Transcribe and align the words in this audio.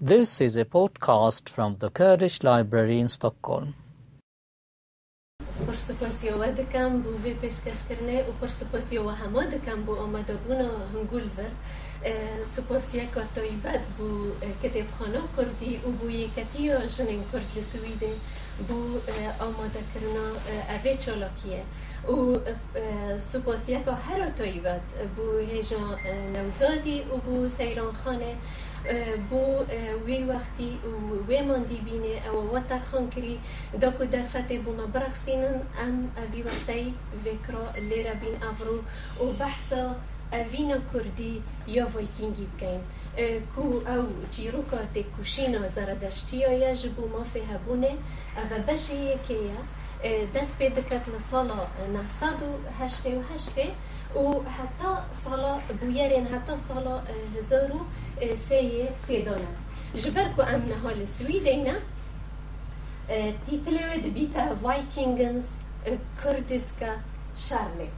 This 0.00 0.40
is 0.40 0.56
a 0.56 0.64
podcast 0.64 1.48
from 1.48 1.78
the 1.80 1.90
Kurdish 1.90 2.44
Library 2.44 3.00
in 3.00 3.08
Stockholm. 3.08 3.74
پرسپولیسی 5.66 6.28
و 6.28 6.52
دکم 6.52 7.00
بو 7.02 7.10
وی 7.22 7.34
پیشکش 7.34 7.78
کردن 7.88 8.16
و 8.16 8.32
پرسپولیسی 8.40 8.98
و 8.98 9.08
همه 9.08 9.46
دکم 9.46 9.82
بو 9.82 9.96
آمده 9.96 10.34
بودن 10.34 10.70
هنگول 10.94 11.22
ور 11.36 11.50
سپوسیا 12.44 13.04
کتای 13.04 13.50
بد 13.64 13.80
بو 13.98 14.30
کتب 14.62 14.90
خانه 14.98 15.18
کردی 15.36 15.76
و 15.76 15.90
بو 15.90 16.10
یکتی 16.10 16.68
جنین 16.98 17.24
کرد 17.32 17.46
لسویده 17.56 18.12
بو 18.68 18.98
آماده 19.40 19.80
کرنا 19.94 20.26
اوی 20.74 20.94
چالاکیه 20.94 21.62
و 22.08 22.38
سپوسیا 23.18 23.80
که 23.80 23.92
هر 23.92 24.22
آتایی 24.22 24.60
بد 24.60 24.80
بو 25.16 25.38
هیجان 25.38 25.98
نوزادی 26.36 27.00
و 27.00 27.16
بو 27.16 27.48
سیران 27.48 27.94
خانه 28.04 28.34
بو 29.30 29.56
آه، 29.58 29.94
وی 30.06 30.24
وقتی 30.24 30.78
وی 31.28 31.42
من 31.42 31.62
دی 31.62 31.76
بینه 31.76 32.28
أو 32.28 32.56
وتر 32.56 32.80
خون 32.90 33.10
کری 33.10 33.38
دکو 33.82 34.04
در 34.04 34.26
فته 34.26 34.58
بو 34.58 34.72
ما 34.72 35.14
سینن 35.14 35.60
أم 35.82 36.10
اوی 36.16 36.42
وقتی 36.42 36.94
وکرا 37.24 37.72
لیرا 37.88 38.14
بین 38.14 38.42
أفرو 38.42 38.78
و 39.20 39.32
بحثا 39.32 39.94
اوین 40.32 40.72
کردی 40.92 41.42
یا 41.66 41.86
ویکینگی 41.94 42.46
بکن 42.56 42.80
کو 43.54 43.80
أو 43.86 44.06
چیروکات 44.30 44.98
کوشینا 45.16 45.66
زردشتی 45.66 46.36
یا 46.36 46.74
جبو 46.74 47.08
ما 47.08 47.24
فی 47.24 47.40
هبونة. 47.40 47.92
أو 48.36 48.58
بشه 48.68 48.94
یکیه 48.94 49.50
دست 50.34 50.58
پیدکت 50.58 51.08
لسالا 51.16 51.66
به 51.92 52.84
هشته 52.84 53.18
و 53.18 53.22
هشته 53.34 53.66
و 54.14 54.20
حتی 54.58 54.92
سالا 55.12 55.58
بویرین 55.80 56.26
حتی 56.26 56.56
سالا 56.56 56.94
آه، 56.94 57.02
هزارو 57.38 57.80
سیه 58.48 58.84
آه، 58.84 58.90
بيدانا 59.08 59.52
جبركو 59.94 60.42
أمنا 60.42 60.74
هالي 60.84 60.94
نهال 60.94 61.06
سویدینا 61.06 61.74
آه، 63.10 63.32
تیتلوه 63.46 63.96
دبیتا 63.96 64.56
وایکینگنز 64.62 65.48
کردسکا 66.24 66.92
شارمک 67.36 67.96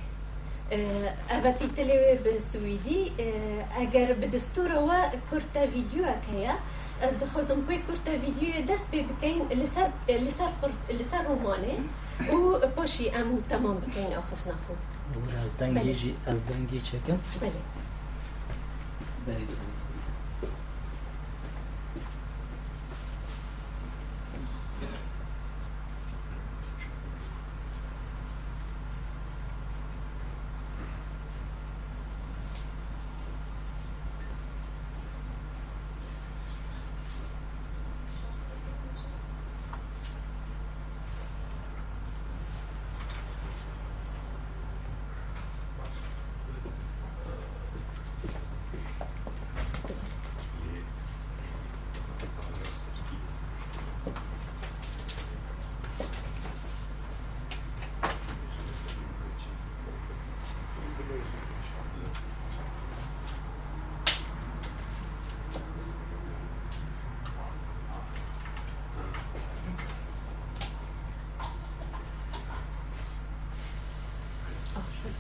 اوه 0.73 1.53
تیتلوه 1.53 2.15
به 2.25 2.41
سویدی 2.41 3.13
اگر 3.79 4.13
به 4.13 4.27
دستور 4.27 4.73
و 4.73 4.91
کرتا 5.31 5.67
ویدیو 5.67 6.05
اکیا 6.05 6.55
از 7.03 7.19
دخوزم 7.19 7.61
کوی 7.67 7.79
كورتا 7.79 8.19
فيديو 8.19 8.65
دست 8.67 8.91
بی 8.91 9.07
لسار 9.55 9.91
لسر 11.01 11.23
رومانه 11.29 11.79
و 12.33 12.67
بوشي 12.77 13.11
امو 13.11 13.39
تمام 13.51 13.77
بكين 13.77 14.13
أخفنا 14.13 14.55
خوب 14.67 14.77
ئەز 16.27 16.41
دەنگی 16.49 16.81
چەکە 16.89 17.15
بەێت. 19.27 19.70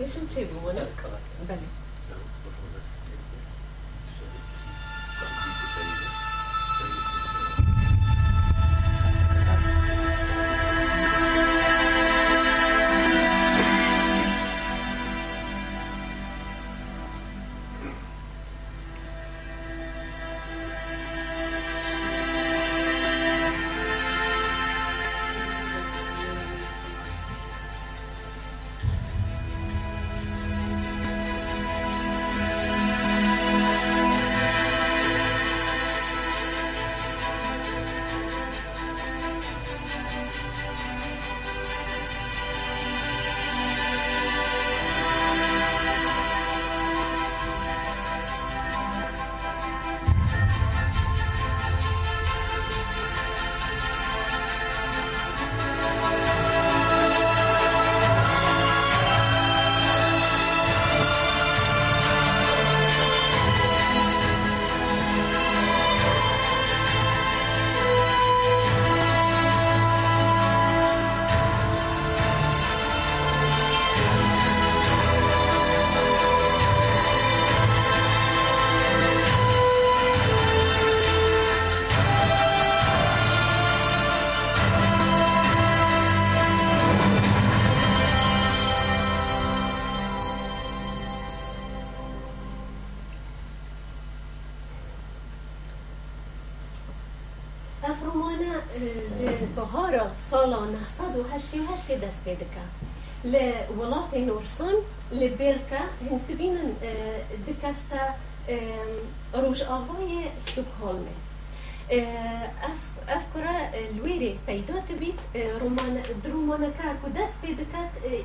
Special 0.00 0.26
table, 0.28 0.62
we're 0.64 0.72
not 0.72 0.96
come. 0.96 1.10
Bene. 1.46 1.79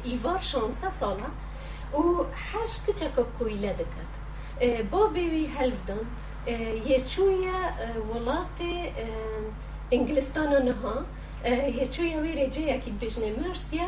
ایوار 0.03 0.39
16 0.39 0.92
ساله 0.92 1.24
او 1.92 2.25
هشت 2.53 2.86
کچه 2.89 3.06
که 3.15 3.24
کویله 3.39 3.74
دکد 3.74 4.89
با 4.92 5.07
بیوی 5.07 5.45
هلفدان 5.45 6.06
چوی 7.07 7.47
ولات 8.13 8.59
انگلستان 9.92 10.65
نها. 10.65 11.06
چوی 11.92 12.15
ویرجیا 12.15 12.45
رجه 12.45 12.62
یکی 12.62 12.92
بجنه 12.92 13.33
مرسیا 13.39 13.86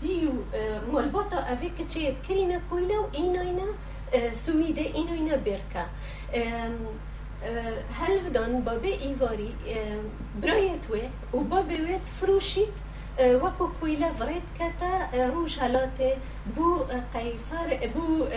دیو 0.00 0.30
مالباتا 0.92 1.36
اوی 1.36 1.70
کچیت 1.70 2.22
کرینه 2.22 2.60
کویله 2.70 2.98
و 2.98 3.06
این 3.12 3.38
اینا 3.38 3.70
سویده 4.32 4.80
این 4.80 5.08
اینا 5.08 5.36
برکه. 5.36 5.84
هلفدان 8.00 8.60
بی 8.82 8.92
ایواری 8.92 9.52
برایت 10.42 10.90
و 10.90 11.36
و 11.36 11.40
با 11.40 11.62
ویت 11.62 12.06
فروشید. 12.20 12.79
وەکو 13.18 13.66
کویلە 13.78 14.10
ڤڕێت 14.18 14.48
کەتە 14.58 14.92
ڕوژ 15.34 15.52
هەلاتێ 15.62 16.10
بوو 16.56 16.86
قەیسار 17.14 17.68
بوو 17.94 18.28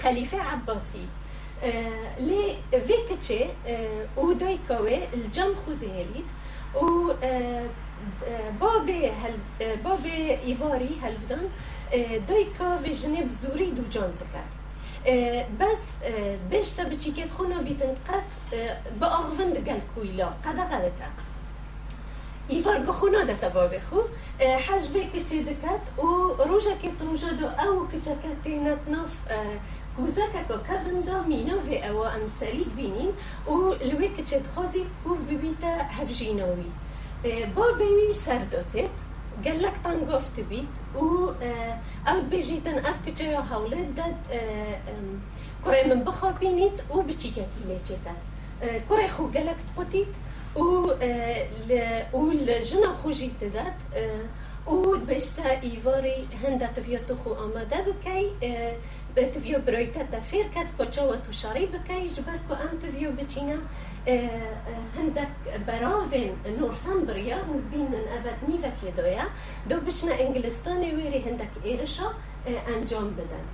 خەلیفە 0.00 0.40
عباسی 0.52 1.06
لي 2.28 2.44
فيكتشي 2.86 3.42
ودايكوي 4.16 4.98
الجم 5.14 5.54
خوديليت 5.64 6.28
و 6.74 7.12
بابي 8.60 9.10
هل 9.10 9.34
بابي 9.84 10.38
ايفاري 10.46 10.92
هلفدان 11.02 11.48
دايكا 12.28 12.76
في 12.76 12.92
جنب 12.92 13.28
زوري 13.28 13.70
دو 13.70 13.82
جان 13.90 14.12
تكات. 14.20 14.52
بس 15.60 15.82
بيشتا 16.50 16.84
بتشيكيت 16.84 17.32
خونا 17.32 17.62
بيتنقات 17.62 18.24
بأغفن 19.00 19.52
دقال 19.52 19.80
كويلا 19.94 20.28
قدا 20.44 20.62
غادتا 20.62 21.08
يفرقوا 22.50 22.92
خنودة 22.92 23.48
بابخو 23.48 24.02
حاج 24.40 24.88
بيك 24.88 25.24
تشيدكات 25.24 25.80
وروجا 25.98 26.74
كي 26.82 26.92
تروجدو 27.00 27.46
او 27.46 27.86
كتشكاتينا 27.88 28.76
تنوف 28.86 29.10
كوزاكا 29.96 30.42
كو 30.42 30.54
كافندا 30.68 31.22
مينوفي 31.22 31.88
او 31.88 32.04
ام 32.04 32.20
سريك 32.40 32.68
بينين 32.76 33.12
ولويك 33.46 34.20
تشيد 34.20 34.46
خوزي 34.56 34.84
كور 35.04 35.16
ببيتا 35.30 35.76
هفجينوي. 35.90 36.70
بابي 37.24 38.12
سردوتت 38.24 38.90
قال 39.44 39.62
لك 39.62 39.72
تنقف 39.84 40.28
تبيت 40.36 40.64
و 40.96 41.30
او 42.08 42.20
بيجي 42.30 42.60
تنقف 42.60 42.96
كتشيو 43.06 43.40
هولد 43.40 43.94
داد 43.94 44.16
كوري 45.64 45.84
من 45.84 46.04
بخا 46.04 46.30
بينيت 46.30 46.80
وبتشيكا 46.90 47.46
كيميتشيكا. 47.58 48.14
كوري 48.88 49.08
خو 49.08 49.26
قال 49.26 49.46
لك 49.46 49.56
تقوتيت 49.74 50.08
و 50.56 50.92
والجنا 52.12 52.94
خوجي 53.02 53.30
تدات 53.40 53.74
و 54.66 54.96
بيشتا 54.96 55.62
ايفاري 55.62 56.26
هندا 56.44 56.66
تفيو 56.66 56.98
تخو 57.08 57.34
آماده 57.34 57.84
بكي 57.86 58.30
تفيو 59.16 59.58
برويتا 59.66 60.02
تفير 60.02 60.46
كات 60.54 60.66
كوچو 60.78 61.14
تو 61.14 61.32
شاري 61.32 61.66
بكي 61.66 62.06
جبركو 62.06 62.54
ام 62.54 62.78
تفيو 62.82 63.10
بچينا 63.12 63.58
هندك 64.96 65.32
براوين 65.66 66.36
نور 66.60 66.74
سامبريا 66.74 67.38
بين 67.72 67.94
افات 67.94 68.48
نيفا 68.48 68.72
كيدويا 68.82 69.24
دو 69.70 69.76
بچنا 69.76 70.20
انجلستاني 70.20 70.94
ويري 70.94 71.22
هندك 71.26 71.50
ايرشا 71.64 72.14
انجام 72.68 73.10
بدن. 73.10 73.44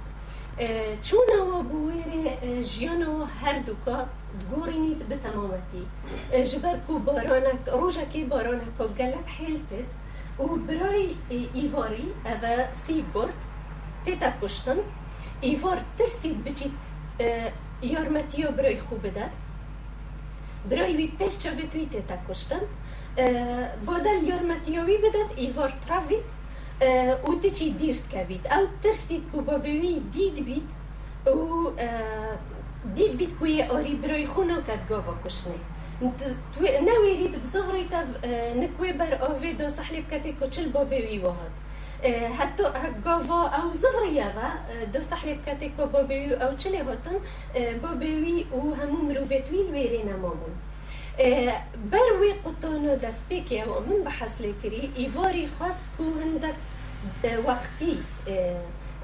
چون 1.02 1.29
و 1.41 1.62
بویری 1.62 2.62
جیانو 2.62 3.25
هر 3.25 3.58
دوکا 3.58 4.08
تقورنيت 4.41 5.03
بتمامتي 5.03 5.85
بارانک 6.32 6.91
بارانك 6.91 7.69
روجك 7.69 8.17
بارانك 8.17 8.81
او 8.81 8.88
حيلتت 9.27 9.87
وبراي 10.38 11.17
إيفاري 11.31 12.15
أبا 12.27 12.75
سيبورت 12.75 13.35
تيتا 14.05 14.35
كشتن 14.43 14.79
إيفار 15.44 15.82
ترسيت 15.99 16.37
بجيت 16.37 16.81
يارمتيا 17.82 18.50
براي 18.50 18.81
خوبدت 18.91 19.31
براي 20.71 20.97
وي 20.97 21.11
بيش 21.19 21.35
توي 21.35 21.67
تيتا 21.73 22.19
كشتن 22.29 22.61
بادل 23.87 24.29
یارمتی 24.29 24.79
وی 24.79 24.97
بدت 24.97 25.38
إيفار 25.38 25.75
ترافيت. 25.87 26.25
و 27.29 27.35
دیرت 27.43 27.62
ديرت 27.62 28.03
كابيت 28.12 28.47
او 28.47 28.67
ترسید 28.83 29.23
کو 29.33 29.41
بوي 29.41 30.00
دید 30.12 30.44
بید 30.44 30.71
او 31.26 31.73
ديد 32.85 33.17
بيت 33.19 33.29
كوي 33.38 33.62
اوري 33.62 33.94
بروي 33.94 34.27
خونا 34.27 34.61
كات 34.61 34.79
غوفا 34.91 35.17
كشني 35.25 35.53
ناوي 36.61 37.12
ريد 37.19 37.43
بصغري 37.43 37.85
تاف 37.85 38.06
نكوي 38.56 38.93
بر 38.93 39.23
اوفي 39.23 39.53
دو 39.53 39.69
صحلي 39.69 40.00
بكاتي 40.00 40.35
كوتشل 40.41 40.69
بابوي 40.69 41.19
وهاد 41.19 41.53
حتى 42.32 42.62
غوفا 43.06 43.49
أو 43.49 43.73
زغري 43.73 44.17
يابا 44.17 44.49
دو 44.94 45.03
صحلي 45.03 45.35
بكاتي 45.35 45.73
كو 45.77 45.87
بابوي 45.87 46.35
أو 46.35 46.53
تشلي 46.53 46.82
هوتن 46.82 47.21
بابوي 47.82 48.47
و 48.53 48.75
همو 48.75 49.12
مروفيتوي 49.12 49.71
ويرينا 49.71 50.17
مامون 50.17 50.55
بروي 51.93 52.33
قطونو 52.44 52.94
دسبيكي 52.94 53.65
ومن 53.65 54.05
بحث 54.05 54.41
لكري 54.41 54.91
ايفوري 54.99 55.49
خواست 55.59 55.83
كو 55.99 56.05
هندك 56.05 56.56
وقتی 57.44 57.97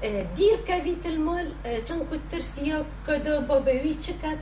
دیرکەوی 0.01 0.95
تلمال 1.03 1.47
چەند 1.87 2.03
کو 2.09 2.15
ترسیە 2.31 2.77
کەدا 3.07 3.35
بابەوی 3.49 3.93
چکات 4.05 4.39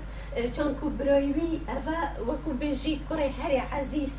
چەند 0.55 0.73
کو 0.79 0.89
برایوی 0.99 1.61
ئەە 1.69 1.99
وەکو 2.27 2.51
بێژی 2.61 2.95
کوڕی 3.07 3.31
هەرێ 3.39 3.61
عزیز 3.77 4.13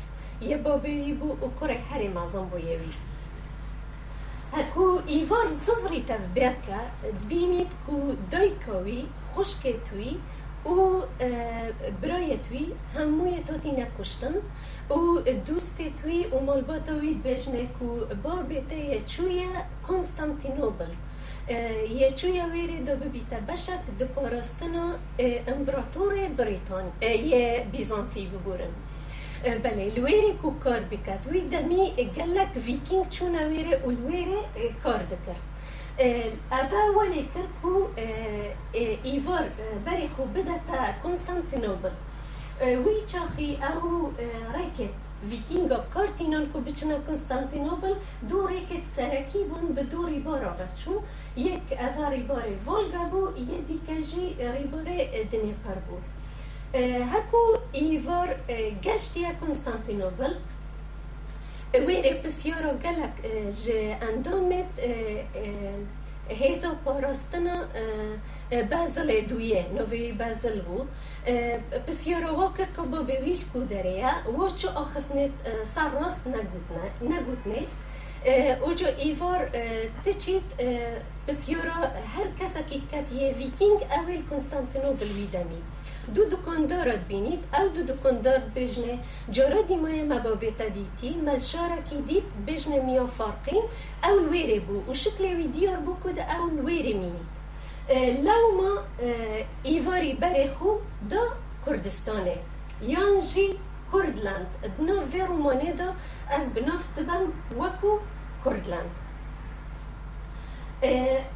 یە 0.49 0.57
بابەوی 0.65 1.13
بوو 1.19 1.37
و 1.43 1.47
کوڕی 1.59 1.79
هەرێ 1.89 2.09
مازم 2.17 2.45
بۆ 2.51 2.57
یەوی 2.69 2.93
هەکو 4.57 4.85
ئیڤان 5.11 5.49
زڤری 5.65 6.01
تەبێتکە 6.09 6.81
بینیت 7.29 7.73
و 7.93 7.97
دایکەوی 8.31 9.01
خوشکێ 9.31 9.73
توی 9.87 10.13
و 10.73 10.77
برایە 12.01 12.37
توی 12.45 12.65
هەموویە 12.95 13.41
تۆتی 13.47 13.71
نەکوشتن 13.79 14.35
و 14.89 14.99
دوستێ 15.47 15.87
توی 15.99 16.21
و 16.33 16.37
مەلباتەوی 16.47 17.19
بێژنێک 17.23 17.75
و 17.87 17.89
بابێتەیە 18.23 18.99
چویە 19.11 19.51
کنستانتینۆبل 19.87 20.91
یه 21.49 22.45
وێری 22.53 22.79
دو 22.87 22.93
ببیتە 23.01 23.39
بەشێک 23.49 23.83
دو 23.99 24.05
و 24.15 24.93
امبراطور 25.53 26.13
بریتان 26.37 26.85
یه 27.01 27.65
بیزانتی 27.71 28.27
ببورن. 28.27 28.73
بله 29.63 29.85
لویری 29.95 30.33
کو 30.41 30.49
کار 30.63 30.81
بکات 30.91 31.27
وی 31.31 31.41
دمی 31.41 31.83
گلک 32.17 32.51
ویکینگ 32.67 33.09
چون 33.09 33.35
ویری 33.35 33.75
و 33.85 33.89
لویری 33.91 34.41
کار 34.83 35.01
دکر. 35.11 35.39
ئەە 36.51 36.61
وەێ 36.97 37.23
کرد 37.33 37.53
و 37.63 37.73
ئیڤۆر 39.07 39.45
بەری 39.85 40.07
خو 40.15 40.23
تا 40.67 40.79
کنستانتینۆبل. 41.03 41.93
وی 42.83 43.01
چاخی 43.11 43.49
ئەو 43.63 43.81
ویکینگ 45.31 45.71
ها 45.71 45.79
کارتینان 45.93 46.45
کو 46.51 46.59
بچنە 46.67 46.97
کنستانتینۆبل 47.07 47.93
دو 48.29 48.39
رکت 48.47 48.85
سرکی 48.95 49.41
بون 49.49 49.65
بە 49.75 49.83
دووری 49.91 50.19
بۆ 50.25 50.33
ڕاگەچوو 50.43 50.95
یک 51.37 51.61
اوا 51.79 52.09
ریبار 52.09 52.43
ولگا 52.67 53.03
بو 53.11 53.29
یه 53.37 53.61
دیگه 53.67 54.01
جی 54.01 54.35
ریبار 54.57 54.85
دنیپر 55.31 55.77
بو 55.87 55.97
هکو 57.13 57.37
ایوار 57.71 58.35
گشتیا 58.83 59.29
کنستانتینوبل 59.41 60.33
ویره 61.87 62.21
بسیارا 62.21 62.73
گلک 62.73 63.15
جه 63.65 63.97
اندامت 64.01 64.65
هیزا 66.29 66.71
پاراستنا 66.85 67.55
بازل 68.71 69.21
دویه 69.21 69.65
نوی 69.75 70.11
بازل 70.11 70.61
بو. 70.61 70.85
بسیارا 71.87 72.35
واکر 72.35 72.65
که 72.75 72.81
با 72.81 73.01
بویل 73.03 73.43
کودریا 73.53 74.09
و 74.39 74.49
چو 74.49 74.69
آخفنت 74.69 75.31
سر 75.75 75.89
راست 75.89 76.27
نگوتنه. 76.27 77.67
اوجا 78.27 78.87
ایوار 78.87 79.49
تچید 80.05 80.43
بسیارا 81.27 81.73
هر 82.15 82.27
کسا 82.39 82.61
کیت 82.69 82.81
کت 82.91 83.11
یه 83.11 83.33
ویکینگ 83.37 83.79
اول 83.83 84.21
کنستانتینوبل 84.29 85.11
ویدمی 85.19 85.61
دو 86.15 86.25
دکاندار 86.25 86.95
بینید 86.95 87.43
او 87.59 87.67
دو 87.67 87.93
دکاندار 87.93 88.39
بجنه 88.55 88.99
جارا 89.31 89.61
دیمای 89.61 90.03
مبابتا 90.03 90.67
دیتی 90.77 91.09
ملشارا 91.09 91.77
کی 91.89 92.01
دید 92.07 92.23
بجنه 92.47 92.79
میا 92.81 93.07
فارقین 93.07 93.63
او 94.03 94.19
الویره 94.19 94.59
بو. 94.59 94.91
و 94.91 94.95
شکل 94.95 95.23
وی 95.23 95.47
دیار 95.47 95.77
بو 95.77 95.93
کد 96.03 96.19
او 96.19 96.43
الویره 96.51 96.93
مینید. 96.93 97.33
لو 98.27 98.43
ما 98.57 98.73
ایواری 99.63 100.13
بره 100.13 100.53
خو 100.59 100.69
دا 101.09 101.23
کردستانه. 101.65 102.35
یانجی 102.81 103.49
کردلند. 103.93 104.47
دنا 104.77 105.01
ویرومانه 105.13 105.71
دا 105.71 105.93
از 106.31 106.53
بناف 106.53 106.83
دبم 106.97 107.23
وکو 107.59 107.99
کردلند 108.45 108.89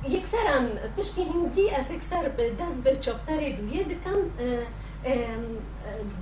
یکسرم 0.09 0.67
پشتی 0.97 1.23
هندی 1.23 1.69
از 1.69 1.91
یکسر 1.91 2.31
دست 2.59 2.83
به 2.83 2.95
چاپتر 2.95 3.49
دویه 3.49 3.83
دکم 3.83 4.17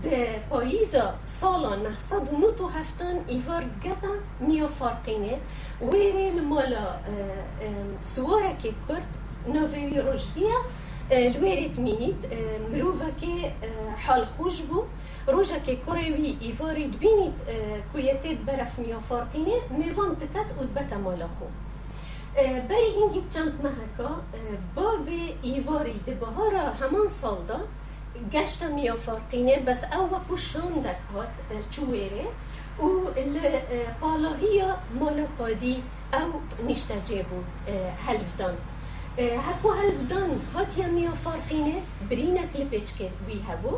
ده 0.03 0.39
پاییزا 0.49 1.13
سالا 1.25 1.75
نهصد 1.75 2.33
و 2.33 2.37
نوت 2.37 2.61
و 2.61 2.67
هفتان 2.67 3.15
ایوارد 3.27 3.85
گتا 3.85 4.13
میا 4.39 4.67
فارقینه. 4.67 5.37
ویره 5.81 6.41
مالا 6.41 6.87
سوارک 8.01 8.61
کرد 8.61 9.07
نووی 9.47 10.01
رشدیه. 10.01 10.55
الوارد 11.11 11.79
مینید 11.79 12.25
مروفا 12.71 13.05
که 13.21 13.51
حال 14.07 14.25
خوش 14.25 14.61
بو. 14.61 14.83
روزه 15.31 15.59
که 15.65 15.75
کره 15.75 16.11
وی 16.15 16.37
ایوارد 16.39 16.99
بین 16.99 17.33
کویت 17.93 18.27
براف 18.45 18.79
میافارقیم 18.79 19.45
می‌داند 19.69 20.19
که 20.33 20.39
آد 20.59 20.73
بته 20.73 20.97
مال 20.97 21.23
خو. 21.39 21.45
بریم 22.69 23.15
یه 23.15 23.21
چند 23.33 23.53
مهکا. 23.63 24.15
با 24.75 24.95
بی 25.05 25.35
ایوارد 25.41 26.09
همان 26.81 27.09
سال 27.09 27.37
دا 27.47 27.59
گشت 28.33 28.63
میافارقیم. 28.63 29.65
بس 29.65 29.83
او 29.83 30.07
پوشانده 30.27 30.95
خویره 31.75 32.25
و 32.79 32.89
ل 33.19 33.37
حالا 34.01 34.31
یا 34.53 34.75
مال 34.99 35.25
پادی 35.37 35.83
او 36.13 36.41
نشت 36.67 36.91
جابو 37.05 37.39
هلف 38.07 38.37
دن. 38.37 38.57
هکو 39.17 39.69
هلف 39.71 40.01
دن 40.09 40.41
هاتیم 40.55 40.89
میافارقیم. 40.89 41.75
برینه 42.09 42.39
ات 42.39 42.57
بیه 43.27 43.51
ابو. 43.53 43.77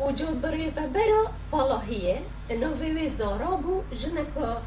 وجو 0.00 0.26
بري 0.42 0.70
فبرا 0.70 1.32
بالاهيه 1.52 2.20
نوفي 2.50 3.08
زارابو 3.08 3.82
جنكا 3.92 4.62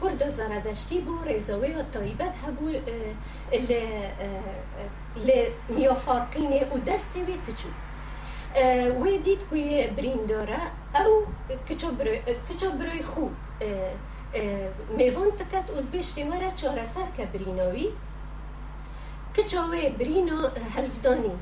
كرد 0.00 0.28
زرادشتی 0.28 1.00
بو 1.00 1.14
رزاوی 1.26 1.74
طایبت 1.94 2.34
هبو 2.46 2.68
ل 5.16 5.30
و 6.72 6.78
دسته 6.78 7.20
وی 7.26 7.36
تچو. 7.46 7.68
وی 9.02 9.18
دید 9.18 9.38
که 9.50 9.90
برین 9.96 10.26
داره 10.28 10.60
او 11.06 11.26
کچا 12.48 12.70
برای 12.70 13.02
خو 13.02 13.28
میوان 14.96 15.30
تکت 15.30 15.70
و 15.70 15.82
بشتی 15.98 16.24
وره 16.24 16.50
چاره 16.56 16.84
سر 16.84 17.06
که 17.16 17.24
بریناوی. 17.24 17.88
کچاوه 19.36 19.88
برینا 19.98 20.38
هلفدانی 20.76 21.34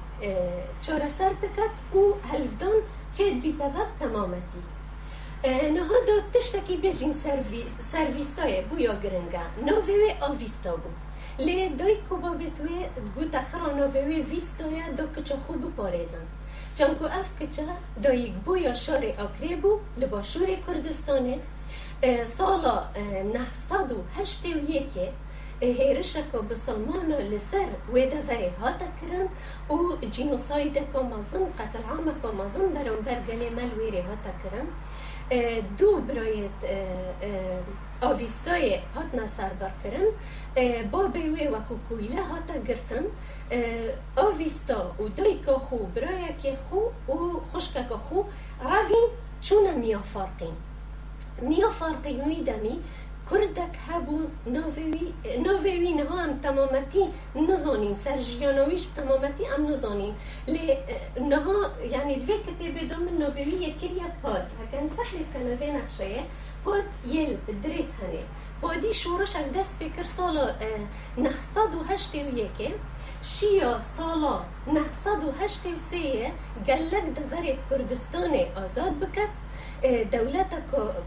چاره 0.83 1.09
سر 1.09 1.33
تکت 1.43 1.95
و 1.95 2.15
هلفدان 2.33 2.79
جد 3.15 3.41
دوی 3.41 3.53
تغب 3.59 3.89
تمامتی 4.01 4.63
نها 5.45 5.97
دا 6.07 6.17
تشتکی 6.35 6.77
بیجین 6.77 7.13
سرویس 7.13 7.75
سرویستای 7.93 8.63
بویا 8.63 8.95
گرنگا 8.95 9.45
نووی 9.67 10.15
آویستا 10.21 10.77
بود. 10.77 10.97
لی 11.39 11.69
دای 11.69 11.97
کوبا 12.09 12.31
بتوی 12.31 12.79
گو 13.15 13.25
تخرا 13.33 13.73
نووی 13.73 14.23
ویستایا 14.23 14.87
دا 14.97 15.05
کچا 15.17 15.37
خوب 15.47 15.77
پارزن. 15.77 16.27
چنکو 16.79 17.05
اف 17.05 17.29
کچا 17.41 17.63
دای 18.03 18.33
بو 18.45 18.57
یا 18.57 18.75
شار 18.75 19.05
اکری 19.05 19.55
بو 19.55 19.79
لباشور 19.99 20.49
کردستانه. 20.67 21.39
سالا 22.37 22.85
981 23.35 24.99
هێرشەکە 25.79 26.39
بسلمانە 26.49 27.19
لەسەر 27.33 27.71
وێدەڤەرێ 27.95 28.51
هاتەکردن 28.63 29.27
و 29.75 29.79
جینۆسایدەکە 30.15 31.01
مەزن 31.13 31.45
قەتەعامەکە 31.59 32.31
مەزن 32.41 32.67
بەرەمبەر 32.75 33.19
گەلێ 33.29 33.49
مەل 33.59 33.71
وێرێ 33.79 34.03
هاتەکردن 34.11 34.67
دوو 35.79 35.97
برایەت 36.09 36.59
ئاویستۆیە 38.03 38.79
هاتنا 38.97 39.27
سەربەرکردن 39.37 40.09
با 40.93 41.03
بێوێ 41.15 41.47
وەکو 41.55 41.77
کویلە 41.87 42.23
هاتە 42.33 42.57
گرتن 42.69 43.07
ئاویستۆ 44.19 44.81
و 45.01 45.05
دایکە 45.19 45.57
خو 45.67 45.79
برایەکێ 45.95 46.55
خو 46.67 46.81
و 47.13 47.17
خوشکەکە 47.51 47.99
خو 48.07 48.19
ڕاوین 48.69 49.09
چونە 49.47 49.73
میافارقین 49.83 50.57
میافارقی 51.51 52.15
نوی 52.23 52.41
دەمی 52.49 52.77
نووی 54.47 55.15
نووی 55.47 55.95
نه 55.95 56.05
هم 56.05 56.41
تمامتی 56.43 57.05
نزانین 57.49 57.95
سرجیانویش 57.95 58.87
تمامتی 58.97 59.45
هم 59.45 59.67
نزانین 59.67 60.15
لی 60.49 60.77
نه 61.21 61.41
یعنی 61.91 62.15
الوی 62.15 62.39
کتیب 62.47 62.89
دوم 62.89 63.09
نووی 63.19 63.43
یکری 63.43 64.01
پاد 64.23 64.47
هکن 64.61 64.89
سحلی 64.97 65.27
کنوی 65.35 65.71
نقشه 65.71 66.23
پاد 66.65 66.83
یل 67.07 67.37
دریت 67.63 67.93
هنه 68.01 68.23
پادی 68.63 68.95
شورش 68.95 69.37
دست 69.37 69.79
بکر 69.79 70.03
سالا 70.03 70.49
نه 71.19 71.43
صد 71.43 71.75
و 71.75 71.85
هشت 71.89 72.15
و 72.15 72.39
یکه 72.39 72.75
شیا 73.23 73.79
سالا 73.79 74.41
نه 74.67 74.85
صد 75.05 75.25
و 75.25 75.33
هشت 75.45 75.67
و 75.67 75.77
سه 75.77 76.33
گلک 79.83 80.11
دورت 80.11 80.11
کردستان 80.11 80.11
آزاد 80.11 80.11
بکد 80.11 80.11
دولت 80.13 80.53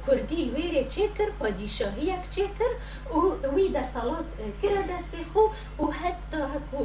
کردی 0.07 0.49
ویره 0.49 0.83
چه 0.83 1.07
کر 1.07 1.29
پادشاهی 1.39 2.15
چه 2.31 2.41
کر 2.59 3.15
و 3.17 3.47
وی 3.55 3.69
ده 3.69 3.83
سالات 3.83 4.25
کرا 4.61 4.81
دست 4.81 5.11
خو 5.33 5.39
و 5.83 5.91
حتی 5.91 6.37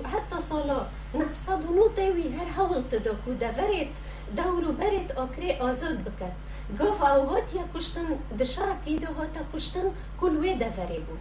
حتی 0.04 0.42
سالا 0.48 0.86
نهصد 1.14 1.64
و 1.64 1.74
نوته 1.74 2.10
وی 2.10 2.28
هر 2.28 2.44
حول 2.44 2.82
تدا 2.82 3.14
کو 3.14 3.34
دورت 3.34 3.88
دورو 4.36 4.72
برت 4.72 5.18
آکری 5.18 5.52
آزاد 5.52 5.98
بکد 5.98 6.32
گفت 6.80 7.02
او 7.02 7.26
هات 7.26 7.54
یا 7.54 7.64
کشتن 7.74 8.06
دشارکی 8.38 8.96
ده 8.98 9.06
هاتا 9.06 9.40
کشتن 9.54 9.90
کل 10.20 10.36
وی 10.36 10.54
دوره 10.54 11.00
بود 11.00 11.18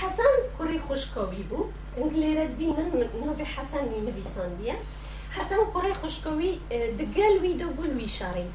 حسن 0.00 0.58
کره 0.58 0.78
خوشکاوی 0.78 1.42
بود 1.42 1.72
انگلیرد 1.96 2.56
بینن 2.56 2.90
نوی 2.96 3.44
حسن 3.44 3.84
نویساندیه 4.06 4.74
حسن 5.30 5.56
کره 5.74 5.94
خوشکاوی 5.94 6.60
دگل 6.98 7.38
وی 7.42 7.54
دو 7.54 7.68
گل 7.68 7.96
وی 7.96 8.08
شاری 8.08 8.46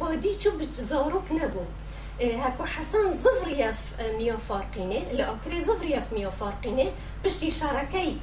بادی 0.00 0.34
چو 0.34 0.50
زاروک 0.72 1.32
نبود 1.32 1.66
هكو 2.20 2.64
حسن 2.64 3.16
زفريف 3.16 3.78
ميو 4.18 4.38
فارقينه 4.38 5.12
لأكري 5.12 5.60
زفريف 5.60 6.12
ميو 6.12 6.30
فارقينه 6.30 6.92
بشتي 7.24 7.50
شاركي 7.50 8.16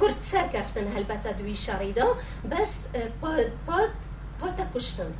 كرد 0.00 0.16
سركفتن 0.22 0.86
هلبتا 0.86 1.30
دوي 1.30 1.54
شاريدا 1.54 2.06
بس 2.44 2.78
باد 3.22 3.52
باد 3.68 3.90
باتا 4.42 4.70
كشتن 4.74 5.10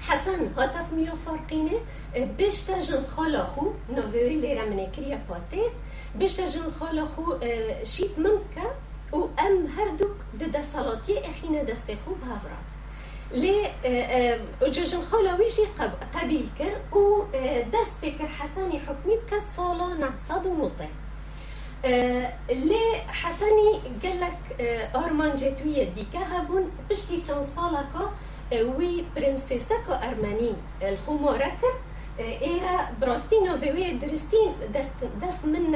حسن 0.00 0.50
هاتف 0.58 0.92
ميو 0.92 1.16
فارقينه 1.16 1.80
بشتا 2.16 2.78
جن 2.78 3.04
خالاخو 3.16 3.72
نوفيري 3.90 4.40
ليرا 4.40 4.64
من 4.64 4.86
كريا 4.96 5.20
باتي 5.30 5.62
بشتا 6.14 6.46
جن 6.46 6.72
خالاخو 6.80 7.38
شيت 7.84 8.18
ممكا 8.18 8.66
و 9.12 9.28
ام 9.40 9.66
هردوك 9.78 10.16
ددا 10.34 10.62
صلاتي 10.62 11.20
اخينا 11.20 11.62
دستخو 11.62 12.14
بهافرا 12.22 12.58
لي 13.30 13.70
جوجن 14.62 15.02
خلاويجي 15.02 15.62
قبيل 16.14 16.48
كر 16.58 16.98
و 16.98 17.24
دس 17.72 17.90
بكر 18.02 18.26
حساني 18.26 18.78
حكمي 18.78 19.16
بكت 19.16 19.42
صالة 19.56 19.94
نعصد 19.94 20.46
ونوطي 20.46 20.88
لي 22.50 23.02
حسني 23.08 23.80
قال 24.02 24.20
لك 24.20 24.60
أرمان 24.96 25.34
جتوية 25.34 25.84
ديكا 25.84 26.18
هبون 26.18 26.70
بشتي 26.90 27.20
كان 27.20 27.44
صالكا 27.56 28.10
وي 28.52 29.04
برنسيسكا 29.16 30.08
أرماني. 30.08 30.52
الخماركا 30.82 31.68
إيرا 32.18 32.88
براستي 33.00 33.40
نوفيوية 33.40 33.92
درستين 33.92 34.52
دس, 34.74 34.90
دس 35.22 35.44
من 35.44 35.72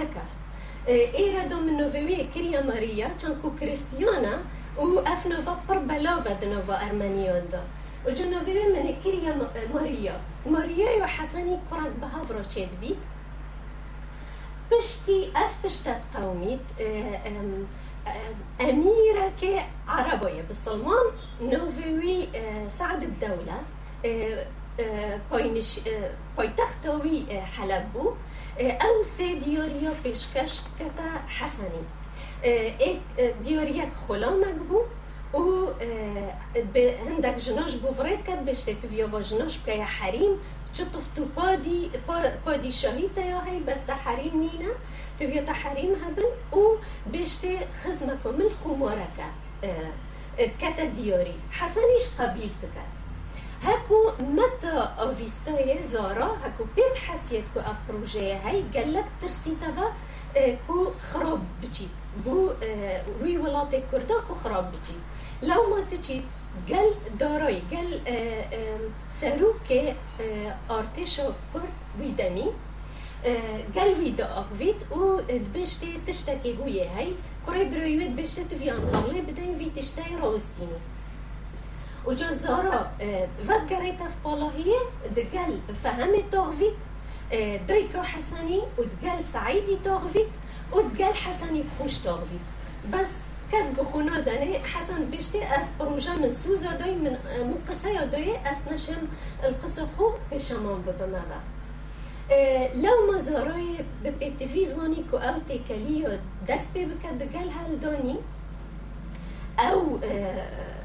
ماريا 2.61 3.09
كانكو 3.09 3.51
كريستيانا 3.61 4.39
و 4.79 4.99
اف 4.99 5.27
نوفا 5.27 5.61
پر 5.69 5.79
بلاوة 5.79 6.33
دنوفا 6.33 6.87
ارمانيون 6.87 7.49
دا 7.53 7.63
و 8.07 8.11
جنوفي 8.11 8.55
من 8.55 8.95
كريا 9.05 9.49
ماريا 9.75 10.21
ماريا 10.47 10.91
يو 10.91 11.07
حسني 11.07 11.59
كرات 11.71 11.93
بهافرو 12.01 12.43
تشيد 12.43 12.69
بيت 12.81 12.99
بشتي 14.73 15.33
اف 15.37 15.65
تشتات 15.65 16.01
قوميت 16.15 16.61
أميرة 18.61 19.33
كعربية 19.43 20.43
بالسلمان 20.43 21.07
نوفيوي 21.43 22.29
سعد 22.69 23.03
الدولة 23.03 23.63
باينش 25.31 25.81
بايتختوي 26.39 27.25
حلبو 27.31 28.13
أو 28.61 29.03
سيديوريا 29.03 29.93
بيشكش 30.05 30.61
كتا 30.79 31.29
حسني. 31.29 31.83
ایک 32.45 33.01
دیاریک 33.45 33.93
خلا 34.09 34.31
مگبو 34.31 34.81
و 35.35 35.67
هندک 37.07 37.37
جناش 37.37 37.77
بوفرید 37.77 38.25
کرد 38.27 38.45
بشته 38.45 38.75
تویا 38.75 39.09
و 39.13 39.21
جناش 39.21 39.59
بکه 39.59 39.85
حریم 39.85 40.39
چو 40.75 40.85
تفتو 40.85 41.25
پادی 41.37 41.91
پادی 42.45 42.73
شاهی 42.73 43.11
تا 43.15 43.21
یا 43.21 43.41
هی 43.41 43.61
بس 43.61 43.81
تا 43.81 43.95
حریم 43.95 44.37
نینا 44.41 44.73
تویا 45.19 45.45
تا 45.45 45.53
حریم 45.53 45.91
هبن 45.95 46.23
و 46.59 46.77
بشته 47.13 47.59
خزمکو 47.85 48.33
من 48.33 48.51
خمارکه 48.65 49.29
کتا 50.61 50.85
دیاری 50.85 51.35
حسنیش 51.51 52.09
قبیل 52.19 52.51
هکو 53.63 54.13
متا 54.37 54.89
آویستای 55.05 55.83
زارا؟ 55.93 56.29
هکو 56.45 56.65
پیت 56.75 56.99
حسیت 57.09 57.45
کو 57.55 57.61
أف 57.61 57.81
پروژه 57.89 58.41
هی 58.45 58.63
گلک 58.75 59.05
ترسیتا 59.21 59.67
و 59.77 59.91
کو 60.67 60.93
خراب 60.99 61.41
بچید 61.63 61.91
بو 62.25 62.51
وی 63.23 63.37
ولات 63.37 63.71
کردا 63.93 64.15
کو 64.29 64.35
خراب 64.35 64.73
بچید 64.73 65.03
لو 65.43 65.63
ما 65.71 65.81
تچید 65.91 66.25
گل 66.69 66.91
دارای 67.19 67.61
گل 67.73 67.91
سروک 69.09 69.73
ارتش 70.71 71.17
کرد 71.55 71.73
ویدمی 72.01 72.49
گل 73.75 73.95
ویدا 74.01 74.27
اغوید 74.27 74.93
و 74.93 75.21
دبشتی 75.21 76.01
تشتکی 76.07 76.53
هویه 76.53 76.91
هی 76.97 77.15
کره 77.47 77.65
برویوید 77.65 78.17
بشتی 78.17 78.45
تفیان 78.45 78.81
غاله 78.81 79.23
بدین 79.23 79.55
وی 79.55 79.71
تشتی 79.77 80.17
راستینی 80.23 80.81
و 82.07 82.15
جا 82.15 82.33
زارا 82.33 82.87
ود 83.49 83.71
گریتا 83.71 84.05
في 84.05 84.21
بالاهیه 84.25 84.81
دگل 85.17 85.53
فهمت 85.85 86.31
تاغوید 86.33 86.73
دايكا 87.69 88.03
حسني 88.03 88.61
وتقال 88.79 89.25
سعيدي 89.33 89.77
تغفيت 89.85 90.29
وتقال 90.73 91.15
حسني 91.15 91.63
بخوش 91.63 91.99
تغفيت 91.99 92.41
بس 92.93 93.13
كازغو 93.53 93.85
خونا 93.85 94.21
داني 94.21 94.59
حسن 94.59 95.05
بيشتي 95.05 95.45
أف 95.45 95.69
بروجا 95.81 96.13
من 96.13 96.35
سوزا 96.35 96.73
داي 96.75 96.95
من 96.95 97.17
مقصايا 97.55 98.05
داي 98.05 98.37
اسنشم 98.51 99.09
القصة 99.45 99.87
خو 99.99 100.11
بشمان 100.33 100.83
ببمغا 100.83 101.41
لو 102.75 103.13
ما 103.13 103.19
به 104.05 104.33
تلویزیونی 104.39 105.05
که 105.11 105.17
أو 105.17 105.41
پی 106.75 106.85
بکد 106.87 107.19
دگل 107.19 107.51
هل 107.51 107.77
دانی 107.83 108.17
أو 109.59 109.99
اف 110.03 110.80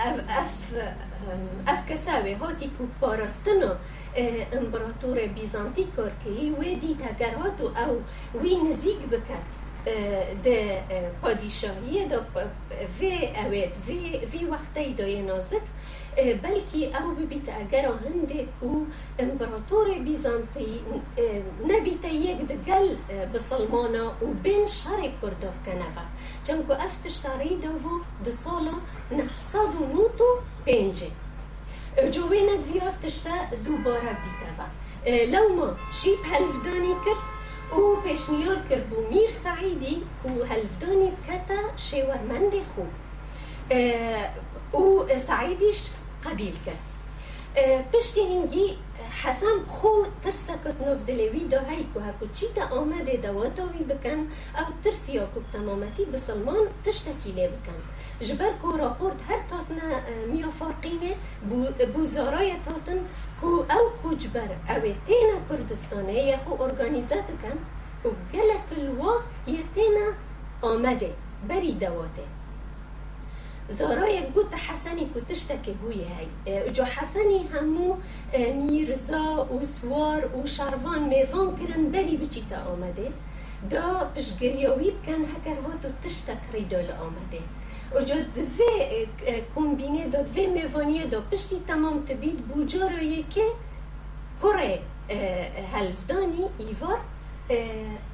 اف 0.00 0.20
اف 0.28 0.74
افکساوی 1.66 2.32
هاتی 2.32 2.70
کو 2.78 2.84
پاراستنو 3.00 3.72
امپراتور 4.52 5.18
بیزانتی 5.34 5.84
کار 5.96 6.10
و 6.26 6.60
وی 6.60 6.74
دیتا 6.74 7.10
او 7.86 8.02
وی 8.42 8.56
نزیک 8.56 8.98
بکت 8.98 9.44
ده 10.44 10.82
پادیشاهی 11.22 12.04
ده 12.08 12.20
وی 13.00 13.28
اوید 13.44 13.72
وی 14.32 14.44
وقتی 14.44 14.94
دای 14.94 15.22
نازک 15.22 15.62
بلکی 16.16 16.86
أو 16.94 17.10
ببیت 17.14 17.48
اگر 17.48 17.86
هنده 17.86 18.46
کو 18.60 18.86
امپراتور 19.18 19.98
بیزانتی 20.04 20.80
نبیت 21.68 22.04
یک 22.04 22.46
دگل 22.46 22.96
بسلمانا 23.34 24.06
و 24.22 24.26
بین 24.42 24.66
شر 24.66 25.10
کرده 25.22 25.52
کنفا 25.66 26.04
چون 26.44 26.70
أفتش 26.70 27.18
تاری 27.18 27.56
دا 27.56 27.68
بو 27.68 28.00
ده 28.24 28.30
سالا 28.30 28.74
نحصد 29.10 29.74
و 29.80 29.86
نوتو 29.94 30.38
پینجه 30.64 31.10
جوی 32.10 32.42
ندوی 32.42 32.80
أفتش 32.80 33.18
تا 33.18 33.30
دوبارة 33.64 34.16
بیتا 34.22 34.66
لو 35.32 35.48
ما 35.56 35.76
شیب 35.92 36.18
هلفدانی 36.32 36.94
کرد 37.04 37.22
أو 37.72 37.96
پیشنیار 38.04 38.58
کرد 38.70 38.90
بو 38.90 38.96
میر 39.10 39.32
سعیدی 39.32 40.02
کو 40.22 40.28
هلفدانی 40.28 41.10
بکتا 41.10 41.60
شیورمند 41.76 42.52
خو. 42.74 42.82
أو 44.72 45.08
سعیدیش 45.18 45.80
قبيل 46.24 46.54
كان 46.66 46.80
پشتینگی 47.92 48.66
حەسەم 49.20 49.58
خۆ 49.76 49.94
ترسەکەت 50.22 50.76
نۆڤدلێوی 50.84 51.44
داهیک 51.52 51.90
و 51.96 52.00
هەکو 52.06 52.26
چیتە 52.36 52.64
ئامادێ 52.72 53.16
دەوەتەوی 53.24 53.84
بکەن 53.90 54.20
ئەو 54.56 54.68
ترسیاکو 54.84 55.40
تەمامەتی 55.52 56.04
بسلمان 56.12 56.64
تشتێکی 56.84 57.32
لێ 57.36 57.46
بکەن 57.54 57.80
ji 58.26 58.34
ber 58.40 58.52
ku 58.62 58.68
raport 58.82 59.18
her 59.28 59.40
tatine 59.50 59.88
miyafarqînê 60.32 61.12
bû 61.94 62.02
zaraya 62.14 62.58
tatin 62.66 63.00
ku 63.40 63.50
ew 63.78 63.86
koçber 64.02 64.50
ew 64.74 64.82
ê 64.92 64.94
têna 65.08 65.36
Kurdistanê 65.48 66.18
ye 66.28 66.36
xwe 66.44 66.52
organize 66.66 67.18
dikin 67.28 67.58
û 68.06 68.08
gelek 68.32 68.66
li 68.76 68.88
wa 69.00 69.12
yê 69.54 69.62
têna 69.74 70.06
amedê 70.70 71.12
berî 71.48 71.72
dewatê 71.82 72.26
زارای 73.70 74.22
گوت 74.34 74.54
حسنی 74.54 75.06
کو 75.14 75.20
تشتکی 75.20 75.74
هوی 75.82 75.94
هی. 75.94 76.70
جو 76.70 76.84
حسنی 76.84 77.48
همو 77.54 77.96
میرزا 78.54 79.46
و 79.54 79.64
سوار 79.64 80.36
و 80.36 80.46
شروان 80.46 81.02
میوان 81.08 81.56
کرن 81.56 81.84
بری 81.84 82.16
بچی 82.16 82.42
تا 82.50 82.56
آمده. 82.72 83.12
دا 83.70 84.10
پشگریاوی 84.16 84.90
بکن 84.90 85.20
هکر 85.32 85.60
هاتو 85.60 85.88
تشتک 86.04 86.42
ریدال 86.52 86.90
آمده. 86.90 87.42
و 87.94 88.00
جو 88.00 88.14
دوی 88.34 89.06
کمبینه 89.54 90.08
دا 90.08 90.22
دوی 90.22 90.46
میوانیه 90.46 91.06
دا 91.06 91.20
پشتی 91.20 91.56
تمام 91.68 92.04
تبید 92.04 92.38
بوجارایی 92.38 93.24
که 93.30 93.44
کره 94.42 94.78
هلفدانی 95.72 96.44
ایوار 96.58 96.98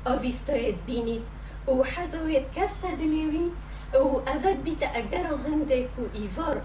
آویستاید 0.05 0.77
بینید. 0.87 1.23
و 1.69 1.83
حزوید 1.83 2.53
کفت 2.57 2.83
دلیوی 2.83 3.51
و 3.95 3.99
اوید 3.99 4.62
بیت 4.64 4.83
اگر 4.95 5.26
هنده 5.26 5.88
کو 5.97 6.02
ایوار 6.14 6.62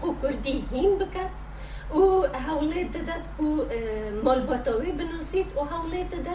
خو 0.00 0.08
کردی 0.22 0.64
هیم 0.72 0.98
بکد 0.98 1.30
و 1.94 2.28
حوله 2.38 2.84
داد 2.84 3.24
کو 3.38 3.64
مال 4.24 4.40
باتاوی 4.46 4.92
بنوسید 4.92 5.56
و 5.56 5.60
حوله 5.60 6.04
داد 6.04 6.26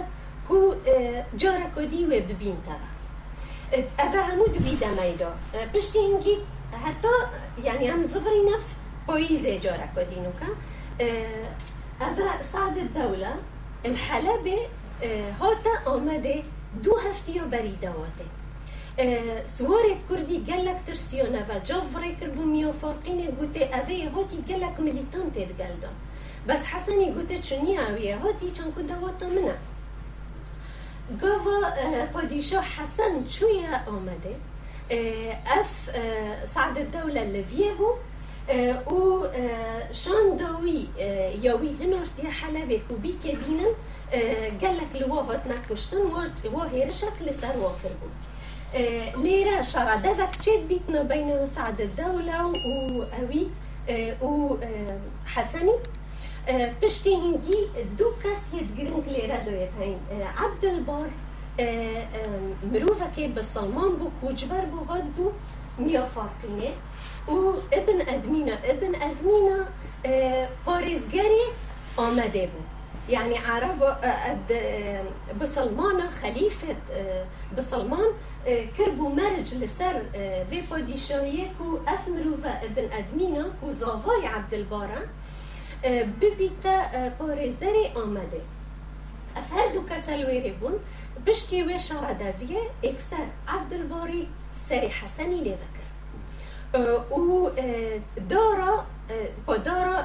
کو 0.47 0.73
جارا 1.37 1.69
کدی 1.75 2.05
و 2.05 2.09
ببین 2.09 2.57
تبا 2.65 2.87
اوه 3.99 4.21
همو 4.25 4.45
دویده 4.47 4.89
میدا 4.89 5.31
پشتی 5.73 5.99
اینگی 5.99 6.37
حتی 6.85 7.07
یعنی 7.63 7.87
هم 7.87 8.03
زفری 8.03 8.41
نف 8.41 8.65
پاییزه 9.07 9.59
جارا 9.59 9.87
کدینو 9.95 10.31
که 10.39 10.45
اوه 11.99 12.41
سعد 12.41 12.77
الدولة 12.77 13.33
الحلبة 13.85 14.57
هاتا 15.39 15.91
آمده 15.91 16.43
دو 16.83 16.97
هفتی 16.97 17.39
بری 17.39 17.77
دواته 17.81 18.36
سوارت 19.45 19.97
كردي 20.09 20.37
قالك 20.51 20.81
ترسيونا 20.87 21.43
فجافري 21.43 22.15
كربو 22.19 22.41
ميو 22.45 22.71
فارقين 22.73 23.35
قوتي 23.39 23.65
أفي 23.65 24.09
هوتي 24.15 24.37
قالك 24.49 24.79
ميليتان 24.79 25.31
تتقالدا 25.35 25.89
بس 26.47 26.63
حسني 26.63 27.11
قوتي 27.13 27.43
شنيا 27.43 27.81
أوي 27.89 28.13
هوتي 28.15 28.49
كان 28.49 28.71
كنت 28.71 28.91
واتا 29.01 29.27
منا 29.27 29.57
قافا 31.21 32.05
باديشاه 32.13 32.61
حسن 32.61 33.29
شوية 33.29 33.83
آمده 33.87 34.35
اف 35.47 35.91
سعد 36.43 36.77
الدولة 36.77 37.21
اللي 37.23 37.43
فيهو 37.43 37.93
و 38.95 39.25
شان 39.91 40.37
داوي 40.37 40.87
ياوي 41.43 41.69
هنورتي 41.81 42.27
حلبك 42.31 42.81
وبي 42.91 43.15
كبينن 43.23 43.73
قالك 44.61 44.95
لوا 44.95 45.21
هات 45.21 45.41
نكشتن 45.47 45.97
وهيرشك 46.53 47.13
لسر 47.21 47.47
واكربو 47.57 48.07
ليرة 49.17 49.61
شرع 49.61 49.97
فكتشيت 49.97 50.59
بيتنا 50.59 51.01
بين 51.01 51.45
سعد 51.45 51.81
الدولة 51.81 52.45
وأوي 52.45 53.47
وحسني 54.21 55.73
پشتی 56.81 57.15
هنگی 57.15 57.67
دو 57.97 58.11
کس 58.23 58.41
یه 58.53 58.63
گرنگ 58.77 59.09
لیره 59.09 59.43
دوید 59.45 59.69
هین 59.79 59.99
عبد 60.37 60.65
البار 60.65 61.09
مروفة 62.73 63.05
که 63.15 63.27
به 63.27 63.41
سلمان 63.41 63.95
بو 63.95 64.11
کوجبر 64.21 64.65
بو 64.65 64.83
هاد 64.85 65.03
بو 65.03 65.31
میا 65.77 66.05
فارقینه 66.05 66.71
و 67.27 67.31
ابن 67.71 68.01
ابن 68.63 68.95
ادمینا 68.95 69.59
پارزگری 70.65 71.45
آمده 71.97 72.47
بو. 72.47 72.61
يعني 73.09 73.35
عرب 73.37 73.97
بسلمان 75.41 76.09
خليفة 76.21 76.75
بسلمان. 77.57 78.09
کربو 78.47 79.09
مرج 79.09 79.55
لسر 79.55 80.01
وی 80.51 80.61
پادیشاهیه 80.61 81.47
کو 81.57 81.77
اف 81.87 82.07
مروفا 82.07 82.49
ابن 82.49 82.85
ادمینا 82.99 83.49
کو 83.61 83.71
زاوای 83.71 84.25
عبدالبارا 84.25 85.01
ببیتا 86.21 86.75
پارزر 87.19 87.75
آمده 87.95 88.41
اف 89.35 89.53
هر 89.53 89.67
دو 89.73 89.83
کسل 89.89 90.25
ویره 90.25 90.53
بون 90.53 90.73
بشتی 91.25 91.63
وی 91.63 91.73
عبد 91.73 92.53
اکسر 92.83 93.27
عبدالباری 93.47 94.27
سر 94.53 94.87
حسنی 94.99 95.41
لیوکر 95.41 95.87
و 97.19 97.49
دارا 98.29 98.83
با 99.45 99.57
دارا 99.57 100.03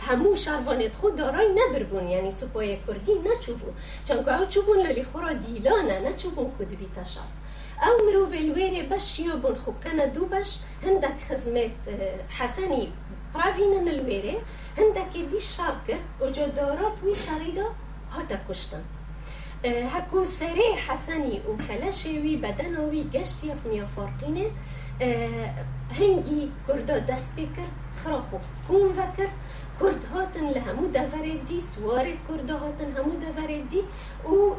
همو 0.00 0.36
شروانت 0.36 0.96
خود 0.96 1.16
دارای 1.16 1.48
نبربون 1.48 2.08
یعنی 2.08 2.30
سپای 2.30 2.76
کردی 2.86 3.12
نچوبون 3.12 3.74
چون 4.04 4.24
که 4.24 4.40
او 4.40 4.46
چوبون 4.46 4.78
لالی 4.78 5.02
خورا 5.02 5.32
دیلانه 5.32 6.08
نچوبون 6.08 6.50
کد 6.58 6.68
بیتا 6.68 7.04
أو 7.82 8.06
مرو 8.06 8.24
الويري 8.24 8.82
باش 8.82 9.20
يوبون 9.20 9.56
خو 9.56 9.72
كان 9.84 10.12
دوباش 10.12 10.58
هندك 10.82 11.14
خزمت 11.28 11.70
حسني 12.30 12.88
برافينا 13.34 13.90
الويري 13.90 14.38
هندك 14.78 15.12
دي 15.30 15.36
الشاركة 15.36 15.98
وجدارات 16.20 16.92
وي 17.04 17.14
شريدة 17.14 17.66
هاتا 18.12 18.38
كشتن 18.48 18.82
هكو 19.64 20.24
سري 20.24 20.76
حسني 20.76 21.40
وكلاشي 21.48 22.36
بدنوي 22.36 23.02
قشتي 23.14 23.54
في 23.62 23.68
ميا 23.68 23.86
فارقينه 23.96 24.50
هنگی 25.98 26.50
کردا 26.68 26.98
دست 26.98 27.32
بکر 27.36 27.68
خراخو 28.04 28.38
کون 28.68 28.90
وکر 28.98 29.30
کرد 29.80 30.04
هاتن 30.14 30.46
لهمو 30.46 30.86
دورد 30.86 31.44
دی 31.48 31.60
سوارد 31.60 32.18
کردا 32.28 32.56
هاتن 32.58 32.92
همو 32.96 33.14
دورد 33.24 33.68
دی 33.70 33.82
و 34.28 34.54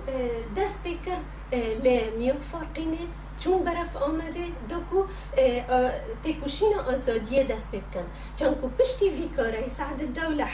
دست 0.58 0.80
لمیو 1.84 2.34
فارقینه 2.52 2.98
چون 3.39 3.63
برف 3.63 3.96
آمده 3.96 4.46
داکو 4.70 5.06
تکوشین 6.24 6.74
آزادی 6.94 7.44
دست 7.44 7.72
بکن 7.72 8.06
چون 8.38 8.56
کو 8.56 8.68
پشتی 8.68 9.10
وی 9.10 9.28
کاره 9.38 9.68
سعد 9.68 10.02
الدولة 10.02 10.48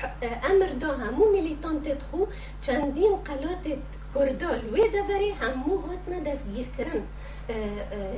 امر 0.52 0.72
دا 0.82 0.88
همو 0.88 1.26
ملیتان 1.32 1.82
تدخو 1.82 2.26
چندین 2.62 3.16
قلات 3.26 3.66
کردال 4.16 4.62
و 4.74 4.76
دوره 4.76 5.34
همو 5.42 5.78
هاتنا 5.78 6.32
دستگیر 6.32 6.68
کرن. 6.78 7.02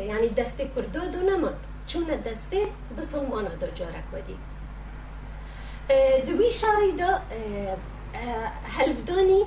یعنی 0.08 0.30
دست 0.30 0.58
کردا 0.58 1.06
دو 1.06 1.20
نمان 1.20 1.54
چون 1.88 2.04
دسته 2.04 2.68
بسلمانا 2.98 3.50
دا 3.62 3.68
جارک 3.68 4.08
ودی. 4.14 4.38
دوی 6.28 6.52
شاری 6.52 6.92
دا 6.92 7.22
هلفدانی 8.78 9.42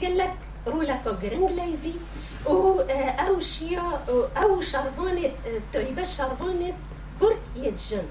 گلک 0.00 0.30
رولکا 0.66 1.12
گرنگ 1.22 1.60
لیزی. 1.60 1.94
و 2.46 2.80
أو 3.26 3.40
شیا 3.40 4.00
أو 4.36 4.60
شروانت 4.60 5.32
تایبه 5.72 6.04
شروانت 6.04 6.74
کرد 7.20 7.56
یه 7.56 7.70
جن. 7.70 8.06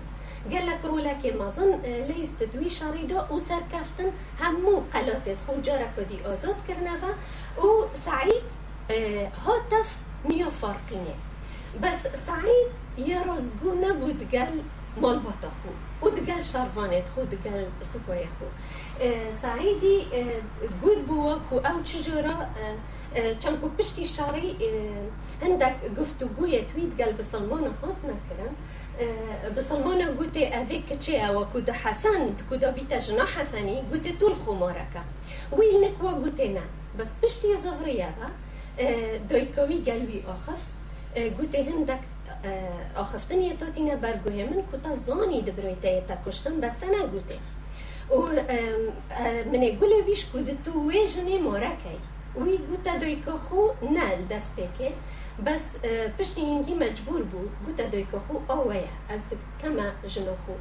قال 0.52 0.68
لك 0.68 0.86
رولا 0.86 1.13
كي 1.13 1.32
مازن 1.32 1.80
ليست 1.84 2.44
دوي 2.44 2.70
شريدة 2.70 3.26
وسركفتن 3.32 4.12
همو 4.42 4.82
قلاتت. 4.94 5.38
جارك 5.63 5.92
ودي 5.98 6.34
آزاد 6.34 6.56
كرنفا 6.68 7.15
وسعيد 7.58 8.44
هاتف 9.46 9.98
ميو 10.26 10.52
فارقينه 10.52 11.15
بس 11.84 12.08
سعيد 12.28 12.68
يرزقونا 12.98 13.92
بودقال 13.94 14.62
مال 15.02 15.20
بطاخو 15.20 15.72
ودقال 16.02 16.46
شارفانت 16.46 17.04
خو 17.16 17.24
دقال 17.24 17.68
سكوية 17.84 18.26
خو. 18.40 18.46
سعيدي 19.42 20.04
قد 20.84 21.08
بواكو 21.08 21.58
أو 21.58 21.84
چجورا 21.84 22.50
چانكو 23.44 23.68
بشتي 23.78 24.06
شاري 24.06 24.56
هندك 25.42 25.76
قفتو 25.98 26.28
قوية 26.38 26.64
تويت 26.74 27.02
قال 27.02 27.14
بسلمان 27.14 27.64
هات 27.64 27.96
نكرن 28.04 28.54
بسلمان 29.58 30.18
قوتي 30.18 30.62
افيك 30.62 30.94
تشي 31.00 31.30
وكو 31.30 31.60
ده 31.60 31.74
حسن 31.74 32.34
كو 32.50 32.56
ده 32.56 32.72
بيتا 32.72 33.00
جنا 33.00 33.26
حسني 33.26 33.84
قوتي 33.92 34.12
طول 34.20 34.36
خماركا 34.46 35.04
ويلنك 35.52 36.04
وقوتي 36.04 36.62
بس 37.00 37.08
بشتي 37.24 37.56
زغرية 37.56 38.16
دويكوي 39.30 39.76
قلبي 39.76 40.24
آخف. 40.28 40.62
قوتي 41.40 41.64
هندك 41.70 42.00
آخفتنی 42.95 43.54
تاتینا 43.54 43.95
برگوه 43.95 44.34
من 44.34 44.63
کتا 44.71 44.95
زانی 44.95 45.41
دبرویتا 45.41 45.99
تا 46.08 46.15
کشتن 46.25 46.60
بستنا 46.60 47.08
گوته 47.08 47.38
و 48.12 48.15
من 49.52 49.63
گله 49.82 50.02
بیش 50.06 50.25
کود 50.25 50.63
تو 50.63 50.89
ویجنی 50.89 51.38
مورکی 51.38 51.97
وی 52.36 52.58
گوتا 52.58 52.97
دویکا 52.97 53.38
خو 53.38 53.62
نل 53.82 54.25
دست 54.30 54.56
بکه 54.56 54.91
بس 55.45 55.63
پشتی 56.19 56.41
اینگی 56.41 56.73
مجبور 56.73 57.23
بود 57.23 57.52
گوتا 57.65 57.84
دویکا 57.89 58.19
خو 58.19 58.34
آویا 58.47 58.82
از 59.10 59.21
کما 59.62 60.08
جنو 60.08 60.36
خو. 60.45 60.54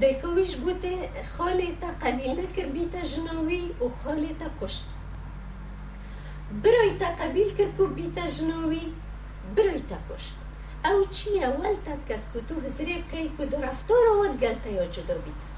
دویکا 0.00 0.28
ویش 0.30 0.56
گوته 0.56 1.08
خالی 1.38 1.76
تا 1.80 1.86
قبیل 2.02 2.40
نکر 2.40 2.66
بیتا 2.66 3.00
جنوی 3.00 3.62
و 3.80 3.88
خالی 4.04 4.36
تا 4.40 4.66
کشت. 4.66 4.84
بروی 6.62 6.98
تا 7.00 7.06
قبیل 7.24 7.56
کر 7.56 7.70
کو 7.76 7.86
بیتا 7.86 8.26
جنوی 8.26 8.82
بروی 9.56 9.82
تا 9.88 9.96
کشت. 10.10 10.34
أوتشيا 10.86 11.48
والتت 11.48 11.98
كتكوتو 12.08 12.54
هزريب 12.66 13.02
كي 13.10 13.30
كدو 13.38 13.56
رفتورو 13.62 14.22
ودقلتا 14.22 14.70
يوجو 14.70 15.02
دوبيتا 15.08 15.48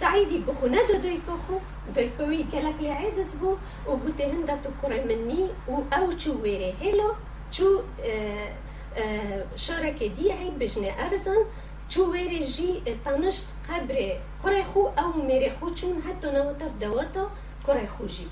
سعيدي 0.00 0.42
كخونادو 0.46 0.94
دويكوخو 0.94 1.58
دويكوي 1.94 2.44
كلاك 2.52 2.74
لعيدز 2.80 3.34
بو 3.34 3.56
وقوتي 3.86 4.24
هندا 4.24 4.58
تكوري 4.64 5.04
مني 5.04 5.48
وأوتشو 5.68 6.42
ويري 6.42 6.74
هيلو 6.80 7.14
تشو 7.52 7.82
آه 8.04 8.52
آه 8.96 9.46
شركة 9.56 10.06
دي 10.06 10.32
هي 10.32 10.50
بجنا 10.50 10.88
أرزن 10.88 11.44
تشو 11.90 12.10
ويري 12.12 12.40
جي 12.40 12.82
تنشت 13.04 13.46
قبري 13.70 14.20
كوري 14.42 14.64
خو 14.64 14.88
أو 14.98 15.12
ميري 15.12 15.52
خو 15.60 15.68
تشون 15.68 16.02
حتى 16.08 16.30
نوتف 16.30 16.70
دواتو 16.80 17.26
كوري 17.66 17.86
خو 17.98 18.06
جي 18.06 18.26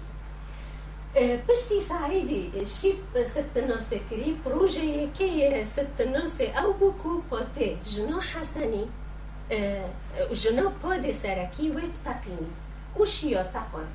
بشتي 1.16 1.80
سعيدي 1.80 2.66
شيب 2.66 2.96
ست 3.24 3.58
ناس 3.58 3.94
كري 4.10 4.36
بروجي 4.46 5.08
كي 5.18 5.64
ست 5.64 6.02
ناس 6.12 6.40
أو 6.40 6.72
بوكو 6.72 7.20
باتي 7.30 7.76
جنا 7.86 8.20
حسني 8.20 8.86
جنا 10.32 10.72
پاد 10.82 11.12
سرکی 11.12 11.70
ویب 11.70 11.92
تقینی 12.04 12.50
اوشیا 12.94 13.42
تقان 13.42 13.86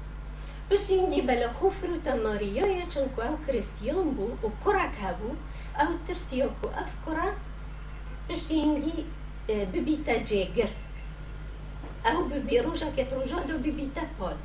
پشتی 0.72 0.94
اینگی 0.94 1.22
بلا 1.22 1.50
خوفر 1.54 1.90
و 1.90 1.98
تماریای 2.06 2.86
چون 2.90 3.10
که 3.16 3.26
أو 3.26 3.38
کرستیان 3.48 4.10
بو 4.12 4.48
و 4.48 4.50
کرک 4.66 4.96
هبو 5.02 5.32
أو 5.80 5.88
ترسیا 6.08 6.48
که 6.48 6.68
أف 6.84 6.94
کرا 7.06 7.32
پشتی 8.30 8.56
اینگی 8.56 9.06
ببیتا 9.48 10.16
جگر 10.18 10.70
أو 12.06 12.24
ببی 12.24 12.60
روژا 12.60 12.92
کت 12.98 13.14
روژا 13.14 13.40
دو 13.40 13.58
ببیتا 13.58 14.02
پاد 14.20 14.38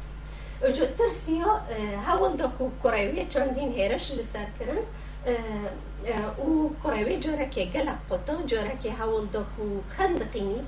جو 0.62 0.86
ترسیا 0.98 1.60
هول 2.06 2.36
دا 2.36 2.48
کو 2.58 2.70
کرایوی 2.82 3.24
چندین 3.24 3.72
هیرش 3.72 4.10
لسر 4.10 4.48
کرن 4.58 4.80
و 6.48 6.68
کرایوی 6.84 7.16
جارا 7.16 7.44
که 7.44 7.64
گلق 7.64 7.98
قطا 8.10 8.42
جارا 8.46 8.74
که 8.82 8.92
هول 8.92 9.26
دا 9.26 9.42
کو 9.56 9.82
خندقینی 9.96 10.60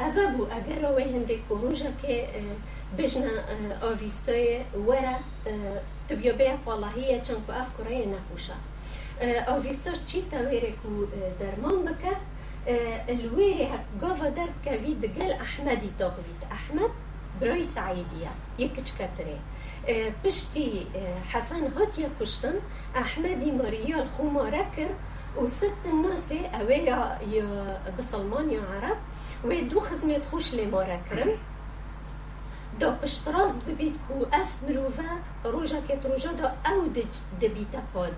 ئەە 0.00 0.08
بوو 0.34 0.50
ئەگەرەوەی 0.52 1.12
هەندێک 1.14 1.40
کۆڕژەکە 1.48 2.16
بژنە 2.96 3.34
ئاویستۆی 3.82 4.48
وەرە 4.88 5.16
تبیۆبەیە 6.08 6.56
قۆڵاهەیە 6.64 7.18
چەند 7.26 7.44
ئەف 7.56 7.68
کوڕەیە 7.76 8.06
نەخوشە 8.14 8.56
ئاویستۆ 9.48 9.92
چیتە 10.08 10.38
وێرێک 10.48 10.80
و 10.90 10.94
دەرمان 11.40 11.78
بکات 11.86 12.22
الوێرێ 13.12 13.68
گۆڤە 14.02 14.28
دەردکەوی 14.38 14.94
دگەل 15.04 15.32
ئەحمەدی 15.40 15.92
تۆغویت 16.00 16.42
ئەحمەد 16.52 16.92
برۆی 16.94 17.09
سعیدیە 17.74 18.32
یەکچکەترێ 18.62 19.38
پشتی 20.22 20.68
حەسەن 21.32 21.64
هاتیە 21.76 22.08
کوشتن 22.18 22.56
ئەحمەدی 22.96 23.50
مەریال 23.60 24.06
خومارە 24.14 24.64
کرد. 24.76 24.98
وست 25.36 25.82
الناس 25.92 26.28
اويا 26.60 27.00
يا 27.36 27.48
بسلمان 27.98 28.50
يا 28.50 28.62
عرب. 28.72 28.98
ويدو 29.44 29.80
خزمة 29.80 30.20
خوش 30.30 30.54
لي 30.54 30.66
مورا 30.66 31.00
كرم 31.10 31.30
دو 32.80 32.90
بشتراز 33.02 33.52
ببيت 33.68 33.94
كو 34.08 34.26
اف 34.32 34.52
مروفا 34.68 35.10
روجا 35.44 35.80
كت 35.88 36.06
روجا 36.06 36.32
دو 36.32 36.48
أو 36.66 36.86
دبيتا 37.40 37.82
بود 37.94 38.16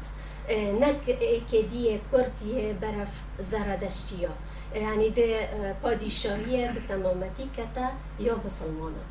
نك 0.51 1.19
كدية 1.53 2.01
كورتية 2.11 2.73
برف 2.83 3.13
زرادشتيا 3.41 4.31
يعني 4.75 5.09
ده 5.09 5.49
پادشاهية 5.85 6.71
بتمامتي 6.71 7.47
كتا 7.57 7.93
يا 8.21 8.35
بسلمانا 8.47 9.05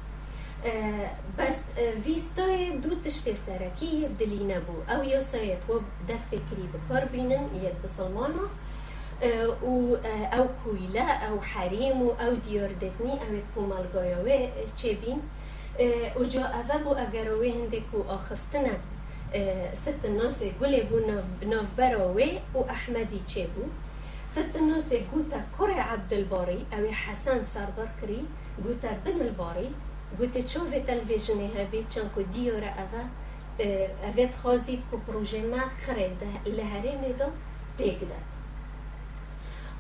بس 1.38 1.58
ویستای 2.06 2.78
دو 2.78 2.90
تشت 3.06 3.36
سرکی 3.36 3.86
یبدلی 3.86 4.44
نبو 4.44 4.76
أو 4.94 5.04
یا 5.04 5.22
سایت 5.22 5.70
و 5.70 5.80
دست 6.10 6.30
بکری 6.30 6.68
بکار 6.74 7.06
بینن 7.06 7.56
ید 7.64 7.82
بسلمانا 7.82 8.46
أو 10.34 10.48
کویلا 10.64 11.08
أو 11.30 11.38
و 12.04 12.12
أو 12.26 12.36
دیاردتنی 12.36 13.12
أو 13.12 13.34
کومالگایاوه 13.56 14.50
چه 14.76 14.94
بین 14.94 15.22
و 16.20 16.24
جا 16.24 16.46
اوه 16.46 16.78
بو 16.84 16.90
اگروه 16.90 17.54
هنده 17.54 17.80
کو 17.92 18.04
آخفتنه 18.10 18.76
ست 19.74 20.06
الناس 20.06 20.40
گله 20.62 20.84
بو 20.84 21.00
ناف 21.46 21.66
براوه 21.78 22.40
و 22.54 22.58
احمدی 22.58 23.22
چه 23.28 23.48
بو 23.48 23.64
ست 24.36 24.56
الناس 24.56 24.94
گوتا 24.94 25.38
کره 25.58 25.82
عبدالباری. 25.94 26.66
أو 26.74 26.86
حسن 26.92 27.44
سربر 27.44 27.88
کری 28.02 28.26
گوتا 28.64 28.88
بن 29.06 29.22
الباری. 29.22 29.70
قلت 30.20 30.38
تشوفي 30.38 30.80
تلفزيون 30.80 31.50
هبي 31.58 31.84
تشانكو 31.90 32.22
ديورا 32.22 32.68
أغا 32.68 33.04
أفيت 34.10 34.36
خازي 34.44 34.80
كو 34.92 34.98
بروجي 35.08 35.42
ما 35.42 35.62
خرد 35.86 36.18
لهرمي 36.46 37.14
دو 37.20 37.26
تيقدر 37.78 38.24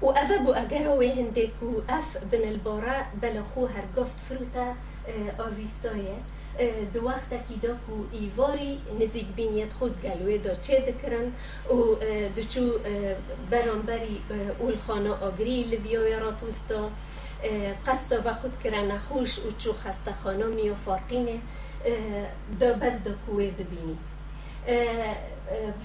وأفا 0.01 0.37
بو 0.37 0.51
أجاروي 0.51 1.13
هنديكو 1.13 1.81
أف 1.89 2.17
بن 2.31 2.43
البورا 2.43 3.05
بلخو 3.21 3.65
هرقفت 3.65 4.19
فروتا 4.29 4.75
آویستایه 5.39 6.17
دو 6.93 6.99
وقتا 7.05 7.37
کی 7.47 7.55
دا 7.63 7.73
کو 7.85 8.03
ایواری 8.11 8.77
نزیک 8.99 9.27
بینیت 9.35 9.73
خود 9.79 10.01
گلوه 10.03 10.37
دا 10.37 10.55
چه 10.55 10.79
دکرن 10.87 11.31
و 11.69 11.95
دو 12.35 12.43
چو 12.49 12.61
برانبری 13.51 14.21
اول 14.59 14.77
خانه 14.87 15.09
آگری 15.09 15.63
لویای 15.63 16.19
راتوستا 16.19 16.89
قصد 17.88 18.25
و 18.25 18.34
خود 18.34 18.54
کرا 18.63 18.82
نخوش 18.82 19.39
و 19.39 19.51
چو 19.58 19.73
خسته 19.73 20.13
خانمی 20.23 20.69
و 20.69 20.75
فارقینه 20.75 21.39
دا 22.60 22.73
بز 22.73 23.04
دا 23.04 23.12
کوه 23.25 23.47
ببینی. 23.51 23.97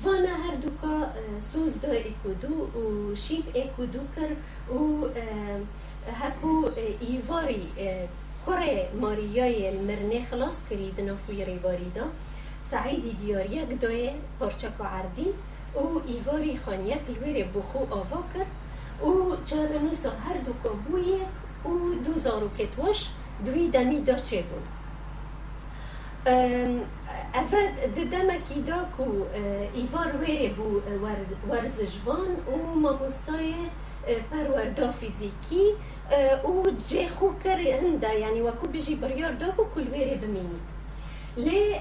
وانا 0.05 0.35
هر 0.45 0.55
دوکا 0.63 1.07
سوز 1.41 1.81
دا 1.81 1.93
اکودو 1.93 2.81
و 2.81 3.15
شیب 3.15 3.45
اکودو 3.55 4.01
کر 4.17 4.31
و 4.75 5.09
هکو 6.21 6.71
ایواری 7.01 7.69
کره 8.47 8.89
ماریای 9.01 9.69
المرنه 9.69 10.25
خلاص 10.31 10.57
کرید 10.71 11.01
نفوی 11.01 11.45
ریواری 11.45 11.91
دا. 11.95 12.03
سعیدی 12.71 13.13
دیار 13.13 13.47
یک 13.47 13.81
دوی 13.81 14.11
پارچک 14.41 14.81
عردی 14.81 15.27
و 15.75 15.79
ایواری 16.07 16.57
خانیت 16.57 17.11
الویر 17.11 17.47
بخو 17.47 17.79
آوا 17.79 18.23
کرد 18.35 18.47
و 19.09 19.37
چارنوسا 19.45 20.11
هر 20.11 20.37
دوکا 20.47 20.69
بو 20.69 20.99
یک 20.99 21.37
و 21.65 21.69
دو 22.05 22.15
زارو 22.19 22.49
کتوش 22.59 23.09
دوی 23.47 23.69
دمی 23.69 24.01
دا 24.01 24.15
چه 24.15 24.45
بون 24.49 24.65
اول 27.35 27.67
ددمکی 27.97 28.61
دا 28.67 28.79
کو 28.97 29.05
ایوار 29.75 30.17
ویره 30.21 30.49
بو 30.55 30.81
ورزشوان 31.51 32.31
و 32.47 32.57
ماموستای 32.85 33.55
پروردا 34.31 34.93
فیزیکی 34.93 35.65
و 36.45 36.71
جه 36.89 37.09
خو 37.09 37.27
کر 37.45 37.61
یعنی 37.61 38.41
وکو 38.41 38.67
بجی 38.67 38.95
بریار 38.95 39.33
دا 39.33 39.51
بو 39.51 39.65
کل 39.75 39.87
ویره 39.93 40.15
بمینید. 40.15 40.77
لی 41.37 41.75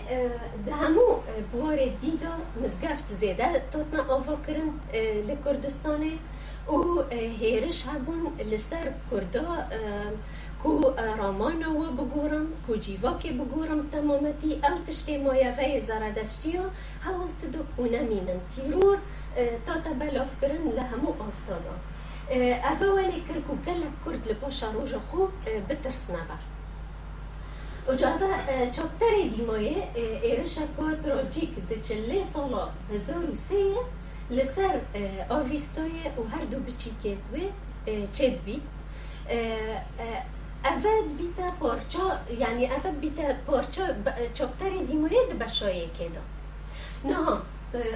همو 0.82 1.08
بوار 1.52 1.78
دیدا 2.02 2.34
مزگفت 2.64 3.08
زیده 3.08 3.62
تاتنا 3.72 4.04
آوا 4.14 4.36
کرن 4.48 4.70
لکردستانه. 5.30 6.12
و 6.68 7.04
هیرش 7.12 7.86
هبون 7.86 8.40
لسر 8.52 8.92
کردا 9.12 9.46
کو 10.64 10.94
رامان 11.18 11.66
و 11.66 11.92
بگورم 11.92 12.48
کو 12.68 12.76
جیواکی 12.76 13.32
بگورم 13.32 13.90
تمامتی 13.92 14.52
أو 14.64 14.84
تشتی 14.88 15.18
مایوه 15.18 15.80
زرادشتی 15.80 16.58
ها 16.58 16.66
حوال 17.06 17.28
تدو 17.42 17.60
کونه 17.78 18.02
میمن 18.02 18.40
تیرور 18.56 18.98
تا 19.66 19.74
تبلاف 19.86 20.42
کرن 20.42 20.64
لهمو 20.78 21.14
آستادا. 21.28 21.76
اوه 22.30 22.94
ولی 22.96 23.22
کر 23.28 23.40
کو 23.48 23.54
گلک 23.66 23.96
کرد 24.06 24.28
لپاشا 24.32 24.72
روژا 24.72 25.00
خو 25.12 25.28
بترس 25.70 26.10
نبر 26.10 26.42
و 27.88 27.96
جادا 27.96 28.28
چاپتر 28.72 29.14
دیمایه 29.38 29.88
ایرشا 30.24 30.62
که 30.62 31.02
تراجیک 31.04 31.50
دچله 31.70 32.24
سالا 32.34 32.68
هزار 32.94 33.30
و 33.32 33.36
سه 33.36 33.56
لسر 34.30 34.80
آویستای 35.30 35.92
و 36.18 36.36
هر 36.36 36.46
دو 36.46 36.60
بچیکت 36.60 37.18
و 37.34 37.38
چید 38.14 38.44
بید 38.46 38.62
اول 40.66 41.08
بیتا 41.18 41.48
پارچا 41.60 42.20
یعنی 42.40 42.66
اول 42.66 42.92
بیتا 42.92 43.24
پارچا 43.48 43.84
چاپتر 44.34 44.70
دیمایه 44.88 45.20
ده 45.30 45.46
بشایه 45.46 45.88
کدا. 45.88 46.22
نه 47.06 47.18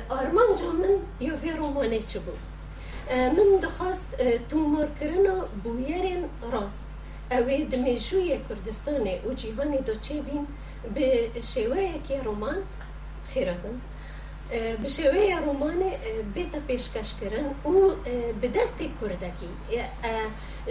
آرمان 0.10 0.56
جا 0.60 0.72
من 0.72 0.96
یا 1.20 1.36
وی 1.36 1.52
رومانه 1.52 2.00
چه 2.00 2.20
بود؟ 2.20 2.40
من 3.12 3.60
دخواست 3.62 4.08
تومار 4.50 4.88
کرنا 5.00 5.36
بویرین 5.64 6.26
راست. 6.52 6.84
اوی 7.32 7.66
دمیجوی 7.66 8.40
کردستان 8.50 9.08
و 9.26 9.34
جیهان 9.34 9.72
دو 9.76 9.96
چه 9.96 10.22
بین 10.22 10.48
به 10.96 11.30
شوه 11.54 11.94
که 12.08 12.22
رومان 12.22 12.56
خیرادن 13.30 13.82
به 14.50 14.90
شوه 14.90 15.40
رومان 15.46 15.84
بیتا 16.34 16.60
پیشکش 16.68 17.14
کرن 17.22 17.46
او 17.64 17.92
به 18.42 18.48
دست 18.48 18.78
کردکی. 18.78 19.50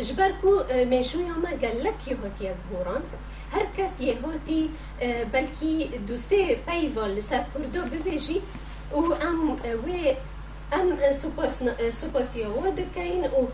جبر 0.03 0.33
کو 0.43 0.51
می‌شوی 0.85 1.25
اما 1.25 1.51
گلکی 1.63 2.13
هاتی 2.15 2.45
یک 2.45 2.53
بوران. 2.71 3.03
هر 3.53 3.67
کس 3.79 4.01
یه 4.01 4.17
هاتی 4.21 4.71
بلکی 5.33 5.91
دو 6.09 6.17
سه 6.17 6.55
پیوال 6.55 7.21
سر 7.21 7.45
کردو 7.55 7.83
ببیجی. 7.83 8.43
و 8.93 8.97
ام 8.97 9.57
وی 9.87 10.17
ام 10.73 11.13
سپاس 11.91 12.37
یاو 12.37 12.71
دکین. 12.71 13.25
او 13.25 13.49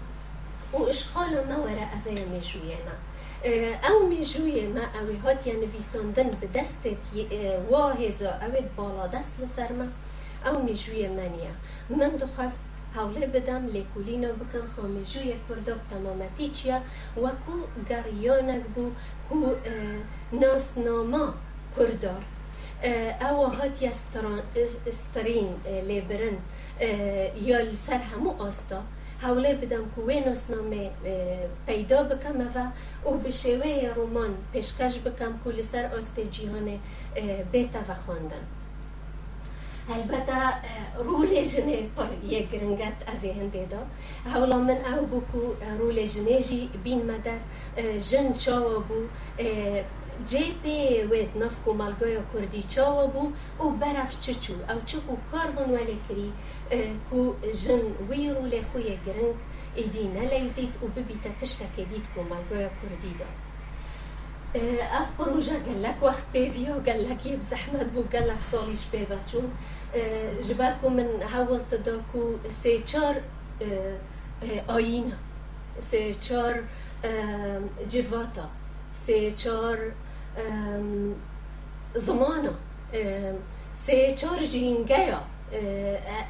او 0.72 0.88
اشخال 0.88 1.28
ما 1.28 1.62
ورا 1.62 1.86
اوه 2.06 2.24
می‌شوی 2.36 2.72
اما 2.72 3.94
او 3.94 4.08
میجوی 4.08 4.66
ما 4.66 4.80
اوی 5.00 5.16
هاتی 5.16 5.50
یعنی 5.50 5.66
نویساندن 5.66 6.30
به 6.40 6.60
دستت 6.60 6.96
بالا 8.76 9.06
دست 9.06 9.32
لسر 9.42 9.72
ئەو 10.44 10.56
مێژویە 10.66 11.10
منە 11.18 11.52
من 11.98 12.12
دخواست 12.22 12.60
هەوڵێ 12.96 13.26
بدەم 13.34 13.62
لێکولینە 13.74 14.30
بکەم 14.40 14.66
خۆ 14.72 14.82
مێژویە 14.96 15.38
کوردۆ 15.46 15.74
تەمامەتی 15.90 16.48
چیە 16.56 16.78
وەکو 17.24 17.56
گەڕیۆنێک 17.90 18.64
بوو 18.74 18.96
کو 19.26 19.36
ناسنامە 20.42 21.24
کوردۆ 21.74 22.16
ئەوە 23.22 23.46
هاتیە 23.58 23.92
سترین 25.00 25.50
لێبرن 25.88 26.36
یا 27.48 27.58
لەسەر 27.70 28.00
هەموو 28.10 28.38
ئاستا 28.42 28.80
هەولێ 29.24 29.52
بدەم 29.62 29.84
کو 29.92 30.00
وێ 30.08 30.18
ناسنامێ 30.28 30.84
پەیدا 31.66 32.00
بکەمەوە 32.10 32.66
و 33.08 33.12
بە 33.22 33.30
شێوەیە 33.42 33.90
ڕۆمان 33.98 34.32
پێشکەش 34.52 34.94
بکەم 35.04 35.32
کو 35.42 35.48
لەسەر 35.58 35.84
ئاستێ 35.92 36.24
جیهانێ 36.34 36.76
بێتەوە 37.52 37.96
خواندن. 38.02 38.44
البته 39.90 40.32
رول 40.98 41.44
جنه 41.44 41.82
پر 41.96 42.06
یک 42.28 42.50
گرنگت 42.50 43.08
اوی 43.08 43.30
هنده 43.30 43.66
دا 43.70 43.78
حالا 44.32 44.56
من 44.56 44.78
او 44.84 45.06
بکو 45.06 45.54
رول 45.78 46.06
جنه 46.06 46.40
جی 46.40 46.70
بین 46.84 47.10
مدر 47.10 47.38
جن 48.00 48.32
چاوا 48.32 48.78
بو 48.78 48.98
جی 50.26 50.54
پی 50.62 51.02
وید 51.10 51.36
نفکو 51.36 51.72
ملگای 51.72 52.18
کردی 52.34 52.62
چاوا 52.62 53.06
بو 53.06 53.32
او 53.58 53.70
برف 53.70 54.20
چچو 54.20 54.54
او 54.68 54.80
چکو 54.86 55.16
کاربون 55.32 55.70
ولی 55.70 55.98
کری 56.08 56.32
کو 57.10 57.34
جن 57.64 57.82
وی 58.08 58.30
رول 58.30 58.62
خوی 58.72 58.98
گرنگ 59.06 59.34
ایدی 59.74 60.08
نلیزید 60.08 60.74
و 60.82 60.86
ببیتا 60.86 61.30
تشتک 61.40 61.76
دید 61.76 62.06
کو 62.14 62.22
ملگای 62.22 62.68
کردی 62.82 63.14
دا 63.18 63.28
اف 64.54 65.08
پروژه 65.18 65.58
گلک 65.58 66.02
وقت 66.02 66.24
پیویا 66.32 66.78
گلک 66.86 67.26
یب 67.26 67.42
زحمت 67.42 67.88
بو 67.94 68.02
گلک 68.02 68.42
سالیش 68.50 68.86
پیوا 68.92 69.18
چون 69.30 69.46
جبالكم 70.48 70.92
من 70.92 71.22
حاول 71.22 71.60
تداكو 71.70 72.38
سي 72.48 72.82
چار 72.90 73.14
آينا 74.68 75.16
سي 75.80 76.14
چار 76.14 76.54
جواتا 77.90 78.46
سي 79.06 79.32
چار 79.32 79.78
زمانا. 81.96 82.54
سي 83.86 84.16
چار 84.16 84.38
جينجايا 84.42 85.20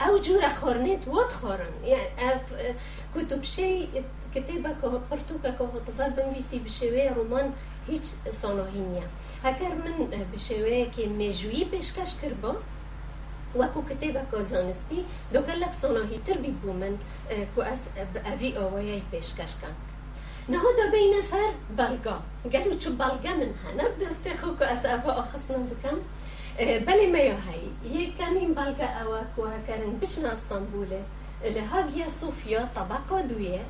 أو 0.07 0.19
جورا 0.19 0.49
خورنت 0.49 1.09
وات 1.09 1.33
خورن 1.33 1.73
يعني 1.85 2.35
اف 2.35 2.75
كتب 3.15 3.45
شيء 3.45 4.05
كتابك 4.35 5.03
برتوكا 5.11 5.51
كهطفال 5.51 6.11
بنفيسي 6.11 6.59
بشوية 6.59 7.13
رومان 7.13 7.53
هیچ 7.89 8.07
صناهی 8.33 8.81
نیه 8.93 9.07
هکر 9.45 9.73
من 9.85 9.97
بشویه 10.33 10.91
که 10.91 11.03
مجوی 11.09 11.65
پیشکش 11.65 12.13
کربا 12.23 12.55
وەکو 13.61 13.81
کتێبەکە 13.89 14.39
زانستی 14.51 15.01
دۆگەلک 15.35 15.73
سۆناهیتر 15.83 16.37
بی 16.45 16.53
بوو 16.61 16.73
من 16.83 16.95
کو 17.55 17.61
ئەس 17.69 17.83
ئەوی 18.27 18.51
ئەوەیە 18.59 18.99
پێشکەشکان. 19.13 19.75
نەهۆدا 20.53 20.87
بینە 20.93 21.23
سەر 21.31 21.51
بەلگا 21.79 22.17
گەل 22.53 22.67
و 22.71 22.79
چ 22.83 22.85
بەڵگە 23.01 23.33
من 23.41 23.53
هەنە 23.63 23.87
دەستی 24.01 24.35
خۆکو 24.41 24.65
ئەس 24.71 24.83
ئەوە 24.91 25.13
ئاخفتن 25.19 25.63
بکەم. 25.71 25.99
مەیە 27.15 27.37
هەی 27.47 27.65
یەکەمین 27.99 28.51
بەڵگە 28.59 28.89
ئەوە 28.97 29.21
کوهەکەرن 29.35 29.93
بچنە 30.01 30.29
ئەستانبولێ 30.35 31.03
لە 31.55 31.63
هاگیە 31.71 32.09
سوفیا 32.21 32.63
تەباقا 32.77 33.19
دوێ 33.31 33.61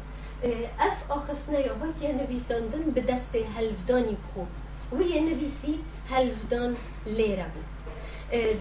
ئەف 0.81 0.99
ئاخفتنەیە 1.11 1.73
هاتیە 1.81 2.11
نویساندن 2.21 2.85
بدەستێ 2.97 3.41
هەلفدانی 3.57 4.17
بخۆ. 4.23 4.45
ویە 4.99 5.21
نویسی 5.29 5.75
هەلفدان 6.13 6.73
لێرە 7.17 7.49
بوو. 7.53 7.75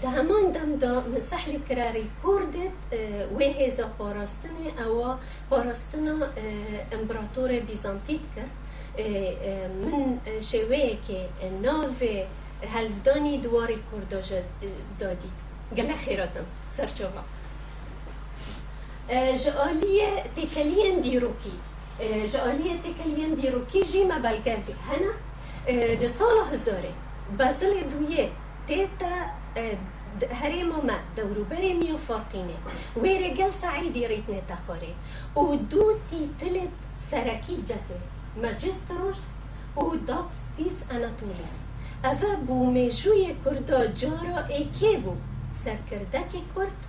ده 0.02 0.10
همان 0.10 0.52
دم 0.52 0.76
دا 0.76 1.04
مسحل 1.16 1.58
کراری 1.70 2.10
کردت 2.24 2.76
و 3.38 3.40
هزا 3.60 3.88
پاراستنه 4.00 4.68
أو 4.86 5.16
پاراستنا 5.52 6.16
امبراتور 6.92 7.60
بیزانتیت 7.60 8.20
کرد 8.36 8.52
من 9.84 10.20
شوه 10.42 10.98
که 11.08 11.30
ناو 11.62 11.90
هلفدانی 12.74 13.38
دواری 13.38 13.80
کردا 13.92 14.22
دادید 15.00 15.38
گله 15.78 15.96
خیراتم 15.96 16.46
سرچوبا 16.78 17.24
جالیه 19.44 20.24
تکلین 22.00 22.16
دیروکی 22.16 22.28
جالیه 22.28 22.78
تکلین 22.78 23.34
دیروکی 23.34 23.84
جی 23.84 24.04
مبلگوی 24.04 24.76
هنا. 24.90 25.14
لسال 26.02 26.38
هزاره. 26.52 26.94
بازل 27.40 27.74
دویه. 27.92 28.30
تيتا 28.68 29.12
هريمو 30.32 30.82
ما 30.82 30.98
دورو 31.18 31.44
بريميو 31.52 31.98
فاقيني 31.98 32.56
ويرجال 32.96 33.54
سعيد 33.54 33.98
ريتني 33.98 34.42
تخوري 34.50 34.94
ودوتي 35.36 36.30
تلت 36.40 36.70
سراكي 37.12 37.56
دته 37.56 38.00
ماجستروس 38.42 39.24
ودوكس 39.76 40.38
تيس 40.58 40.76
اناتوليس 40.92 41.56
أفا 42.06 42.36
بو 42.36 42.66
ميجوية 42.66 43.36
كردا 43.46 43.94
جارا 43.94 44.48
ايكيبو 44.50 45.16
سركردكي 45.54 46.44
كرد 46.56 46.82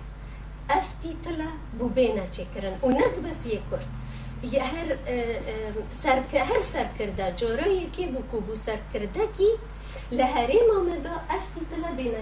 افتي 0.69 1.15
تلا 1.25 1.45
بو 1.79 1.87
بينا 1.87 2.25
چكرن 2.25 2.77
ونك 2.83 3.19
بس 3.29 3.45
يكرد 3.45 3.87
هر 4.43 4.97
سر 6.03 6.19
هر 6.33 6.61
سرکرده 6.61 7.33
جارایی 7.37 7.89
که 7.97 8.07
بو 8.07 8.39
بو 8.39 8.55
سرکردکی 8.55 9.49
لهری 10.11 10.59
مامدا 10.73 11.15
افتی 11.29 11.61
تلا 11.71 11.91
بینا 11.97 12.21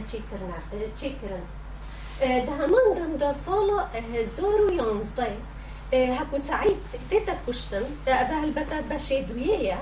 چکرن 0.95 1.41
ده 2.19 2.51
همان 2.59 2.93
دم 2.95 3.17
دا 3.17 3.33
سالا 3.33 3.79
هزار 4.15 4.61
و 4.61 4.73
یانزده. 4.73 5.35
هکو 5.93 6.37
سعید 6.37 6.77
تیتا 7.09 7.33
کشتن. 7.47 7.83
و 8.07 8.09
البته 8.43 8.81
بشه 8.81 9.21
دویه 9.21 9.77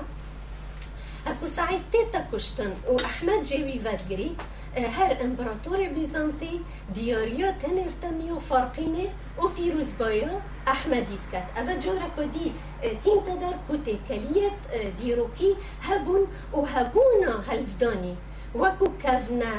هکو 1.26 1.46
سعید 1.46 1.80
تیتا 1.92 2.20
کشتن. 2.32 2.72
و 2.88 2.92
احمد 2.92 3.42
جوی 3.42 3.78
ودگری. 3.78 4.36
هر 4.76 5.16
امپراتور 5.20 5.88
بیزانتی 5.88 6.60
دیاریا 6.94 7.52
تنرتمیا 7.52 8.38
فرقینه 8.38 9.06
و 9.38 9.48
پیروز 9.48 9.92
بایا 9.98 10.40
احمدیت 10.66 11.24
کد 11.32 11.58
اوه 11.58 11.74
جارا 11.76 12.08
کدی 12.16 12.52
تین 13.02 13.18
تدر 13.26 13.56
کتی 13.68 14.00
کلیت 14.08 14.58
دیروکی 15.00 15.56
هبون 15.82 16.26
و 16.52 16.60
هبونا 16.60 17.40
هلفدانی. 17.48 18.16
وکو 18.54 18.86
کفنا 19.04 19.52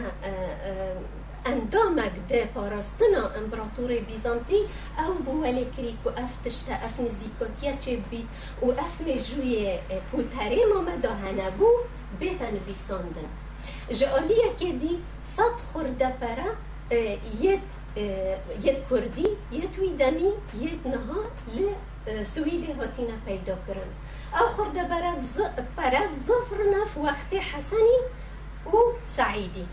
اندامك 1.45 2.12
ده 2.30 2.45
پاراستنا 2.56 3.30
امبراطور 3.38 3.99
بیزانتی. 3.99 4.62
أو 4.97 5.13
بولی 5.13 5.65
کری 5.78 5.97
که 6.04 6.10
اف 6.10 6.34
تشتا 6.45 6.73
اف 6.73 6.99
بید 8.12 8.28
و 8.62 8.65
اف 8.65 9.02
مجوی 9.08 9.80
پولتره 10.12 10.65
مامدا 10.73 11.13
هنبو 11.13 11.67
بیتا 12.19 12.45
نویساندن 12.49 13.28
که 14.60 14.73
دی 14.73 14.99
صد 15.23 15.58
خورده 15.73 16.10
پرا 16.10 16.49
یت 17.41 17.60
یت 18.63 18.89
کردی 18.89 19.27
یت 19.51 19.79
ویدمی 19.79 20.32
یت 20.62 20.86
نها 20.86 21.21
ل 21.56 21.58
سویدی 22.23 22.71
هاتینا 22.73 23.17
پیدا 23.25 23.56
کرن 23.67 23.89
أو 24.39 24.47
خورده 24.56 24.84
برد 24.84 25.19
ز... 25.19 25.38
برد 25.77 26.10
زفر 26.17 26.60
نف 26.73 26.97
وقت 26.97 27.34
حسنی 27.34 27.97
و 28.73 28.77
سعیدی 29.06 29.65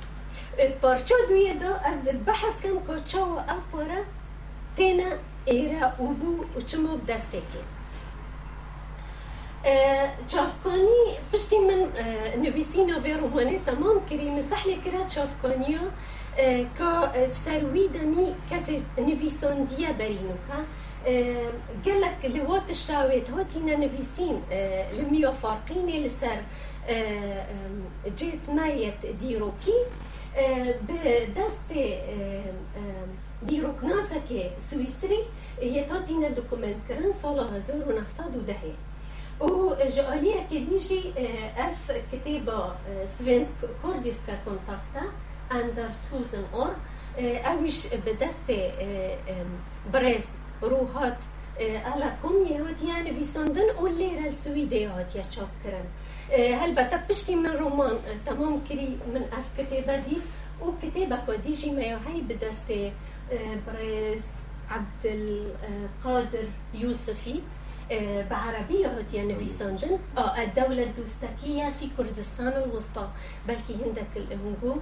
پارچه 0.82 1.14
دوی 1.28 1.54
دا 1.54 1.74
از 1.74 1.98
بحث 2.26 2.60
کم 2.62 2.78
که 2.86 3.04
چا 3.06 3.26
و 3.26 3.38
اپارا 3.38 4.00
تینا 4.76 5.10
ایرا 5.44 5.92
أو 5.98 6.06
بو 6.06 6.44
و 6.56 6.60
چما 6.60 6.96
دست 7.08 7.32
که 7.32 7.38
چافکانی 10.28 11.18
پشتی 11.32 11.58
من 11.58 11.88
نویسینا 12.42 13.00
و 13.00 13.06
رومانه 13.20 13.58
تمام 13.66 14.06
کری 14.10 14.30
مسح 14.30 14.64
کرا 14.84 15.06
چافکانیا 15.08 15.80
که 16.78 17.28
سروی 17.30 17.88
دمی 17.88 18.34
کسی 18.50 18.84
نویساندیه 18.98 19.92
برینو 19.92 20.34
قال 21.84 22.00
لك 22.00 22.24
اللي 22.24 22.40
هو 22.40 22.56
التشراويت 22.56 23.30
هوتينا 23.30 23.76
نفيسين 23.76 24.42
لميو 24.98 25.32
فارقين 25.32 25.86
لسر 26.04 26.40
جيت 28.16 28.50
مايت 28.50 29.06
ديروكي 29.20 29.78
بدست 30.88 31.70
ديروك 33.42 33.84
ناسك 33.84 34.50
سويسري 34.58 35.24
يتاتينا 35.62 36.28
دوكومنت 36.28 36.76
كرن 36.88 37.12
صالة 37.22 37.56
هزار 37.56 37.88
ونحصاد 37.88 38.36
ودهي 38.36 38.72
وجالية 39.40 40.46
كديجي 40.50 41.02
اف 41.56 42.02
كتابة 42.12 42.74
سفينسك 43.04 43.56
كورديسكا 43.82 44.38
كونتاكتا 44.44 45.12
اندر 45.52 45.88
توزن 46.10 46.44
اور 46.54 46.74
اوش 47.18 47.86
بدست 48.06 48.52
برز 49.92 50.24
روحات 50.62 51.16
على 51.60 52.12
كم 52.22 52.42
هات 52.66 52.82
يعني 52.82 53.10
بيساندن 53.10 53.70
والليرة 53.80 54.26
السويدية 54.28 54.98
هات 55.00 55.16
يا 55.16 55.22
شاكرن 55.22 55.84
هل 56.60 56.74
بتبشتي 56.74 57.36
من 57.36 57.46
رومان 57.50 57.98
تمام 58.26 58.60
كري 58.68 58.98
من 59.14 59.22
اف 59.32 59.48
كتابة 59.62 59.96
دي 59.96 60.16
وكتابة 60.62 61.16
كوديجي 61.26 61.70
ما 61.70 61.82
هاي 61.82 62.20
بدست 62.28 62.92
بريس 63.66 64.24
عبد 64.70 65.04
القادر 65.04 66.48
يوسفي 66.74 67.40
بعربية 68.30 68.86
هات 68.98 69.14
يعني 69.14 69.34
بيساندن 69.34 69.98
آه 70.18 70.42
الدولة 70.42 70.82
الدوستاكية 70.82 71.70
في 71.70 71.88
كردستان 71.96 72.48
الوسطى. 72.48 73.08
بلكي 73.48 73.74
هندك 73.74 74.06
الهنجو 74.16 74.76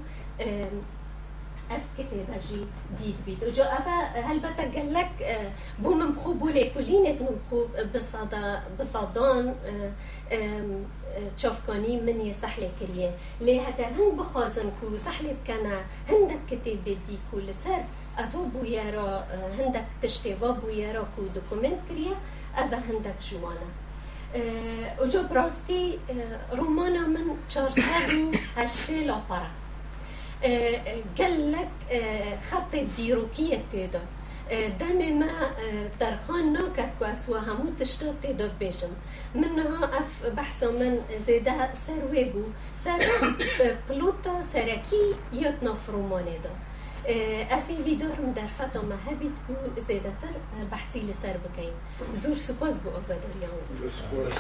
أف 1.71 1.83
كتابة 1.99 2.39
جي 2.49 2.65
ديد 2.99 3.17
بيت. 3.27 3.45
وجو 3.45 3.63
أفا 3.63 4.21
هل 4.21 4.41
قال 4.75 4.95
لك 4.95 5.47
بو 5.79 5.95
ممخو 5.95 6.33
بولي 6.33 6.71
كلينت 6.71 7.23
ممخو 7.23 7.67
بصدا 7.95 8.63
بصادان 8.81 9.55
تشوفكاني 11.37 12.01
من 12.01 12.21
يصح 12.21 12.59
لك 12.59 12.71
كرية. 12.81 13.11
لي 13.41 13.61
هذا 13.61 13.87
هن 13.87 14.17
بخازن 14.17 14.71
كو 14.81 14.97
صح 14.97 15.23
لك 15.23 15.37
كان 15.47 15.83
هندك 16.09 16.39
كتابة 16.51 16.97
دي 17.09 17.19
كل 17.33 17.55
سر 17.55 17.85
أفو 18.19 18.45
بو 18.45 18.65
يرا 18.65 19.27
هندك 19.59 19.85
تشتي 20.03 20.35
بو 20.35 20.69
يرا 20.69 21.09
كو 21.17 21.23
دوكومنت 21.35 21.79
كرية. 21.89 22.17
هذا 22.59 22.79
هندك 22.79 23.15
جوانا. 23.31 23.69
وجو 25.01 25.23
براستي 25.23 25.99
رومانا 26.53 27.07
من 27.07 27.37
408 27.57 29.07
لابارا 29.07 29.51
قال 31.19 31.53
لك 31.53 31.69
خط 32.51 32.75
الديروكية 32.75 33.61
تيدا 33.73 34.01
دمي 34.81 35.13
ما 35.13 35.51
درخان 36.01 36.53
نوكت 36.53 36.89
كواس 36.99 37.29
وهمو 37.29 37.71
تشتوت 37.81 38.15
تيدا 38.23 38.51
بيشم 38.61 38.89
منها 39.35 39.85
اف 39.85 40.27
بحثا 40.37 40.71
من 40.71 41.01
زيدا 41.27 41.75
سر 41.87 42.03
ويبو 42.11 42.43
سر 42.77 42.99
بلوتا 43.89 44.41
سركي 44.41 45.15
يتنا 45.33 45.75
فتا 45.75 45.97
ما 45.97 46.21
هبید 46.21 46.47
ئەسی 47.51 47.77
ویدۆرم 47.87 48.31
دەرفەتە 48.39 48.81
مەهەبیت 48.93 49.37
و 49.49 49.53
تر 50.21 50.35
بحثی 50.71 51.01
لسر 51.01 51.37
بکنیم 51.45 51.77
زور 52.23 52.37
سپاس 52.37 52.75
بۆ 52.83 52.89
ئەو 52.97 53.03
سپاس. 53.99 54.39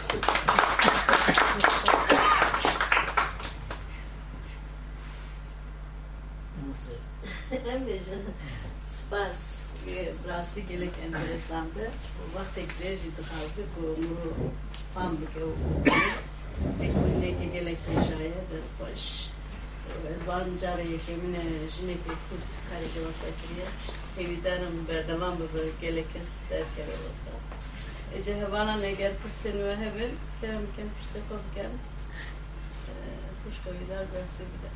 ئەم 7.67 7.81
بێژە 7.87 8.19
سپاس 8.97 9.41
ڕاستی 10.29 10.63
گەلێک 10.71 10.95
ئەنتەرسانتە 11.03 11.87
وەختێک 12.35 12.71
درێژی 12.79 13.11
دخوازی 13.19 13.65
بۆ 13.73 13.85
فهم 14.95 15.13
فام 15.13 15.13
بکە 15.21 15.45
که 17.53 17.61
لیک 17.67 17.79
پێشایە 17.87 18.41
دست 18.51 18.73
باش. 18.79 19.05
cara 20.62 20.82
yekemine 20.82 21.42
jine 21.74 21.96
ke 22.04 22.14
kut 22.28 22.46
kare 22.70 22.88
ke 22.94 23.00
vasa 23.06 23.28
kriya. 23.40 23.68
Evitanım 24.20 24.88
berdavam 24.88 25.36
bu 25.40 25.46
gelek 25.82 26.14
der 26.50 26.64
ke 26.76 26.84
vasa. 26.88 27.34
Ece 28.18 28.42
havana 28.42 28.76
ne 28.78 28.92
gel 28.92 29.14
pırsen 29.24 29.60
ve 29.60 29.76
hemen 29.76 30.12
kerem 30.42 30.66
kem 30.76 30.90
pırse 30.98 31.20
kov 31.30 31.44
gel. 31.56 31.72
Kuşka 33.44 33.70
gider 33.80 34.06
verse 34.14 34.44
gider. 34.54 34.74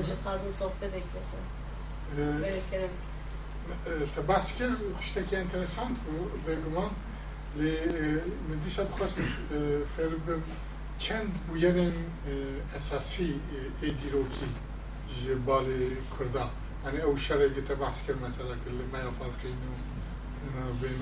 Ece 0.00 0.16
fazla 0.16 0.52
sohbet 0.52 0.94
eklesin. 0.94 1.44
تباسكر 4.16 4.70
تشتكي 5.00 5.36
انترسانت 5.42 5.96
بگمان 6.46 6.90
لی 7.58 7.72
ندیشت 8.50 8.90
خواست 8.96 9.20
فرب 9.96 10.42
چند 10.99 11.29
بویرن 11.47 11.93
اساسی 12.77 13.39
ایدیروکی 13.81 14.49
جبال 15.25 15.67
کردا 16.19 16.49
يعني 16.85 17.03
أو 17.03 17.17
شرعي 17.17 17.49
تبحث 17.49 18.07
كل 18.07 18.13
مثلا 18.13 18.55
كل 18.65 18.77
ما 18.93 18.99
يفرقين 18.99 19.55
بين 20.81 21.01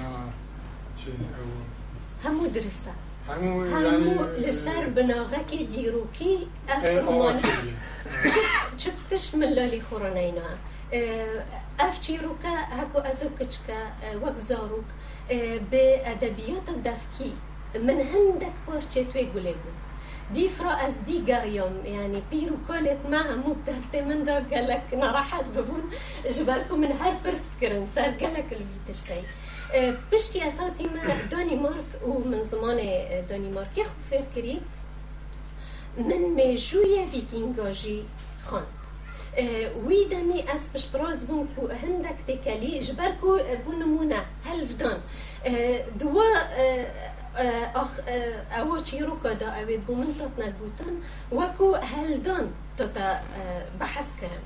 شيء 1.05 1.13
أو؟ 1.39 1.49
همو 2.25 2.47
درستا 2.47 2.93
همو 3.29 3.61
همو 3.63 3.85
يعني 3.85 4.37
لسر 4.37 4.89
بناغكي 4.89 5.65
ديروكي 5.65 6.47
افرمان. 6.69 7.41
شفتش 8.77 9.35
من 9.35 9.49
لالي 9.53 9.81
خورانينا 9.81 10.57
افچیروکا 11.79 12.53
هکو 12.77 12.99
ازوکچکا 12.99 13.79
وک 14.21 14.37
زاروک 14.37 14.85
به 15.71 16.01
ادبیات 16.05 16.69
دفکی. 16.85 17.33
من 17.75 18.01
هندك 18.01 18.53
پارچه 18.67 19.03
توی 19.03 19.25
گله 19.25 19.55
دي 20.33 20.47
فرا 20.47 20.71
از 20.71 21.05
دیگر 21.05 21.45
یوم 21.45 21.85
یعنی 21.85 22.21
پیرو 22.31 22.55
کلت 22.67 23.05
ما 23.11 23.17
همو 23.17 23.53
بدسته 23.53 24.01
من 24.01 24.23
دا 24.23 24.39
قالك 24.51 24.93
نراحت 24.93 25.45
ببون 25.45 25.83
جبالكم 26.29 26.79
من 26.79 26.91
هر 26.91 27.13
برست 27.23 27.49
قالك 28.21 28.49
الفيتشتاي 28.53 29.23
بشتي 30.11 30.47
اساتي 30.47 30.83
ما 30.83 31.01
دانمارك 31.31 31.89
ومن 32.05 32.43
زمان 32.43 32.77
دانمارك 33.29 33.77
يخو 33.77 33.91
فكري 34.11 34.61
من 35.97 36.21
ميجوية 36.35 37.05
فيكينغاجي 37.05 38.03
خان 38.45 38.65
وی 39.87 40.05
دمی 40.05 40.43
از 40.53 40.69
پشتراز 40.73 41.23
بون 41.23 41.47
کو 41.55 41.67
هندک 41.67 42.17
تکلی 42.27 42.79
جبرکو 42.79 43.39
بون 43.65 43.79
نمونة 43.79 44.25
هلفدان 44.45 44.99
دوا 45.99 46.23
آخ 47.75 47.91
أو 48.59 48.79
چیرو 48.83 49.15
کدا 49.23 49.47
اوید 49.59 49.85
بو 49.85 49.95
من 49.95 50.15
تات 50.19 50.33
نگوتن 50.39 50.95
وکو 51.31 51.75
هلدان 51.75 52.45
تاتا 52.77 53.07
بحث 53.79 54.09
کرن. 54.21 54.43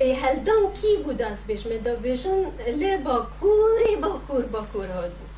هلدان 0.00 0.72
کی 0.72 0.96
بود 1.04 1.22
از 1.22 1.46
بیش؟ 1.46 1.66
مدا 1.66 1.94
بیشن 1.94 2.38
لی 2.80 2.96
باکوری 2.96 3.96
باکور 4.02 4.42
باکور 4.42 4.86
هاد 4.86 5.12
بود. 5.18 5.32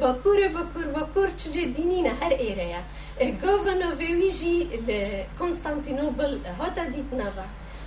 باکور 0.00 0.48
باکور 0.48 0.84
باکور 0.84 1.28
چجه 1.36 1.64
دینینه 1.64 2.12
هر 2.20 2.32
ایره 2.32 2.64
یا. 2.64 2.82
گاونا 3.42 3.90
ویجی 3.98 4.58
لکنستانتینوبل 4.88 6.38
هاتا 6.60 6.84
دیت 6.84 7.10
نوه 7.12 7.46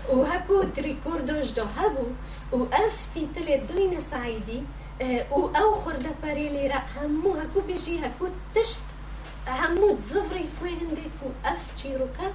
وهكو 0.09 0.63
تريكوردوش 0.75 1.51
دو 1.51 1.63
هبو. 1.63 2.07
وأفتي 2.51 3.27
تلي 3.35 3.57
دوين 3.57 3.99
سعيدي 3.99 4.59
و 4.59 4.63
أو 5.31 5.71
خورده 5.71 6.09
پریلی 6.21 6.67
را 6.67 6.75
همو 6.75 7.33
هکو 7.33 7.61
بجی 7.61 7.97
هکو 7.97 8.27
تشت. 8.55 8.81
همو 9.47 9.97
تزفری 9.97 10.47
فوی 10.59 10.69
هندك 10.69 11.23
و 11.23 11.29
اف 11.45 11.75
چیروکا 11.77 12.27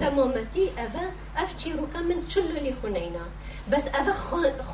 تمامتی 0.00 0.62
اوه 0.62 1.04
أف 1.36 1.56
چیروکا 1.56 1.98
من 1.98 2.26
چلو 2.28 2.58
لی 2.64 2.74
خونینا 2.80 3.24
بس 3.72 3.88
اوه 3.94 4.12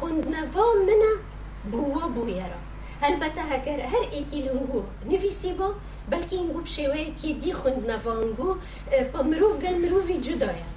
خوندنوا 0.01 0.67
منه 0.87 1.13
بوا 1.73 2.09
بویرا 2.09 2.61
البته 3.03 3.43
هگر 3.43 3.81
هر 3.81 4.09
ایکی 4.13 4.43
لنگو 4.43 4.83
نویسی 5.11 5.53
با 5.53 5.75
بلکه 6.11 6.37
اینگو 6.37 6.61
بشوه 6.61 7.05
که 7.23 7.35
دی 7.35 7.53
خوندنوانگو 7.53 8.55
با 9.13 9.23
مروف 9.23 9.59
گل 9.61 9.75
مروفی 9.75 10.19
جدایا 10.19 10.69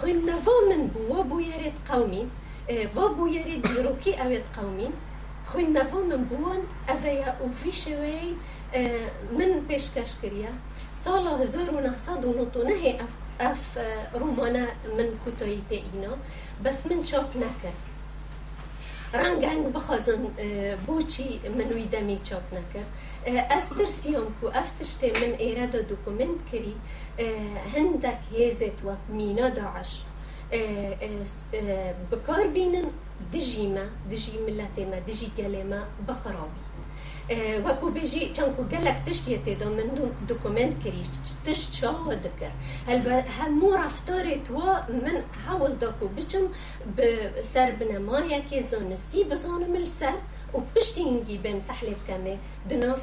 خوندنوا 0.00 0.52
من 0.68 0.86
بوا 0.86 1.22
بویرت 1.22 1.72
قومین 1.88 2.30
و 2.96 3.08
بویرت 3.08 3.62
دیروکی 3.68 4.14
خوێندەفۆندم 5.50 6.22
بوون 6.30 6.62
ئەڤەیە 6.88 7.30
و 7.42 7.46
فیشەوەی 7.60 8.28
من 9.38 9.52
پێشکەش 9.68 10.12
کردە 10.20 10.52
ساڵە 11.02 11.32
هزار 11.42 11.68
و 11.74 11.78
نەسەد 11.86 12.22
و 12.24 12.36
نۆ 12.38 12.46
نەهێ 12.70 12.92
ئەف 13.42 13.64
ڕوومانە 14.20 14.64
من 14.96 15.08
کوتۆی 15.22 15.60
پێئینە 15.68 16.12
بەس 16.64 16.78
من 16.88 17.00
چاپ 17.08 17.30
نەکرد. 17.42 17.80
ڕەنگەنگ 19.20 19.64
بخوازن 19.74 20.22
بۆچی 20.86 21.30
من 21.58 21.68
وی 21.76 21.86
دەمی 21.94 22.18
چاپ 22.28 22.46
نەکرد. 22.56 22.90
ئەس 23.50 23.66
ترسیۆم 23.78 24.28
و 24.42 24.46
ئەف 24.56 24.68
تشتێ 24.78 25.08
من 25.20 25.32
ئێرەدا 25.42 25.80
دوکمنت 25.90 26.40
کردی 26.50 26.76
هەندێک 27.74 28.20
هێزێت 28.34 28.78
وەک 28.86 29.02
مینە 29.18 29.48
داعش. 29.58 29.92
بکار 32.10 32.46
بینن 32.54 32.88
دجی 33.32 33.66
ما 33.66 33.84
دجی 34.10 34.38
ملت 34.46 34.78
ما 34.78 34.98
دجی 35.08 35.28
گله 35.38 35.62
ما 35.64 35.80
بخرابی 36.08 36.68
وەکو 37.66 37.86
بێژی 37.96 38.22
چەندکو 38.36 38.62
گەلک 38.72 38.98
تشتێتێ 39.06 39.54
دا 39.60 39.68
من 39.76 39.88
دکمنت 40.28 40.74
کری 40.82 41.04
تشت 41.44 41.68
چاوە 41.76 42.14
دکر 42.24 42.52
هەموو 43.38 43.78
ڕفتارێت 43.82 44.46
وە 44.56 44.70
من 45.04 45.18
هەوڵ 45.44 45.72
داکو 45.82 46.06
بچم 46.16 46.44
سەر 47.52 47.70
بنەمایەکێ 47.78 48.60
زانستی 48.70 49.22
بزانم 49.30 49.74
سەر 49.98 50.16
و 50.54 50.58
پشتینگی 50.72 51.38
بێم 51.44 51.60
سەحلێ 51.68 51.94
بکەمێ 52.00 52.34
دناف 52.70 53.02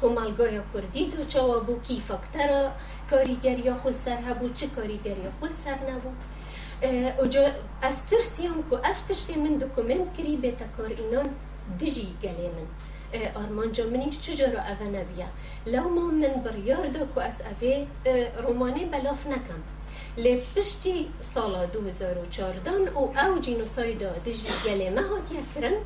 کۆمەلگایە 0.00 0.62
کوردی 0.72 1.04
و 1.20 1.24
چاوە 1.32 1.58
بوو 1.66 1.84
کی 1.86 1.98
فاکتەرە 2.08 2.62
کاریگەریە 3.10 3.74
خول 3.80 3.96
سەر 4.04 4.18
هەبوو 4.28 4.54
چ 4.58 4.60
کاریگەریە 4.76 5.30
خول 5.38 5.52
سەر 5.64 5.78
نەبوو. 5.88 6.12
ئەس 6.82 7.98
ترسیام 8.10 8.58
کو 8.68 8.76
ئەف 8.86 8.98
تشتێ 9.08 9.36
من 9.44 9.54
دکمنت 9.62 10.08
کری 10.16 10.34
بێتە 10.42 10.66
کار 10.76 10.90
ئینان 11.00 11.28
دژی 11.80 12.08
گەلێ 12.22 12.48
من. 12.56 12.68
آرمانجا 13.42 13.84
منیش 13.92 14.20
چجورا 14.20 14.60
اوه 14.70 14.82
نبیه 14.96 15.28
لو 15.66 15.88
ما 15.88 16.06
من 16.22 16.34
بریار 16.44 16.86
دا 16.86 17.06
که 17.14 17.22
از 17.22 17.42
اوه 17.50 17.86
رومانه 18.44 18.84
بلاف 18.86 19.26
نکم. 19.26 19.60
لی 20.16 20.42
پشتی 20.56 21.08
سالا 21.20 21.66
2014 21.66 22.70
او 22.94 23.18
او 23.18 23.38
جینوسای 23.38 23.94
دا 23.94 24.12
دجی 24.26 24.48
گلی 24.64 24.90
مهات 24.90 25.28
کرن. 25.54 25.76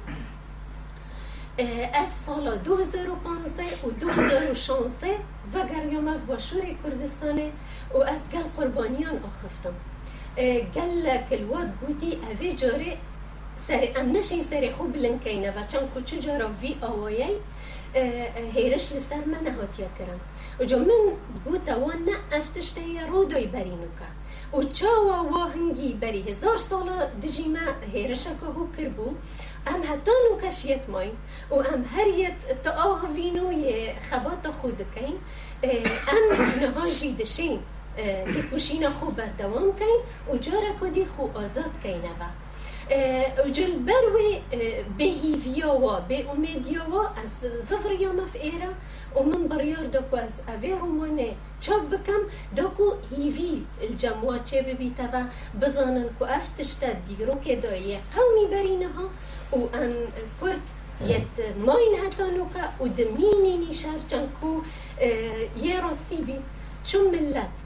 از 1.95 2.09
سال 2.27 2.59
2015 2.59 3.65
و 3.87 3.91
2016 3.91 5.09
و 5.55 5.67
گریام 5.75 6.17
باشور 6.27 6.65
کردستانه 6.85 7.53
و 7.95 7.99
از 7.99 8.21
گل 8.33 8.43
قربانیان 8.57 9.17
آخفتم. 9.25 9.75
قال 10.37 11.05
لك 11.05 11.27
الواد 11.33 11.73
قوتي 11.83 12.19
افي 12.33 12.53
جوري 12.53 12.99
ساري 13.69 13.89
امنشين 14.01 14.43
ساري 14.43 14.73
خوب 14.73 14.97
لنكينا 14.97 15.51
فاتشان 15.51 15.89
كوتشو 15.95 16.21
جارو 16.21 16.49
في 16.61 16.75
اوياي 16.83 17.37
هيرش 18.55 18.93
لسان 18.93 19.23
ما 19.31 19.41
نهوت 19.41 19.79
يكرم 19.79 20.19
وجو 20.61 20.79
من 20.79 21.17
قوتا 21.47 21.77
وانا 21.77 22.13
افتشتي 22.33 23.01
رودوي 23.11 23.47
برينوكا 23.47 24.09
و 24.53 24.63
چاوا 24.63 25.21
و 25.21 25.49
هنگی 25.49 25.93
بری 25.93 26.23
هزار 26.23 26.59
سال 26.59 26.89
دجیما 27.23 27.59
هیرشا 27.93 28.31
که 28.31 28.47
هو 28.47 28.67
کربو 28.77 29.15
ام 29.67 29.83
هتان 29.83 30.23
و 30.33 30.41
کشیت 30.41 30.89
ماین 30.89 31.13
و 31.51 31.55
ام 31.55 31.85
هریت 31.97 32.63
تا 32.65 32.71
آه 32.71 33.13
وینو 33.13 33.51
خبات 34.11 34.47
خود 34.61 34.79
کن 34.95 35.15
ام 35.65 36.61
نهاجی 36.61 37.13
دشین 37.13 37.61
تکوشین 38.35 38.91
خوب 38.91 39.21
دوام 39.39 39.73
کین 39.79 40.01
و 40.29 40.37
جارا 40.37 40.73
کدی 40.81 41.05
خو 41.05 41.39
آزاد 41.39 41.73
کینه 41.83 42.11
و. 42.21 42.23
جل 43.53 43.73
بروي 43.73 44.43
بهيفيا 44.99 45.73
و 45.75 46.01
بأميديا 46.09 46.83
و 46.83 46.95
از 47.25 47.47
زفر 47.69 47.93
يوم 48.01 48.27
في 48.27 48.43
إيرا 48.43 48.71
ومن 49.17 49.49
بريار 49.49 49.87
دكو 49.87 50.17
از 50.17 50.41
أفي 50.49 50.73
روماني 50.73 51.37
چاب 51.61 51.91
بكم 51.91 52.23
دكو 52.57 52.93
هيفي 53.11 53.63
الجموع 53.83 54.39
چه 54.39 54.55
ببيتا 54.55 55.29
بزانن 55.61 56.09
كو 56.19 56.25
افتشتا 56.25 56.93
ديرو 57.09 57.35
كدا 57.47 57.71
قومي 58.17 58.47
برينها 58.51 59.11
و 59.53 59.67
ام 59.75 59.95
كرد 60.41 60.61
يت 61.07 61.57
ماين 61.59 61.95
هتانوكا 62.07 62.73
و 62.81 62.87
دميني 62.87 63.71
نشار 63.71 64.01
چنكو 64.11 64.63
يه 65.63 65.81
راستي 65.81 66.17
بيت 66.17 66.43
شو 66.85 67.11
ملت 67.11 67.66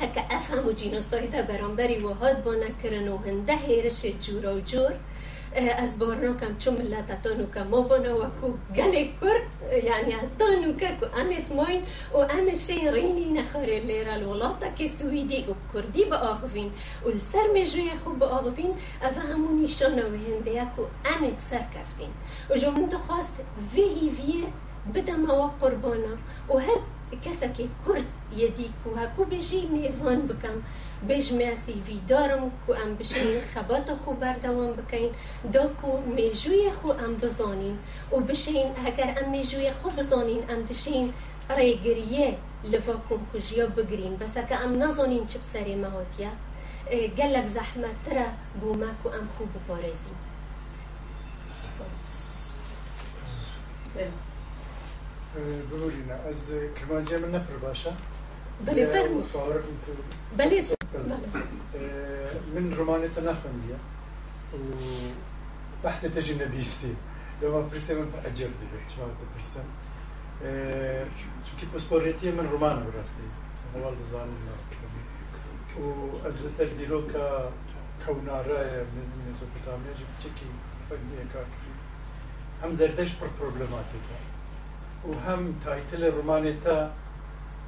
هکه 0.00 0.22
افهم 0.30 0.66
و 0.66 0.72
جینوسایده 0.72 1.42
برانبری 1.42 1.98
و 1.98 2.12
هاد 2.12 2.44
با 2.44 2.54
نکرن 2.54 3.08
و 3.08 3.16
هنده 3.16 3.56
هیرش 3.56 4.04
جور 4.04 4.46
و 4.46 4.60
جور 4.60 4.92
از 5.78 5.98
بارنا 5.98 6.32
کم 6.34 6.58
چون 6.58 6.74
ملت 6.74 7.22
تانو 7.22 7.46
که 7.54 7.62
ما 7.62 7.80
بانا 7.80 8.16
و 8.16 8.24
کو 8.40 8.52
گل 8.76 8.94
کرد 9.20 9.46
یعنی 9.84 10.14
تانو 10.38 10.72
که 10.76 10.88
کو 11.00 11.06
امت 11.20 11.52
ماین 11.52 11.82
و 12.14 12.54
شین 12.54 12.92
رینی 12.92 13.24
نخاره 13.24 13.80
لیر 13.80 14.08
الولاتا 14.08 14.68
که 14.78 14.88
سویدی 14.88 15.44
و 15.44 15.54
کردی 15.74 16.04
با 16.04 16.16
آغوین. 16.16 16.70
و 17.06 17.18
سر 17.18 17.46
مجوی 17.54 17.90
خوب 18.04 18.22
اوه 18.22 18.52
همون 19.32 19.62
نشان 19.62 19.98
و 19.98 20.02
هنده 20.02 20.66
کو 20.76 20.82
امت 21.04 21.40
سر 21.50 21.64
کفتین. 21.74 22.10
و 22.50 22.56
جو 22.56 22.70
من 22.70 22.88
خواست 23.06 23.34
وی 23.74 24.10
ویه 24.16 24.46
بدم 24.94 25.30
و 25.30 25.50
قربانا. 25.60 26.16
و 26.48 26.58
هر 26.58 26.78
کەسێکی 27.24 27.66
کورد 27.82 28.08
یەدیک 28.42 28.76
و 28.86 28.90
هەکوو 29.00 29.30
بێژی 29.32 29.62
میێوان 29.74 30.20
بکەم. 30.30 30.58
بێژمێسی 31.08 31.76
ویدارم 31.86 32.42
و 32.68 32.70
ئەم 32.78 32.90
بشین 32.98 33.32
خەباتە 33.52 33.94
خو 34.02 34.10
بەردەوام 34.22 34.72
بکەین. 34.78 35.12
داکو 35.54 35.90
مێژوویە 36.16 36.72
خو 36.78 36.88
ئەم 37.00 37.12
بزانین. 37.22 37.76
و 38.12 38.16
بشین 38.28 38.68
هەگەر 38.84 39.10
ئەم 39.16 39.28
مێژوویە 39.34 39.72
خو 39.80 39.88
بزانین 39.98 40.42
ئەم 40.48 40.60
دشین 40.70 41.06
ڕێگریە 41.56 42.30
لەڤکم 42.70 43.20
کوژیا 43.30 43.66
بگرین. 43.76 44.14
بەسەکە 44.20 44.56
ئەم 44.62 44.72
نازانین 44.82 45.24
چ 45.30 45.32
بسەرێ 45.42 45.76
مەهاتە 45.84 46.30
گەلک 47.18 47.46
زەحمەترە 47.56 48.28
بۆ 48.60 48.70
ماک 48.80 49.00
و 49.04 49.08
ئەم 49.14 49.26
خوب 49.34 49.48
بپارێزین. 49.54 50.18
بقولينا 55.36 56.28
از 56.30 56.52
كرمانجي 56.76 57.16
من 57.16 57.32
نفر 57.32 57.56
باشا 57.62 57.94
بلي 58.66 58.86
فرمو. 58.86 59.22
بلي 60.38 60.62
من 62.54 62.74
رومانية 62.78 63.10
نخن 63.18 63.54
ليا 63.66 63.78
وبحث 65.82 66.02
تجي 66.14 66.34
نبيستي 66.34 66.94
لو 67.42 67.52
ما 67.52 67.68
برسم 67.68 67.94
من 67.94 68.12
أجر 68.24 68.46
دي 68.46 68.66
بيت 68.72 68.98
ما 68.98 69.06
برسم 69.36 69.66
چونكي 71.46 71.66
باسبوريتي 71.72 72.30
من 72.30 72.48
رومان 72.52 72.84
براستي 72.84 73.26
هو 73.76 73.92
الزان 73.92 74.28
و 75.80 76.28
لسر 76.46 76.68
ديروكا 76.78 77.50
كونارا 78.06 78.82
من 78.82 79.06
ميزوبوتاميا 79.26 79.92
جبت 79.98 80.08
تشيكي 80.18 80.46
فقدي 80.90 81.28
كاكري 81.34 81.72
هم 82.64 82.74
زردش 82.74 83.12
بر 83.14 83.28
بروبلماتيكا 83.40 84.16
وهم 85.06 85.54
تايتل 85.64 86.10
رومانيتا 86.16 86.94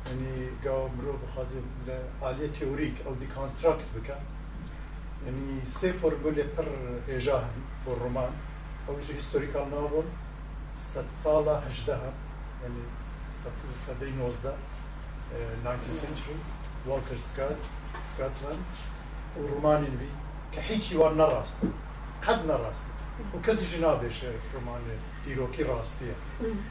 يعني 0.07 0.49
قاو 0.65 0.89
مرو 0.89 1.13
بخازي 1.13 1.61
لآلية 1.87 2.51
تيوريك 2.59 2.95
أو 3.07 3.15
ديكونستراكت 3.15 3.85
بكا 3.97 4.21
يعني 5.27 5.61
سي 5.69 5.93
فورمولي 5.93 6.45
بر 6.59 6.67
إيجاهن 7.09 7.63
بالرومان 7.87 8.31
أو 8.89 8.99
يجي 8.99 9.15
هيستوريكال 9.15 9.71
نوفل 9.71 10.05
ست 10.81 11.05
صالة 11.25 11.59
هجدها 11.59 12.13
يعني 12.63 12.81
سدي 13.87 14.11
نوزدا 14.11 14.57
19th 15.65 16.03
century 16.03 16.39
والتر 16.87 17.19
سكات 17.19 17.57
سكاتلاند 18.15 18.63
وروماني 19.39 19.87
بي 19.87 20.09
كحيتشي 20.53 20.97
وان 20.97 21.17
نراست 21.17 21.59
قد 22.27 22.47
نراست. 22.47 22.85
وكذا 23.35 23.79
جنابش 23.79 24.25
روماني 24.55 24.97
دیرۆکی 25.25 25.65
ڕاستیە. 25.71 26.17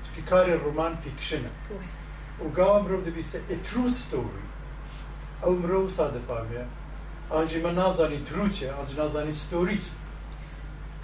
چکی 0.03 0.21
کاری 0.29 0.53
ڕۆمان 0.63 0.93
فیکشنە. 1.03 1.51
و 2.43 2.47
گاوا 2.57 2.77
مرۆڤ 2.83 3.01
دەبیستە 3.07 3.39
ئترو 3.51 3.85
ستۆری. 3.99 4.45
ئەو 5.43 5.53
مرۆڤ 5.61 5.87
سادەپامێ 5.97 6.63
ئاجی 7.31 7.59
من 7.65 7.75
نازانی 7.81 8.19
تروچێ 8.29 8.67
ئاج 8.77 8.89
نازانی 9.01 9.35
ستۆریچ 9.43 9.85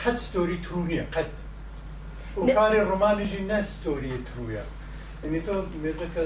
قەت 0.02 0.18
ستۆری 0.28 0.58
ترو 0.66 0.80
نییە 0.90 1.06
قەت. 1.16 1.32
و 2.38 2.46
کاری 2.58 2.82
ڕۆمانیژی 2.90 3.42
نە 3.50 3.60
ستۆریە 3.72 4.20
ترویە. 4.28 4.66
یعنی 5.24 5.40
تۆ 5.46 5.56
مێزەکە 5.84 6.24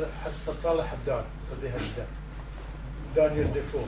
ساڵە 0.64 0.84
حەدار 0.92 1.24
سەدەی 1.48 1.72
هەشدا 1.76 2.06
دانیل 3.16 3.50
دفۆ. 3.58 3.84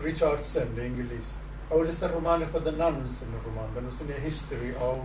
وريتشاردسون 0.00 0.62
الانجليزي 0.62 1.34
أو 1.72 1.82
لسه 1.82 2.06
الرومان 2.06 2.46
خد 2.54 2.68
نان 2.68 2.92
من 2.92 3.40
الرومان 3.40 3.68
بنسميه 3.76 4.14
هيستوري 4.14 4.76
أو 4.76 5.02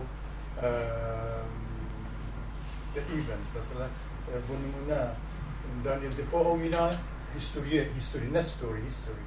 ذا 2.94 3.00
ايفنتس 3.00 3.50
مثلا 3.56 3.88
بنمونا 4.48 5.14
دانيال 5.84 6.16
ديفو 6.16 6.38
أو 6.38 6.56
مينا 6.56 6.98
هيستوري 7.34 7.80
هيستوري 7.94 8.26
نستوري 8.26 8.82
هيستوري 8.82 9.24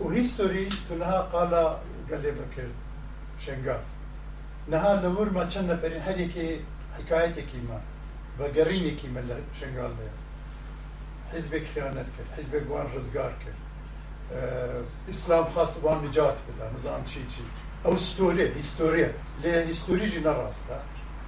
وهيستوري 0.00 0.68
تنها 0.90 1.20
قال 1.20 1.54
قال 2.10 2.22
لي 2.22 2.30
بكر 2.30 2.68
شنقا 3.46 3.82
نها 4.68 5.00
نور 5.02 5.30
ما 5.30 5.44
كنا 5.44 5.74
برين 5.74 6.00
هذيك 6.00 6.60
حكايتك 6.98 7.46
ما 7.68 7.80
بقريني 8.38 8.90
كيما 8.90 9.40
شنقال 9.60 9.94
حزبك 11.32 11.62
خيانت 11.74 11.96
کرد 11.96 12.26
حزبك 12.36 12.62
وأن 12.70 12.86
İslam 15.08 15.48
has 15.54 15.84
vam 15.84 16.06
nicat 16.06 16.36
bida, 16.48 16.70
nizam 16.74 17.04
çi 17.04 17.14
çi. 17.14 17.42
Ew 17.88 17.98
storiye, 17.98 18.54
historiye, 18.54 19.12
lê 19.44 19.66
hîstorî 19.68 20.24
ne 20.24 20.34
rast 20.34 20.70
e. 20.70 20.78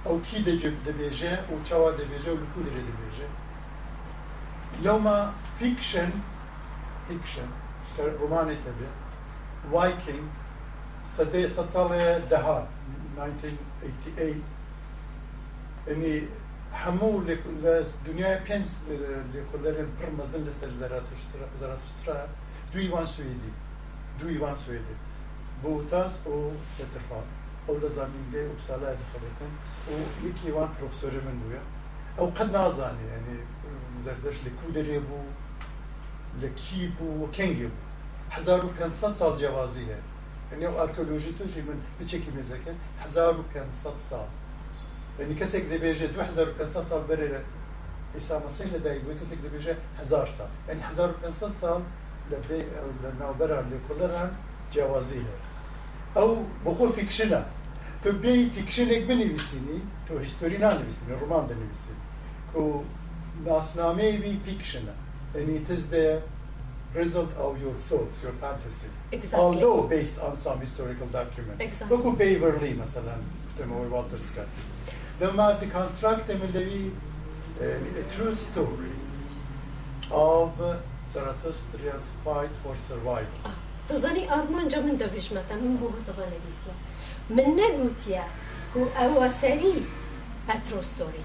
Ew 0.09 0.23
kî 0.23 0.45
de 0.45 0.51
dibêje, 0.85 1.33
û 1.51 1.69
çawa 1.69 1.89
dibêje 1.89 2.29
û 2.29 2.37
li 2.41 2.47
ku 2.53 2.59
derê 2.65 2.83
dibêje. 2.89 3.27
Lewma 4.83 5.33
fiction, 5.59 6.11
fiction, 7.07 7.47
romanê 7.97 8.55
tebe, 8.63 8.89
Viking, 9.71 10.25
sedê 11.05 11.49
sed 11.49 11.63
salê 11.63 12.29
deha, 12.29 12.65
1988, 13.17 14.35
yani 15.87 16.23
hemû 16.73 17.27
li 17.27 17.37
dünyaya 18.05 18.39
pênc 18.47 18.67
lêkollerên 19.33 19.87
pir 19.99 20.07
mezin 20.17 20.45
li 20.45 20.53
ser 20.53 20.69
Zaratustra 21.59 22.27
سویدی 23.06 23.52
دو 24.20 24.28
ایوان 24.28 24.56
سویدی 24.56 24.94
بوتاس 25.62 26.12
او 26.24 26.52
سترفان 26.74 27.26
او 27.68 27.78
لزامین 27.78 28.30
بي 28.32 28.46
وبسالا 28.46 28.94
دخلتن 29.00 29.52
ويكي 30.24 30.52
وان 30.52 30.68
بروفيسور 30.80 31.10
من 31.10 31.42
بويا 31.44 31.60
او 32.18 32.26
قد 32.26 32.52
نازاني 32.52 33.06
يعني 33.10 33.40
زردش 34.04 34.36
لكودري 34.44 34.98
بو 34.98 35.20
لكي 36.42 36.90
بو 37.00 37.24
وكينجي 37.24 37.66
بو 37.66 37.72
حزارو 38.30 38.68
بيانسات 38.78 39.14
سال 39.16 39.36
جوازية 39.36 39.98
يعني 40.52 40.66
او 40.66 40.82
اركيولوجي 40.82 41.32
توجي 41.38 41.62
من 41.62 41.82
بتشكي 42.00 42.30
مزكن 42.38 42.74
حزارو 43.00 43.42
بيانسات 43.54 43.98
سال 44.10 44.26
يعني 45.20 45.34
كسك 45.34 45.62
دبيجة 45.62 46.04
2500 46.04 46.84
سال 46.84 47.02
بري 47.08 47.40
عيسى 48.14 48.40
مسيح 48.46 48.72
لداي 48.72 48.98
بوي 48.98 49.14
كسك 49.20 49.36
دبيجة 49.44 49.76
هزار 50.00 50.28
سال 50.28 50.48
يعني 50.68 50.88
1500 50.88 51.50
سال 51.50 51.82
لبي 52.32 52.62
لناوبرا 53.04 53.64
لكلنا 53.70 54.32
جوازية 54.72 55.36
او 56.16 56.36
بخور 56.66 56.92
فيكشنا 56.92 57.46
تو 58.04 58.12
بي 58.12 58.50
فيكشنك 58.50 59.02
بنويسيني 59.02 59.78
تو 60.08 60.18
هيستورينا 60.18 60.74
نويسيني 60.74 61.20
رومان 61.20 61.46
بنويسيني 61.46 61.98
كو 62.54 62.82
ناسنامه 63.46 64.18
بي 64.18 64.38
فيكشنا 64.44 64.94
يعني 65.34 65.60
it 65.60 65.70
is 65.70 65.80
the 65.90 66.20
result 66.94 67.32
of 67.36 67.60
your 67.60 67.74
thoughts, 67.74 68.22
your 68.22 68.32
fantasy. 68.40 68.88
Exactly. 69.12 69.44
Although 69.44 69.82
based 69.82 70.18
on 70.20 70.34
some 70.34 70.60
historical 70.60 71.06
documents. 71.06 71.60
Exactly. 71.60 71.96
لوكو 71.96 72.10
بيفرلي 72.10 72.74
مثلا 72.74 73.16
تموي 73.58 73.86
والتر 73.86 74.18
سكوت 74.18 74.46
لما 75.20 75.60
deconstruct 75.60 76.30
من 76.30 76.50
اللي 76.54 76.90
a 77.60 78.04
true 78.14 78.34
story 78.34 78.94
of 80.10 80.50
Zarathustria's 81.13 82.11
fight 82.25 82.53
for 82.63 82.75
survival. 82.77 83.51
تظني 83.89 84.33
أرمان 84.33 84.67
جا 84.67 84.81
من 84.81 84.97
دبش 84.97 85.33
متى؟ 85.33 85.55
من 85.55 85.77
بوه 85.77 85.93
تغنى 86.07 86.37
بيسلا 86.45 86.73
من 87.29 87.55
نقوتيا 87.55 88.27
هو 88.97 89.29
true 90.47 90.83
story 90.83 91.23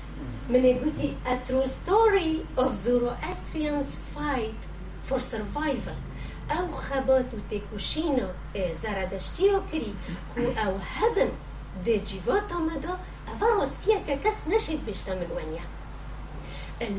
من 0.50 1.02
true 1.46 1.66
story 1.66 2.46
of 2.56 2.74
Zoroastrians 2.74 3.98
fight 4.14 4.60
for 5.08 5.20
survival. 5.20 5.96
أو 6.50 6.72
خباتو 6.72 7.36
تيكوشينو 7.50 8.28
زرادشتيو 8.82 9.62
كري 9.72 9.94
كو 10.34 10.40
أو 10.40 10.76
هبن 10.96 11.28
دي 11.84 11.98
جيفوتا 11.98 12.54
مدى 12.54 12.88
أفروستيا 13.28 13.98
ككس 14.08 14.34
نشد 14.48 14.86
بيشتا 14.86 15.14
من 15.14 15.28
ونيا 15.36 15.64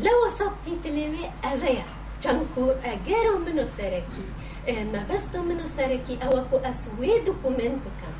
لو 0.04 0.28
صبتي 0.28 0.78
تلوي 0.84 1.30
أفيا 1.44 1.86
چانكو 2.24 2.72
أجارو 2.84 3.38
منو 3.38 3.66
سركي 3.66 4.26
ما 4.68 5.06
بستو 5.10 5.42
منو 5.42 5.66
سركي 5.66 6.18
أو 6.24 6.38
أكو 6.40 6.58
أسوي 6.58 7.20
دوكومنت 7.20 7.80
بكم 7.86 8.14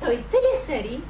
تايتلي 0.00 0.54
سري 0.66 1.00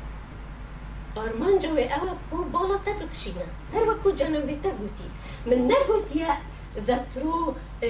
أرمان 1.16 1.58
جوي 1.58 1.84
أو 1.84 2.08
أكو 2.08 2.44
بالا 2.44 2.78
تبكشينا 2.86 3.46
هر 3.74 3.90
وكو 3.90 4.10
جنوبي 4.10 4.54
تبوتي 4.54 5.08
من 5.46 5.68
نبوتيا 5.68 6.38
the 6.76 6.98
true 7.12 7.54
uh, 7.82 7.86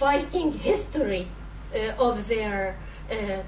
Viking 0.00 0.52
history 0.52 1.26
of 1.98 2.28
their 2.28 2.76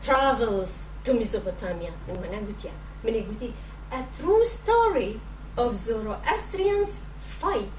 travels 0.02 0.84
to 1.04 1.14
Mesopotamia. 1.14 1.92
من 2.08 2.20
مناغوتيا 2.22 2.72
من 3.04 3.14
يقولي 3.14 3.52
a 3.92 4.20
true 4.20 4.44
story 4.44 5.20
of 5.56 5.76
Zoroastrians 5.76 7.00
fight 7.40 7.76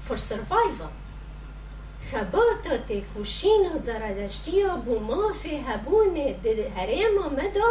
for 0.00 0.16
survival. 0.16 0.90
کباتا 2.14 2.76
تکوشینا 2.88 3.76
زردشتیا 3.76 4.76
بوماف 4.76 5.46
هبون 5.46 6.16
هرم 6.76 7.18
آمدا 7.26 7.68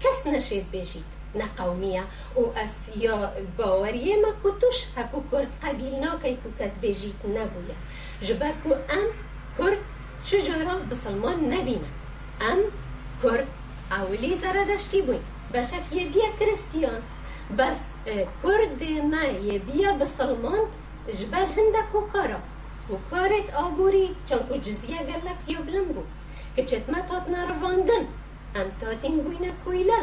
کس 0.00 0.26
نشید 0.26 0.70
بجید. 0.72 1.04
نه 1.34 1.44
قومیه. 1.56 2.02
و 2.36 2.40
از 2.58 2.74
یا 2.96 3.32
باوریه 3.58 4.16
ما 4.16 4.32
کتوش 4.44 4.86
هکو 4.96 5.20
کرد 5.32 5.48
قبیل 5.62 5.94
ناکی 5.94 6.38
که 6.42 6.64
کس 6.64 6.78
بجید 6.82 7.14
نبویه. 7.24 7.76
جبر 8.22 8.52
ام 8.88 9.06
کرد 9.58 9.78
چجورا 10.24 10.78
بسلمان 10.90 11.44
نبینه. 11.44 11.90
ام 12.40 12.58
کرد 13.22 13.46
اولی 13.90 14.34
زردشتی 14.34 15.02
بوین. 15.02 15.20
بشک 15.54 15.92
یه 15.92 16.04
بیا 16.08 16.28
کرستیان. 16.40 17.02
بس 17.58 17.80
کرد 18.42 18.82
ما 18.82 19.24
یه 19.24 19.58
بیا 19.58 19.92
بسلمان 19.92 20.60
جبر 21.18 21.46
هندک 21.56 21.94
و 21.94 22.00
Hokaret 22.88 23.48
agorî 23.56 24.06
çan 24.28 24.38
ku 24.48 24.54
cizya 24.62 24.96
gelek 24.96 25.40
yoblim 25.48 25.84
bû 25.94 26.02
ki 26.56 26.66
تات 26.66 27.10
hatna 27.10 27.40
rivandin 27.48 28.06
em 28.60 28.68
tatîn 28.80 29.14
بوینه 29.24 29.50
کویلا 29.64 30.00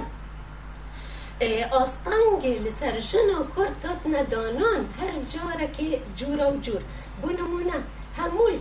آستانگ 1.82 2.43
لسر 2.65 2.95
جنا 3.11 3.39
کرد 3.55 3.75
تات 3.84 4.01
ندانان 4.13 4.82
هر 4.99 5.13
جاره 5.34 5.67
که 5.75 5.86
جور 6.19 6.39
و 6.53 6.57
جور. 6.65 6.82
بو 7.21 7.30
نمونه 7.39 7.77
همول 8.17 8.55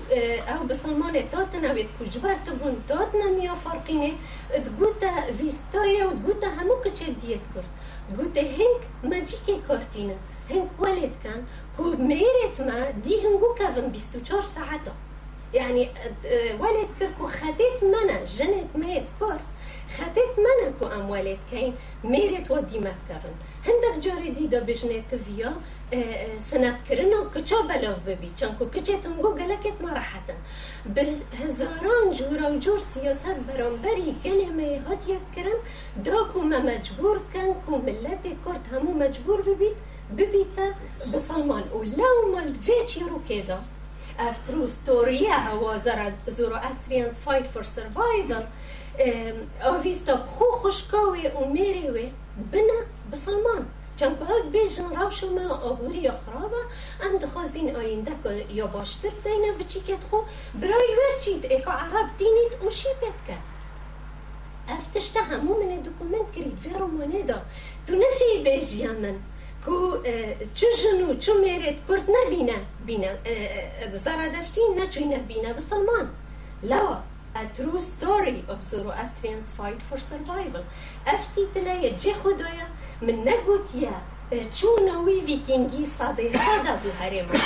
او 0.52 0.64
بسلمان 0.70 1.14
تات 1.32 1.54
نوید 1.54 1.88
کجبر 1.98 2.36
تبون 2.46 2.74
تات 2.88 3.10
نمیا 3.22 3.54
فرقینه 3.54 4.12
دگوتا 4.66 5.10
ویستای 5.38 6.02
و 6.02 6.10
دگوتا 6.10 6.48
همو 6.58 6.74
کچه 6.84 7.06
دیت 7.20 7.44
کرد. 7.54 7.70
دگوتا 8.10 8.40
هنگ 8.58 8.80
مجیک 9.12 9.46
کارتینه 9.68 10.16
هنگ 10.50 10.68
ولید 10.80 11.14
کن. 11.22 11.40
كو 11.78 11.84
ميرت 11.84 12.60
ما 12.60 12.90
دي 12.90 13.20
هنقو 13.22 13.54
كافن 13.54 13.88
بيستو 13.88 14.18
چار 14.20 14.42
ساعتا 14.42 14.92
يعني 15.54 15.88
ولد 16.60 16.88
كركو 16.98 17.26
خدت 17.28 17.82
منا 17.82 18.24
جنت 18.24 18.70
ميت 18.74 19.04
كرت 19.20 19.40
خدت 19.98 20.38
منا 20.38 20.72
كو 20.80 20.86
أم 20.86 21.10
ولد 21.10 21.38
كاين. 21.50 21.74
ميرت 22.04 22.50
ودي 22.50 22.78
مكافن 22.78 23.34
هندك 23.66 23.98
جاري 24.04 24.30
ديدا 24.30 24.60
بجنت 24.60 25.14
فيا 25.14 25.56
سنت 26.40 26.76
كرنا 26.88 27.30
كچا 27.34 27.60
بلاف 27.60 27.98
ببي. 28.06 28.30
چانكو 28.36 28.66
كچتم 28.66 29.22
گو 29.22 29.34
گلکت 29.34 29.80
نراحتا 29.82 30.34
بهزاران 30.86 32.12
جورا 32.12 32.50
و 32.50 32.58
جور 32.58 32.78
سیاست 32.78 33.36
برانبری 33.48 34.14
کلمه 34.24 34.80
هات 34.88 35.08
یک 35.08 35.20
کرن. 35.36 35.58
دا 36.04 36.24
کو 36.32 36.40
ما 36.40 36.58
مجبور 36.58 37.20
کن. 37.32 37.54
کو 37.66 37.78
ملت 37.78 38.24
کرد 38.44 38.68
همو 38.72 38.92
مجبور 38.92 39.40
ببید 39.40 39.76
ببیتا 40.16 40.74
بسلمان 41.14 41.62
و 41.72 41.82
لو 41.82 42.32
ما 42.34 42.46
فيتش 42.66 42.96
يرو 42.96 43.20
كده 43.28 43.58
افترو 44.18 44.66
ستوريا 44.66 45.36
هو 45.36 45.76
زورو 46.28 46.56
استريانز 46.56 47.18
فايت 47.18 47.46
فور 47.46 47.62
سرفايفل 47.62 48.44
اوفيستا 49.62 50.14
بخو 50.14 50.50
خشكاوي 50.50 51.30
وميريوي 51.34 52.08
بنا 52.52 52.78
بسلمان 53.12 53.64
جەمگوهار 53.98 54.42
بێژن 54.54 54.88
ڕاوشمە 54.96 55.44
ئابووری 55.64 56.00
یا 56.08 56.14
خرابه، 56.22 56.62
ئەم 57.02 57.12
دخوازین 57.22 57.68
ئاینده 57.76 58.14
یا 58.58 58.66
باشتر 58.76 59.12
دەینە 59.24 59.50
بچیکێت 59.58 60.02
خو. 60.08 60.18
برای 60.60 60.92
وە 60.98 61.08
چیت 61.22 61.42
ئێکا 61.52 61.72
عرب 61.84 62.08
دینیت 62.20 62.52
او 62.62 62.68
پێت 63.00 63.18
کرد 63.26 63.44
ئەف 64.70 64.84
تشتە 64.94 65.22
هەموو 65.30 65.58
منێ 65.60 65.78
دکومنت 65.86 66.28
کردی 66.34 66.56
فێ 66.62 67.22
دا. 67.30 67.38
تو 67.86 67.92
نشی 68.02 68.32
بێژیان 68.46 68.98
من. 69.04 69.16
کو 69.64 69.76
چه 70.58 70.68
جنو 70.80 71.08
چه 71.24 71.32
میرد 71.42 71.78
کرد 71.88 72.06
نبینه. 72.16 72.58
بینه 72.86 73.10
زرادشتی 74.04 74.60
نچوینه 74.78 75.18
بینه 75.28 75.52
بسلمان 75.52 76.06
لا. 76.62 76.84
A 77.34 77.46
true 77.56 77.80
story 77.80 78.44
of 78.48 78.62
Zoroastrians 78.62 79.52
fight 79.52 79.82
for 79.82 79.98
survival. 79.98 80.64
افتي 81.06 81.46
تلايا 81.54 81.96
جي 81.96 82.14
خدايا 82.14 82.66
من 83.02 83.24
نقوتيا 83.24 84.02
ڤیکینگی 85.26 85.84
سادەی 85.98 86.32
سادا 86.32 86.74
بوو 86.82 86.92
هەرێمە 87.00 87.36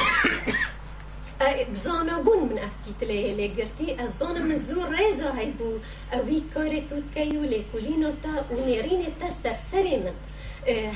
بزانە 1.75 2.17
بوون 2.25 2.41
من 2.51 2.59
ئەفتی 2.65 2.93
لێ 3.09 3.21
لێگرتی 3.39 3.89
ئە 3.99 4.07
زۆنە 4.19 4.43
من 4.49 4.59
زوو 4.67 4.91
ڕێزە 4.95 5.29
هەیبوو 5.39 5.83
ئەوی 6.13 6.41
کارێت 6.55 6.85
توتکەی 6.91 7.37
و 7.41 7.45
لێکولینۆتا 7.53 8.35
و 8.53 8.57
نێرینێتە 8.67 9.29
سەرسەرێ 9.43 9.97
من 10.05 10.17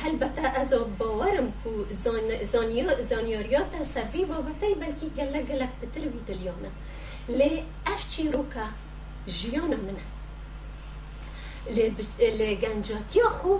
هەلبەتە 0.03 0.47
ئەزۆ 0.57 0.80
باوەرم 0.99 1.49
و 1.68 1.72
زانیۆریۆتە 3.11 3.80
سەڤی 3.95 4.24
بابەتەی 4.30 4.74
بەلکی 4.82 5.09
گەلە 5.18 5.41
گەلک 5.51 5.72
پتروی 5.80 6.22
دلیۆنە 6.28 6.70
لێ 6.72 6.95
لي 7.28 7.64
أفتشيروكا 7.86 8.66
جيونا 9.28 9.76
منها 9.76 10.06
لي, 11.70 11.90
بش... 11.90 12.06
لي 12.18 12.54
جانجات 12.54 13.16
يخو 13.16 13.58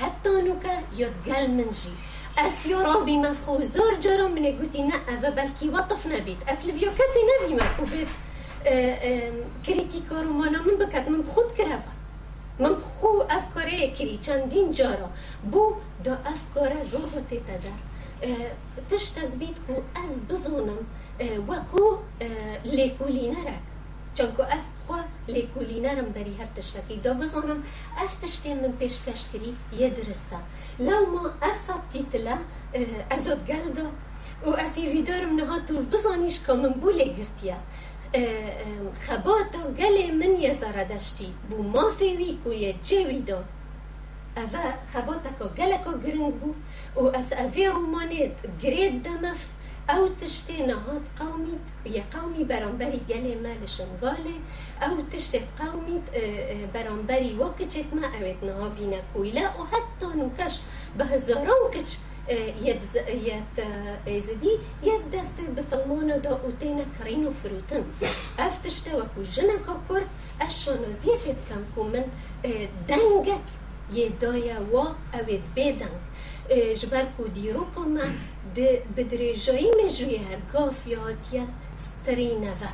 حتى 0.00 0.28
نوكا 0.42 0.82
يتقال 0.96 1.50
منجي 1.50 1.88
أسيو 2.38 2.80
ربي 2.80 3.18
مفخو 3.18 3.62
زور 3.62 3.94
جرو 3.94 4.28
من 4.28 4.46
قوتينا 4.58 4.94
أفا 4.94 5.30
بلكي 5.30 5.68
وطفنا 5.68 6.18
بيت 6.18 6.36
أسلفيو 6.48 6.90
كسينا 6.90 7.48
بيما 7.48 7.70
و 7.80 7.84
كريتيكور 9.66 10.24
مانا 10.24 10.62
من 10.62 10.78
بكات 10.78 11.08
من 11.08 11.26
خود 11.26 11.52
كرافا 11.56 11.92
من 12.60 12.76
خو 13.00 13.22
افكاري 13.22 13.90
كري 13.90 14.18
چندين 14.26 14.72
جارو 14.72 15.06
بو 15.44 15.74
دو 16.04 16.14
أفكاري 16.14 16.78
روغو 16.92 17.22
تتدر 17.30 17.76
تشتك 18.90 19.28
بيتكو 19.28 19.82
از 19.96 20.18
بزونم 20.18 20.78
وەکو 21.48 21.84
لێکولینەرەک 22.76 23.64
چونکو 24.16 24.42
ئەس 24.52 24.64
بخوا 24.74 25.00
لێکولینەرم 25.34 26.08
بەری 26.16 26.34
هەر 26.40 26.50
تشتەکەی 26.56 26.98
دا 27.04 27.12
بزانم 27.20 27.60
ئەف 27.98 28.12
تشتێ 28.22 28.52
من 28.62 28.72
پێشکەشکری 28.80 29.52
یە 29.80 29.88
درستە. 29.98 30.38
لەوما 30.86 31.24
ئەف 31.42 31.56
سابتیتلە 31.66 32.36
ئەزۆت 33.10 33.40
گەلدا 33.50 33.86
و 34.46 34.50
ئەسی 34.60 34.84
ویدارم 34.94 35.32
نەهات 35.40 35.66
و 35.70 35.76
بزانیش 35.92 36.36
کە 36.44 36.52
من 36.62 36.72
بوو 36.80 36.96
لێگرتیە. 36.98 37.58
خەباتە 39.04 39.62
گەلێ 39.80 40.06
من 40.20 40.32
یە 40.46 40.52
زەرەدەشتی 40.62 41.30
بوو 41.48 41.68
مافێوی 41.74 42.32
و 42.46 42.50
یە 42.64 42.72
جێویدا 42.86 43.40
ئەڤە 44.36 44.64
خەباتەکە 44.92 45.46
گەلەکە 45.58 45.92
گرنگ 46.04 46.34
بوو 46.40 46.54
و 47.00 47.04
ئەس 47.14 47.28
ئەڤێ 47.38 47.66
ڕوومانێت 47.76 48.34
گرێت 48.62 48.96
دەمەف 49.06 49.42
او 49.88 50.08
تشتی 50.20 50.66
نهاد 50.66 51.02
قومید 51.18 51.60
یا 51.84 52.02
قومی 52.12 52.44
برانبری 52.44 53.00
گل 53.08 53.26
مالشم 53.42 53.96
گاله 54.00 54.36
او 54.82 55.02
تشتی 55.12 55.40
قومید 55.58 56.04
برانبری 56.72 57.32
وکچت 57.34 57.94
ما 57.94 58.06
اوید 58.06 58.44
نها 58.44 58.68
بینا 58.68 58.96
کویلا 59.14 59.40
و 59.40 59.62
حتی 59.72 60.18
نوکش 60.18 60.58
به 60.98 61.04
هزاران 61.04 61.70
کچ 61.74 61.90
یت 62.62 62.82
زدی 64.20 64.52
یت 64.82 65.10
دست 65.14 65.36
بسلمان 65.56 66.18
دا 66.18 66.40
اوتین 66.44 66.84
کرین 66.98 67.26
و 67.26 67.30
فروتن. 67.30 67.84
افتشت 68.38 68.94
وکو 68.94 69.22
جنکا 69.22 69.76
کرد 69.88 70.06
اشانو 70.40 70.92
زیفت 70.92 71.48
کم 71.48 71.64
کومن 71.74 72.04
دنگک 72.88 73.40
یه 73.94 74.08
دایا 74.08 74.62
و 74.72 74.76
اوید 75.18 75.42
بیدنگ. 75.54 76.00
جبر 76.80 77.04
دیروکو 77.34 77.80
ما 77.80 78.00
بدريجي 78.96 79.70
مجويه 79.84 80.40
قوف 80.54 80.86
يوتيا 80.86 81.46
سترينا 81.78 82.54
فا 82.54 82.68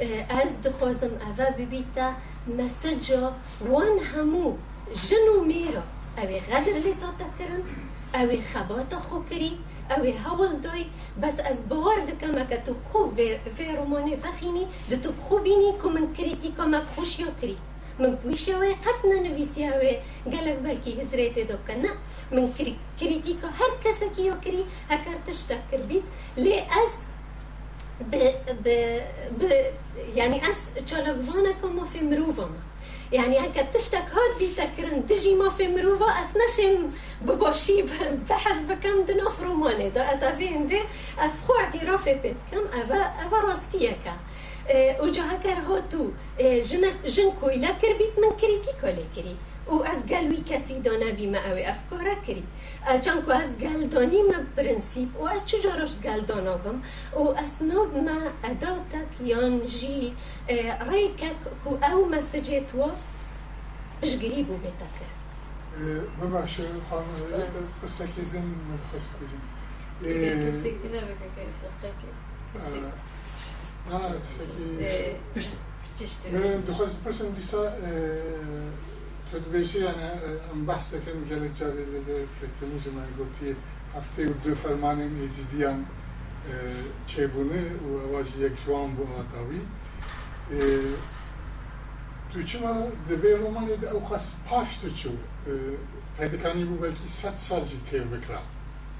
أه، 0.00 0.42
از 0.42 0.56
دخوزم 0.64 1.10
أفا 1.30 1.50
ببيتا 1.50 2.14
مسجا 2.48 3.32
وان 3.68 3.98
همو 4.14 4.56
جنو 4.94 5.44
ميرو 5.44 5.82
اوي 6.18 6.38
غدر 6.38 6.72
لي 6.72 6.94
تو 6.94 7.06
تكرم 7.18 7.62
اوي 8.14 8.42
خبات 8.42 8.94
خو 8.94 9.22
كري 9.30 9.58
اوي 9.90 10.14
هول 10.26 10.60
دوي 10.60 10.86
بس 11.22 11.40
از 11.40 11.60
بورد 11.60 12.10
كما 12.20 12.44
كتب 12.44 12.76
خو 12.92 13.10
في 13.56 13.74
روماني 13.76 14.16
فخيني 14.16 14.66
دتب 14.90 15.14
خو 15.28 15.38
بيني 15.38 15.72
كومن 15.82 16.12
كريتيكو 16.12 16.62
ما 16.62 16.78
بخوش 16.78 17.20
يو 17.20 17.28
كري 17.40 17.56
tu 17.98 18.04
xû 18.04 18.54
bînî 18.60 18.74
ku 18.84 19.08
min 19.10 19.22
krîtîka 19.22 19.22
me 19.22 19.30
xweşiya 19.36 19.70
kirî 19.80 19.94
من 20.24 20.32
گەلک 20.32 20.58
بەلکی 20.66 20.92
هزرێتێ 21.00 21.42
دۆکەنە 21.50 21.92
من 22.34 22.46
کریتیکە 22.98 23.48
هەر 23.58 23.72
کەسێکی 23.84 24.22
یۆکری 24.30 24.62
هەکار 24.92 25.18
تشتە 25.26 25.56
کردبیت 25.70 26.04
لێ 26.44 26.58
ئەس 26.72 26.94
ینی 30.18 30.40
ئەس 30.44 30.60
چالەگوانەکە 30.88 31.68
مافێ 31.78 32.00
مرۆڤمە 32.10 32.62
يعني 33.12 33.38
هكا 33.38 33.62
تشتك 33.62 34.08
هاد 34.14 34.38
بيتا 34.38 34.64
كرن 34.76 35.06
تجي 35.06 35.34
ما 35.34 35.48
في 35.48 35.68
مروفا 35.68 36.06
أس 36.06 36.36
نشم 36.36 36.90
بباشي 37.22 37.84
بحس 38.30 38.62
بكم 38.62 39.02
دنا 39.08 39.30
فروماني 39.30 39.88
دا 39.90 40.14
أس 40.14 40.22
أفين 40.22 40.66
دي 40.66 40.80
أس 41.18 41.36
بخو 41.36 41.52
اعترافي 41.54 42.14
بيت 42.14 42.36
كم 42.52 42.64
أفا 42.80 43.00
أفا 43.26 43.36
راستيكا. 43.36 44.14
او 45.00 45.08
جا 45.10 45.22
هکر 45.22 45.60
ها 45.60 45.80
تو 45.80 46.12
جن 47.06 47.30
کوی 47.40 47.56
لکر 47.56 47.92
بیت 47.98 48.18
من 48.18 48.36
کریتی 48.40 48.72
کلی 48.82 49.06
کری. 49.16 49.36
و 49.66 49.82
از 49.82 50.06
گل 50.06 50.28
وی 50.28 50.36
کسی 50.36 50.80
دانا 50.80 51.10
بیما 51.12 51.38
اوی 51.38 51.64
افکاره 51.64 52.14
کری. 52.26 52.44
چون 53.04 53.26
که 53.26 53.34
از 53.34 53.58
گل 53.58 53.86
دانی 53.86 54.22
ما 54.22 54.34
پرنسیب 54.56 55.20
و 55.20 55.24
از 55.24 55.46
چجا 55.46 55.74
روش 55.74 55.98
گل 56.04 56.20
دانا 56.20 56.56
بم؟ 56.56 56.82
و 57.20 57.28
از 57.28 57.52
نوب 57.60 57.96
ما 57.96 58.20
اداتک 58.44 59.20
یان 59.24 59.66
جی 59.66 60.16
ریکک 60.90 61.34
که 61.64 61.92
او 61.94 62.08
مسجیت 62.08 62.74
و 62.74 62.90
بشگری 64.02 64.42
بو 64.42 64.56
بیتا 64.56 64.86
کر 64.96 65.14
ببخش 66.20 66.60
خانم 66.90 67.04
پرسکیزن 67.82 68.44
خواست 68.90 69.10
کجیم 69.16 69.40
پرسکی 75.35 76.31
نبکه 76.33 76.49
که 76.57 76.57
دخواست 76.67 76.95
پرسم 77.03 77.29
دیسا 77.31 77.71
تو 79.31 79.39
دویسی 79.39 79.79
یعنی 79.79 80.09
ام 80.53 80.65
بحث 80.65 80.93
دکن 80.93 81.19
گلک 81.29 81.59
جاری 81.59 81.85
لده 81.85 82.25
فکتمیز 82.41 82.93
من 82.95 83.09
گفتی 83.19 83.55
هفته 83.95 84.29
و 84.29 84.33
دو 84.43 84.55
فرمان 84.55 84.99
ایزیدیان 84.99 85.85
چێبوونێ 87.11 87.63
و 87.87 87.91
ئەواژی 88.03 88.37
یەک 88.45 88.55
جوان 88.65 88.89
بۆ 88.97 89.03
ئاتاوی 89.15 89.61
تو 92.31 92.43
چما 92.49 92.73
دەبێ 93.09 93.31
ڕۆمانێ 93.41 93.75
ئەو 93.91 94.01
خەس 94.09 94.25
پاش 94.47 94.69
چوو 94.99 95.17
پەیدەکانی 96.17 96.65
بوو 96.69 96.81
بەلکی 96.83 97.09
سە 97.19 97.29
ساڵجی 97.47 97.79
تێ 97.87 97.99
بکرا 98.13 98.41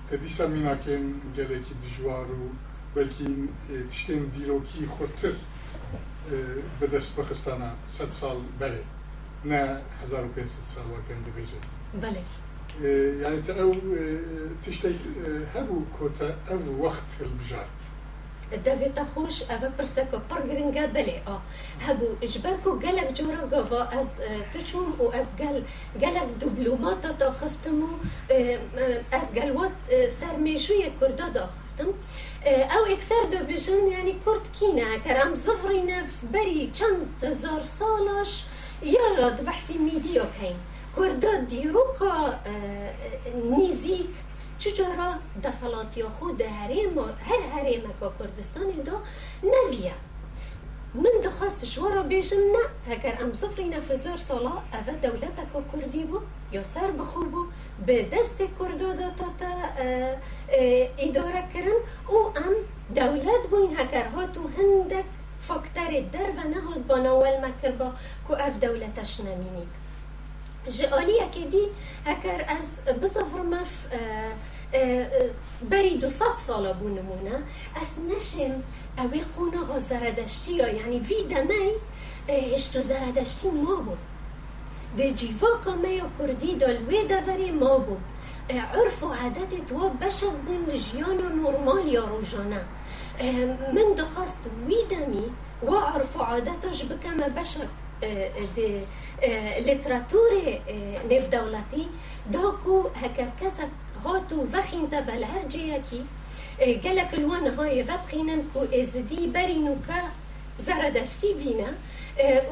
کە 0.08 0.16
دیسا 0.24 0.46
میناکەن 0.56 1.04
گەلێکی 1.38 1.76
دژوار 1.84 2.28
و 2.95 2.99
بەلکی 2.99 3.29
تشتێن 3.91 4.23
دیرۆکی 4.35 4.87
خورتر 4.95 5.35
بەدەست 6.81 7.13
بەخستانە 7.17 7.71
سە 7.97 8.05
ساڵ. 8.21 8.39
بەرێ 8.61 8.83
نە 9.51 9.63
1500 10.11 10.49
ساڵ 10.75 10.87
وەکەن 10.95 11.21
دەبێژێت 11.27 11.65
بله. 12.03 12.23
یعنی 13.23 13.41
ئەو 13.61 13.73
تشتێک 14.65 14.99
هەبوو 15.55 15.87
کۆتە 15.97 16.29
ئەو 16.49 16.61
وەخت 16.83 17.09
هەلبژار 17.21 17.69
دەوێتە 18.67 19.05
خۆش 19.13 19.37
ئەوە 19.51 19.69
پرسەکە 19.77 20.19
پڕ 20.29 20.41
گرنگە 20.51 20.85
بلێ 20.95 21.17
ئا 21.27 21.37
هەبوو 21.87 22.19
ژبەر 22.33 22.57
و 22.67 22.71
گەلک 22.85 23.09
جۆرە 23.19 23.43
گەڤ 23.53 23.73
ئەس 23.95 24.11
تچوم 24.53 24.89
و 25.01 25.05
ئەس 25.15 25.29
گەل 25.41 25.59
گەلک 26.03 26.29
دوبلوماتە 26.41 27.11
تا 27.19 27.29
خفتم 27.39 27.79
و 27.87 27.91
ئەس 29.13 29.27
گەلوات 29.37 29.75
سەرمێژویە 30.19 30.91
کووردا 30.99 31.29
داخفتم. 31.37 31.91
ئەو 32.45 32.85
ئەکسەر 32.91 33.25
دەبێژن 33.35 33.83
ینی 33.95 34.17
کورد 34.25 34.47
کینە 34.57 34.89
کەرام 35.05 35.33
زفڕینە 35.45 35.99
بەری 36.33 36.63
چەند 36.77 37.01
هزار 37.29 37.63
ساڵش 37.79 38.33
یاڕا 38.95 39.29
بەحسی 39.47 39.77
میدیۆکەین. 39.89 40.59
کوردە 40.97 41.33
دیرۆکە 41.51 42.15
نزیک 43.59 44.15
چجارە 44.63 45.11
دەسەڵاتیا 45.45 46.09
خۆ 46.17 46.29
دە 46.41 46.49
هەرێم 46.59 46.95
هەر 47.29 47.43
هەرێمەکە 47.55 48.09
کوردستانێدا 48.17 48.97
نەبیە. 49.53 49.97
من 51.03 51.15
دخواست 51.25 51.61
شوارە 51.73 52.03
بێژم 52.11 52.43
نە 52.55 52.65
هەگەر 52.91 53.15
ئەم 53.21 53.31
زفرینە 53.41 53.81
فزۆر 53.89 54.19
ساڵا 54.29 54.55
ئەvە 54.73 54.95
دەولەتەکە 55.05 55.61
کوردی 55.71 56.05
بوو. 56.11 56.21
یا 56.55 56.63
سر 56.63 56.91
بخور 56.91 57.29
بو 57.29 57.45
به 57.87 58.03
دست 58.03 58.39
کردودا 58.59 59.11
تا 59.11 59.25
تا 59.39 59.53
اداره 60.99 61.45
کرن. 61.55 61.79
او 62.09 62.19
ام 62.27 62.55
دولت 62.95 63.43
بوین 63.51 63.77
هکرها 63.77 64.27
تو 64.27 64.41
هندک 64.59 65.05
فکتر 65.49 66.01
در 66.13 66.31
و 66.37 66.49
نهاد 66.49 66.87
با 66.87 66.97
نوال 66.97 67.37
مکر 67.45 67.71
با 67.71 67.93
که 68.29 68.47
اف 68.47 68.61
دولتش 68.61 69.21
نمینید. 69.21 69.69
جعالی 70.69 71.21
اکیدی 71.21 71.67
هکر 72.07 72.45
از 72.49 72.95
بزفر 73.03 73.43
مف 73.51 73.87
بری 75.71 75.99
دو 75.99 76.11
ست 76.11 76.39
سالا 76.39 76.73
بو 76.73 76.89
نمونه. 76.89 77.37
از 77.75 78.17
نشم 78.17 78.63
اوی 78.99 79.25
قونه 79.37 79.67
ها 79.67 79.79
زردشتی 79.79 80.61
ها 80.61 80.69
یعنی 80.69 80.99
وی 80.99 81.25
دمی 81.25 81.71
هشتو 82.29 82.81
زردشتی 82.81 83.49
ما 83.51 83.75
بود. 83.75 83.99
ده 84.97 85.13
جیواکا 85.13 85.75
میا 85.83 86.07
کردی 86.19 86.55
دالوی 86.55 87.05
دوری 87.05 87.51
ما 87.51 87.79
بود 87.79 88.03
عرف 88.51 89.03
و 89.03 89.07
عادت 89.07 89.67
تو 89.69 89.89
بشر 89.89 90.27
بون 90.47 90.79
جیان 90.79 91.19
و 91.19 91.29
نورمال 91.29 91.89
یا 91.89 92.05
روزانه 92.05 92.61
من 93.75 93.95
دخواست 93.99 94.41
وی 94.69 94.85
دمی 94.91 95.25
و 95.63 95.75
عرف 95.77 96.17
و 96.17 96.21
عادتش 96.21 96.85
بکم 96.85 97.17
بشر 97.17 97.67
د 98.57 98.59
لتراتور 99.67 100.33
نف 101.11 101.29
دولتی 101.29 101.89
داكو 102.33 102.89
هكا 103.03 103.27
كسك 103.41 103.71
هاتو 104.05 104.45
وخين 104.55 104.91
تبل 104.91 105.25
هرجيكي 105.25 106.05
قالك 106.85 107.15
الوان 107.15 107.47
هاي 107.59 107.85
فتخينن 107.85 108.43
كو 108.55 108.61
إزدي 108.75 109.27
برينو 109.27 109.77
كا 109.89 110.03
زردشتي 110.59 111.35
بينا. 111.35 111.75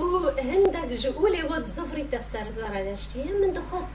و 0.00 0.40
هندك 0.40 0.92
جؤولي 0.92 1.42
ود 1.42 1.64
زفري 1.64 2.04
تفسر 2.12 2.50
زردشتي 2.50 3.24
من 3.40 3.52
دخواست 3.52 3.90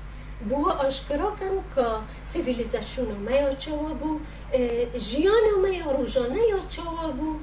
بو 0.49 0.69
آشکرا 0.69 1.35
کم 1.39 1.57
که 1.75 1.87
سیویلیزاسیون 2.25 3.07
ما 3.25 3.31
یا 3.31 3.53
چوا 3.53 3.93
بو 3.93 4.19
جیان 4.97 5.45
ما 5.61 5.67
یا 5.67 5.91
روزانه 5.91 6.39
یا 6.49 6.59
چوا 6.69 7.11
بو 7.11 7.39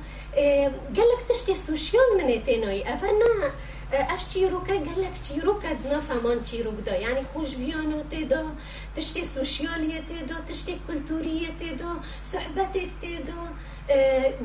گلک 0.96 1.20
تشتی 1.28 1.54
سوشیال 1.54 2.04
منه 2.16 2.38
تینایی 2.38 2.84
نه 2.84 3.50
اف 3.92 4.32
چیروکه 4.32 4.74
گلک 4.74 5.22
چیروکه 5.28 5.68
نفهمان 5.92 6.42
چیروک 6.42 6.84
دا 6.84 6.96
یعنی 6.96 7.22
خوشویانو 7.32 8.02
تدا 8.10 8.44
تشتی 8.96 9.24
سوشیالیت 9.24 10.28
دا 10.28 10.36
تشتی 10.48 10.80
کلتوریت 10.86 11.78
دا 11.78 11.90
صحبت 12.22 12.74
دا 13.28 13.40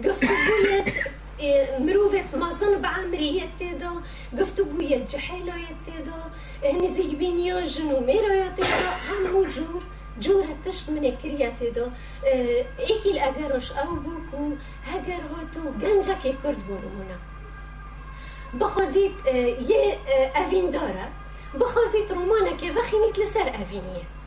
گفتگویت 0.06 0.88
مروفت 1.80 2.36
مازن 2.36 2.82
بعمريت 2.82 3.60
دا 3.80 3.92
گفتگویت 4.40 5.08
جحیلایت 5.12 5.86
دا 6.08 6.20
نزیگ 6.82 7.18
بینیا 7.18 7.62
جنو 7.62 8.00
میرایت 8.00 8.56
دا 8.56 8.92
همو 9.08 9.46
جور 9.46 9.82
جور 10.20 10.46
تشت 10.66 10.90
من 10.90 11.18
كريات 11.24 11.64
دا 11.76 11.92
إيكي 12.80 13.12
الاجرش 13.12 13.72
أو 13.72 13.96
بوكو 13.96 14.56
هجر 14.86 15.24
هاتو 15.32 15.62
گنجك 15.82 16.24
کرد 16.44 16.60
بونمونا 16.68 17.18
بخوزيت 18.54 19.12
یه 19.70 19.98
اوین 20.36 20.72
داره 20.72 21.08
بخوزيت 21.54 22.12
رومانك 22.12 22.62
وخينيت 22.78 23.20
لسر 23.20 23.48
اوینیه 23.48 24.19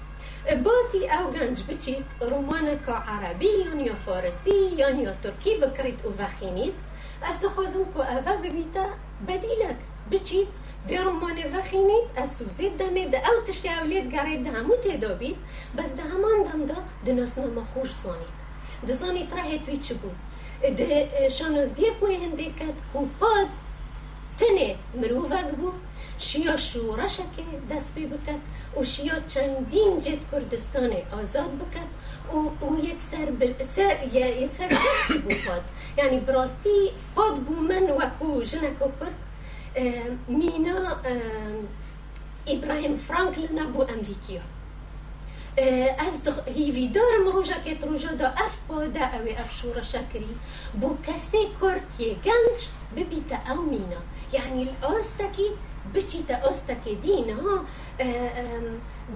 باتي 0.51 1.09
أو 1.09 1.31
گنج 1.31 1.63
بچیت 1.63 2.05
رومانك 2.23 2.89
عربي 2.89 3.85
یا 3.87 3.95
فارسی 3.95 4.75
یا 4.77 5.15
ترکی 5.23 5.57
بکریت 5.57 6.07
و 6.07 6.23
وخینیت 6.23 6.75
از 7.23 7.41
دخوازم 7.41 7.85
که 7.95 7.99
اوه 7.99 8.37
ببیتا 8.37 8.87
بدیلک 9.29 9.77
بچیت 10.11 10.49
في 10.89 10.99
رومان 10.99 11.39
وخينيت 11.55 12.05
السوزيت 12.19 12.73
دمي 12.79 13.07
دا 13.07 13.19
أو 13.19 13.45
تشتي 13.47 13.69
اوليت 13.69 14.17
قريب 14.17 14.43
ده 14.45 14.51
همو 14.61 14.75
تيدو 14.75 15.15
بس 15.79 15.89
ده 15.89 16.03
همان 16.03 16.43
دم 16.45 16.67
ده 16.67 16.77
دناسنا 17.07 17.47
مخوش 17.47 17.91
زانيت. 18.05 18.37
ده 18.89 18.95
زانيت 18.95 19.35
راهي 19.35 19.59
توي 19.59 19.77
چبو 19.77 20.09
ده 20.63 21.29
شانوزيه 21.29 21.91
بوي 22.01 22.17
هنده 22.17 22.45
كد 22.45 22.75
كوباد 22.93 23.49
تنه 24.39 24.77
مروفك 24.95 25.47
بو 26.23 26.29
شیا 26.29 26.57
شورشکه 26.57 27.45
دست 27.71 27.95
بی 27.95 28.07
بکد 28.07 28.41
و 28.81 28.85
شیا 28.85 29.21
چندین 29.29 30.01
جد 30.01 30.19
کردستان 30.33 30.93
آزاد 31.21 31.51
بکد 31.59 31.89
و 32.35 32.65
أو 32.65 32.79
یک 32.85 33.03
سر 33.11 33.25
بل 33.25 33.53
سر 33.77 33.97
یا 34.13 34.49
سر 34.49 34.69
دستی 34.69 35.19
بو 35.19 35.31
پاد 35.47 35.63
یعنی 35.99 36.21
براستی 36.21 36.91
پاد 37.15 37.35
بو 37.35 37.55
من 37.55 37.91
وکو 37.91 38.43
جنکو 38.43 38.89
کرد. 39.01 39.17
مینا 40.29 40.97
ابراهیم 42.47 42.97
فرانکل 42.97 43.59
نبو 43.59 43.83
امریکیا. 43.83 44.41
از 45.99 46.25
دخ... 46.25 46.49
هیوی 46.49 46.89
دارم 46.89 47.27
روژا 47.33 47.55
که 47.65 47.79
روژا 47.87 48.13
دا 48.13 48.27
اف 48.29 48.59
پاده 48.69 49.15
أو 49.17 49.29
اف 49.39 49.61
شورا 49.61 49.83
شکری 49.83 50.37
بو 50.81 50.97
کسی 51.07 51.49
کرد 51.61 51.83
یه 51.99 52.15
گنج 52.15 52.61
ببیت 52.97 53.33
أو 53.51 53.63
مینا. 53.63 54.01
یعنی 54.33 54.69
الاستکی 54.83 55.49
بچیتە 55.95 56.37
ئۆستەکەی 56.45 56.97
دینەوە 57.05 57.57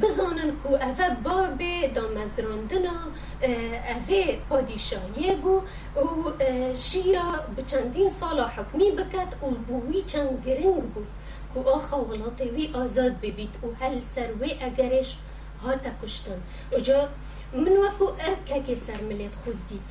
بزانن 0.00 0.50
و 0.70 0.72
ئەە 0.82 1.08
بابێ 1.24 1.76
دامەزراندنە 1.96 2.96
ئەێ 3.88 4.22
پادیشایە 4.48 5.32
بوو 5.42 5.58
و 6.06 6.22
شیە 6.86 7.26
بچەندین 7.56 8.10
ساڵە 8.18 8.46
حکمی 8.56 8.90
بکات 8.98 9.32
و 9.44 9.48
بووی 9.66 10.02
چەند 10.10 10.34
گرنگ 10.46 10.84
بوو 10.92 11.06
کو 11.52 11.58
ئاخە 11.70 11.98
وڵاتێ 12.08 12.46
وی 12.54 12.66
آزاد 12.82 13.14
ببیت 13.22 13.54
و 13.64 13.68
هەل 13.80 13.96
سەروێ 14.14 14.50
ئەگەرش 14.62 15.10
هاتە 15.64 15.90
کوشتن. 16.00 16.40
وجا 16.72 17.00
من 17.64 17.74
وەکو 17.82 18.06
ئەرکەکێ 18.22 18.76
سەر 18.86 19.00
ملێت 19.08 19.34
خود 19.42 19.58
دید 19.68 19.86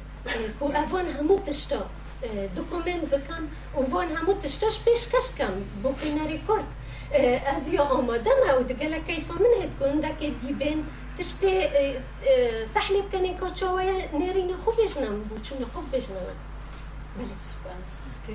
کو 0.59 0.65
ئەوان 0.77 1.07
هەموو 1.15 1.43
تشتا. 1.47 1.81
بکن 3.11 3.43
و 3.75 3.91
وان 3.91 4.11
همو 4.11 4.33
تشتاش 4.33 4.83
پیشکش 4.83 5.35
کم. 5.37 5.53
بخینه 5.83 6.27
ریکورد 6.27 6.75
از 7.55 7.67
یا 7.67 7.83
آماده 7.83 8.29
ما 8.47 8.59
و 8.59 8.63
دگل 8.63 8.99
کیفا 8.99 9.33
من 9.33 9.63
هد 9.63 9.79
کن 9.79 9.99
دک 9.99 10.19
دیبن 10.19 10.83
تشتی 11.17 11.61
سحلی 12.73 13.01
بکنی 13.01 13.37
که 13.37 13.49
چوای 13.53 14.03
نرین 14.13 14.57
خوب 14.57 14.73
بجنم 14.83 15.21
بو 15.21 15.39
چون 15.43 15.57
خوب 15.73 15.95
بجنم. 15.95 16.17
بله. 17.17 17.27
سپاس. 17.39 18.15
که 18.27 18.33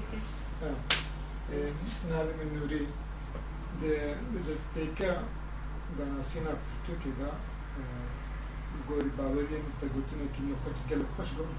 نالم 2.11 2.41
نوری. 2.55 2.87
ده 3.83 4.17
دست 4.49 4.67
پیکا 4.75 5.13
بناسینا 5.99 6.51
پرتو 6.51 6.93
که 7.03 7.11
دا 7.21 7.31
گوری 8.89 9.09
باوریم 9.09 9.65
تا 9.81 9.87
گوتونه 9.87 10.27
که 10.35 10.43
نخوت 10.43 10.79
گل 10.91 11.05
خوش 11.17 11.29
گم. 11.29 11.53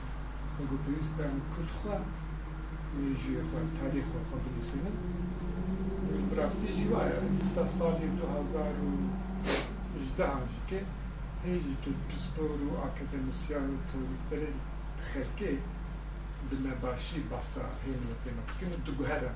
بەگو 0.56 0.78
پێویستان 0.86 1.34
کردخوا 1.54 1.97
ژێخوا 3.22 3.62
تاریخۆ 3.80 4.20
خۆ 4.28 4.36
بنووسێنن 4.43 4.95
ڕاستی 6.38 6.72
جیواە 6.78 7.18
ستا 7.47 7.64
ساڵی 7.78 8.08
2010 10.18 10.70
کە 10.70 10.80
هێجی 11.45 11.76
تو 11.84 11.91
پسپۆر 12.10 12.60
و 12.68 12.72
ئاکەدەمسیان 12.82 13.68
و 13.74 13.78
تۆریتەرێن 13.89 14.58
خەرکەی 15.10 15.58
بنەباشی 16.49 17.22
باسا 17.32 17.66
هێن 17.84 18.02
لە 18.10 18.16
پێمەکەن 18.24 18.72
دوگوهرە 18.86 19.32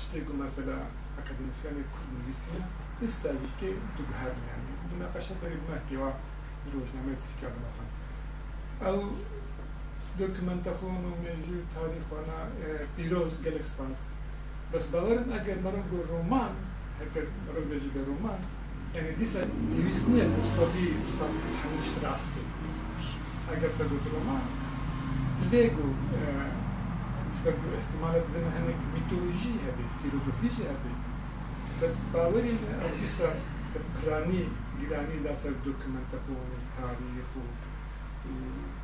شتێک 0.00 0.26
و 0.30 0.38
مەسەلا 0.42 0.78
ئەکەدەمسیانی 1.16 1.84
کوردنویسیە 1.92 2.62
ئێستاویکە 3.02 3.70
دوگوهرنیانی 3.96 4.74
بنەباشە 4.90 5.34
بەری 5.40 5.58
بنەکەوە 5.64 6.10
ڕۆژنامەی 6.72 7.18
تیکە 7.24 7.48
بنەخان 7.54 7.88
ئەو 8.82 8.98
دۆکمنتە 10.18 10.72
خۆن 10.78 11.02
و 11.08 11.12
مێژی 11.22 11.56
و 11.60 11.68
تاریخوانا 11.76 12.40
پیرۆز 12.94 13.34
گەلک 13.44 13.64
سپاس. 13.72 14.00
اگر 14.72 15.58
مرا 15.64 15.82
گو 15.90 16.02
رومان 16.08 16.50
اگر 17.00 17.22
مرا 17.46 17.60
بجی 17.70 17.88
به 17.88 18.00
رومان 18.04 18.38
یعنی 18.94 19.12
دیسا 19.12 19.40
نویس 19.76 20.08
نیه 20.08 20.24
مصابی 20.24 20.88
صد 21.02 21.24
همش 21.62 21.88
راست 22.02 22.26
اگر 23.52 23.68
بگو 23.68 23.96
رومان 24.10 24.42
دیگو 25.50 25.88
شکر 27.40 27.64
احتمالات 27.78 28.26
دن 28.34 28.46
هنك 28.56 28.78
میتولوژی 28.94 29.54
هبی 29.66 29.84
فیلوزوفی 30.02 30.46
هبی 30.46 30.94
بس 31.82 31.96
باوری 32.12 32.58
أو 32.82 33.00
دیسا 33.00 33.28
کرانی 34.02 34.46
گرانی 34.80 35.18
داسر 35.24 35.50
دوکمنت 35.64 36.12
خو 36.26 36.34
تاریخ 36.76 37.30
و 37.36 37.65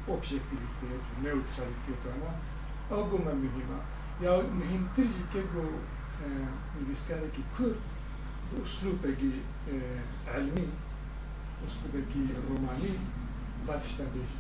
objektivitet, 0.08 1.04
neutralitet 1.24 2.02
och 2.06 2.14
annat. 2.16 2.38
Och 2.90 3.10
gå 3.12 3.18
med 3.18 3.38
mihima. 3.44 3.80
یا 4.22 4.42
مهمتری 4.42 5.24
که 5.34 5.42
گو 5.42 5.64
نویسکاری 6.82 7.32
که 7.36 7.44
کرد 7.58 7.78
اسلوبگی 8.66 9.34
علمی 10.36 10.68
اسلوبگی 11.68 12.30
رومانی 12.48 12.94
باتشتا 13.68 14.04
بیشت 14.04 14.40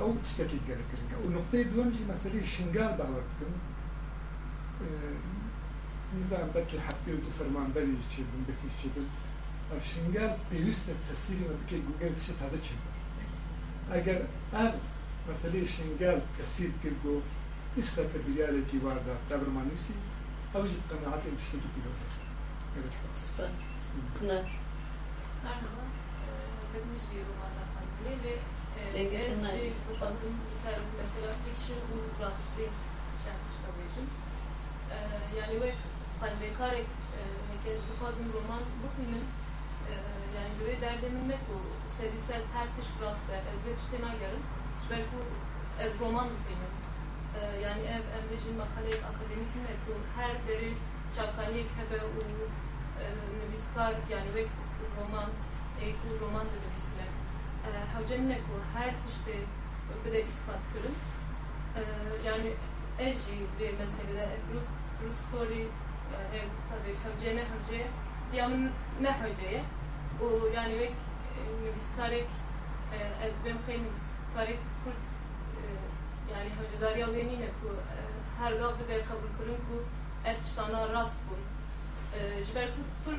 او 0.00 0.18
تشتكي 0.24 0.58
كده 0.68 0.84
كده 0.90 1.18
والنقطة 1.24 1.62
دوم 1.62 1.90
جي 1.90 2.04
مسألة 2.12 2.44
شنغال 2.44 2.92
باورتكم 2.98 3.52
نظام 6.20 6.48
بلكي 6.54 6.80
حفتي 6.80 7.12
ودو 7.12 7.30
فرمان 7.30 7.70
بلي 7.74 7.96
تشيبن 8.10 8.42
بكي 8.48 8.68
تشيبن 8.78 9.06
اف 9.76 9.94
شنغال 9.94 10.36
بيوست 10.50 10.84
التسيري 10.88 11.40
ما 11.40 11.56
بكي 11.66 11.82
جوجل 11.86 12.14
تشي 12.16 12.32
تازه 12.40 12.58
تشيبن 12.58 12.89
اگر 13.92 14.18
ار 14.54 14.72
مسألة 15.30 15.66
شنغال 15.66 16.20
تسير 16.38 16.70
كرگو 16.82 17.20
إسلا 17.78 18.04
كبيرة 18.14 18.62
كي 18.70 18.78
واردا 18.84 19.14
دبر 19.30 19.48
مانيسي 19.56 19.94
أو 20.54 20.64
يجب 20.66 20.82
قناعات 20.90 21.22
تشتكي 21.38 21.68
في 21.74 21.80
ذلك 21.84 22.92
سباس 22.92 23.20
نعم 24.22 24.46
Merhaba. 25.44 25.82
Ee, 26.26 26.74
Benim 26.74 26.88
bir 27.10 27.22
romandan 27.30 27.68
Halil'le 27.76 28.34
Peki, 28.94 29.16
ez 29.16 29.38
bunlar 29.38 29.50
ji 29.58 29.66
işte. 29.74 29.92
bazım 30.00 30.34
ser 30.62 30.78
mesela 31.00 31.30
fiction 31.44 31.80
û 31.94 31.98
rastî 32.22 32.66
çarpışta 33.22 33.68
bêjim. 33.78 34.06
Ee, 34.92 34.96
Yani 35.38 35.54
wek 35.62 35.76
xwendekarek 36.18 36.88
heke 37.50 37.70
ez 37.74 37.80
dixwazim 37.88 38.28
roman 38.36 38.62
bixwînim 38.82 39.24
ee, 39.88 39.92
yani 40.36 40.52
bi 40.58 40.62
vê 40.68 40.74
derdê 40.84 41.08
Servise 41.97 42.35
Hertişstrasse, 42.55 43.35
es 43.53 43.59
wird 43.65 43.77
stehen 43.85 44.15
yarın. 44.23 44.43
Weil 44.89 45.05
bu 45.11 45.21
ez 45.83 45.99
roman 45.99 46.29
benim. 46.47 46.71
Ee, 47.35 47.59
yani 47.65 47.81
ev 47.95 48.03
emrecin 48.17 48.55
makale 48.61 48.93
akademik 49.11 49.51
mi 49.55 49.73
bu 49.87 49.93
her 50.21 50.33
deri 50.47 50.73
çapkalik 51.15 51.69
hebe 51.79 51.99
u 52.05 52.21
e, 53.01 53.05
neviskar 53.39 53.93
yani 54.13 54.29
ve 54.35 54.45
roman 54.97 55.29
e, 55.81 55.85
ku 55.99 56.07
roman 56.25 56.45
da 56.51 56.57
nevisle. 56.65 57.05
Ee, 57.65 57.93
Havcenine 57.93 58.37
ku 58.37 58.55
her 58.75 58.91
tişte 59.03 59.35
öbede 59.93 60.25
ispat 60.25 60.61
kırın. 60.73 60.95
Ee, 61.77 61.81
yani 62.27 62.49
eci 62.99 63.35
bir 63.59 63.79
meselede 63.79 64.23
etrus 64.35 64.67
true 64.97 65.15
story 65.21 65.61
e, 65.61 66.37
ev 66.37 66.47
tabi 66.69 66.91
havcene 67.03 67.43
havceye 67.51 67.87
yani 68.33 68.69
ne 69.01 69.11
havceye 69.11 69.63
yani 70.55 70.79
ve 70.79 70.91
مستارك 71.75 72.27
از 73.21 73.33
بم 73.43 73.57
قیم 73.67 73.85
مستارك 73.89 74.59
کرد 74.85 75.01
یعنی 76.31 76.49
حجداری 76.49 77.03
آوینینه 77.03 77.45
که 77.45 77.51
هر 78.39 78.57
گاه 78.57 78.77
به 78.77 78.97
قبول 78.97 79.29
کرن 79.39 79.57
که 79.67 80.29
اتشتانا 80.29 80.85
راست 80.85 81.19
بود 81.19 81.37
جبر 82.47 82.67
پر 83.05 83.13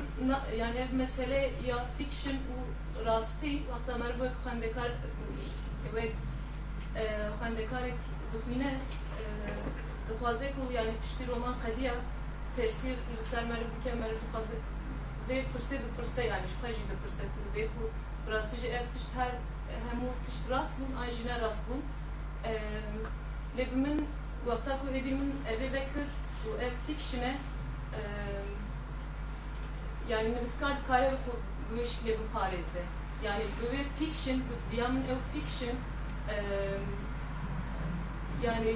یعنی 0.55 1.03
مسئله 1.03 1.51
یا 1.63 1.77
فیکشن 1.97 2.35
و 2.35 3.03
راستی 3.05 3.67
وقتا 3.71 3.97
من 3.97 4.19
رو 4.19 4.29
خواندکار 4.43 4.89
خواندکار 7.39 7.81
دکمینه 8.33 8.79
دخوازه 10.09 10.47
که 10.47 10.73
یعنی 10.73 10.91
پشتی 10.91 11.25
رومان 11.25 11.55
قدیه 11.59 11.91
تأثیر 12.57 12.95
لسر 13.19 13.43
مرد 13.43 13.59
که 13.83 13.93
مرد 13.93 14.11
دخوازه 14.27 14.47
که 14.47 14.72
vê 15.29 15.43
percebe 15.53 15.87
percebe 15.97 16.27
yani 16.27 16.45
şu 16.53 16.61
pajda 16.61 16.95
percebe 17.03 17.39
vê 17.55 17.67
bu 17.75 17.83
rastıcı 18.31 18.67
ev 18.67 18.85
tiş 18.93 19.07
her 19.17 19.31
hemu 19.89 20.09
tiş 20.25 20.49
rastun 20.49 20.95
ajina 21.01 21.41
rastun 21.41 21.81
lebimin 23.57 24.07
vakta 24.45 24.79
ku 24.79 24.87
edimin 24.89 25.35
evi 25.49 25.73
bekir 25.73 26.07
bu 26.45 26.61
ev 26.61 26.71
tikşine 26.87 27.37
yani 30.09 30.29
miskar 30.41 30.77
kare 30.87 31.13
bu 31.71 31.81
eşkile 31.81 32.17
bu 32.19 32.39
pareze 32.39 32.81
yani 33.23 33.43
bu 33.61 33.65
fiction 34.05 34.39
bu 34.39 34.75
biyanın 34.75 34.97
ev 34.97 35.19
fiction 35.33 35.75
yani 38.43 38.75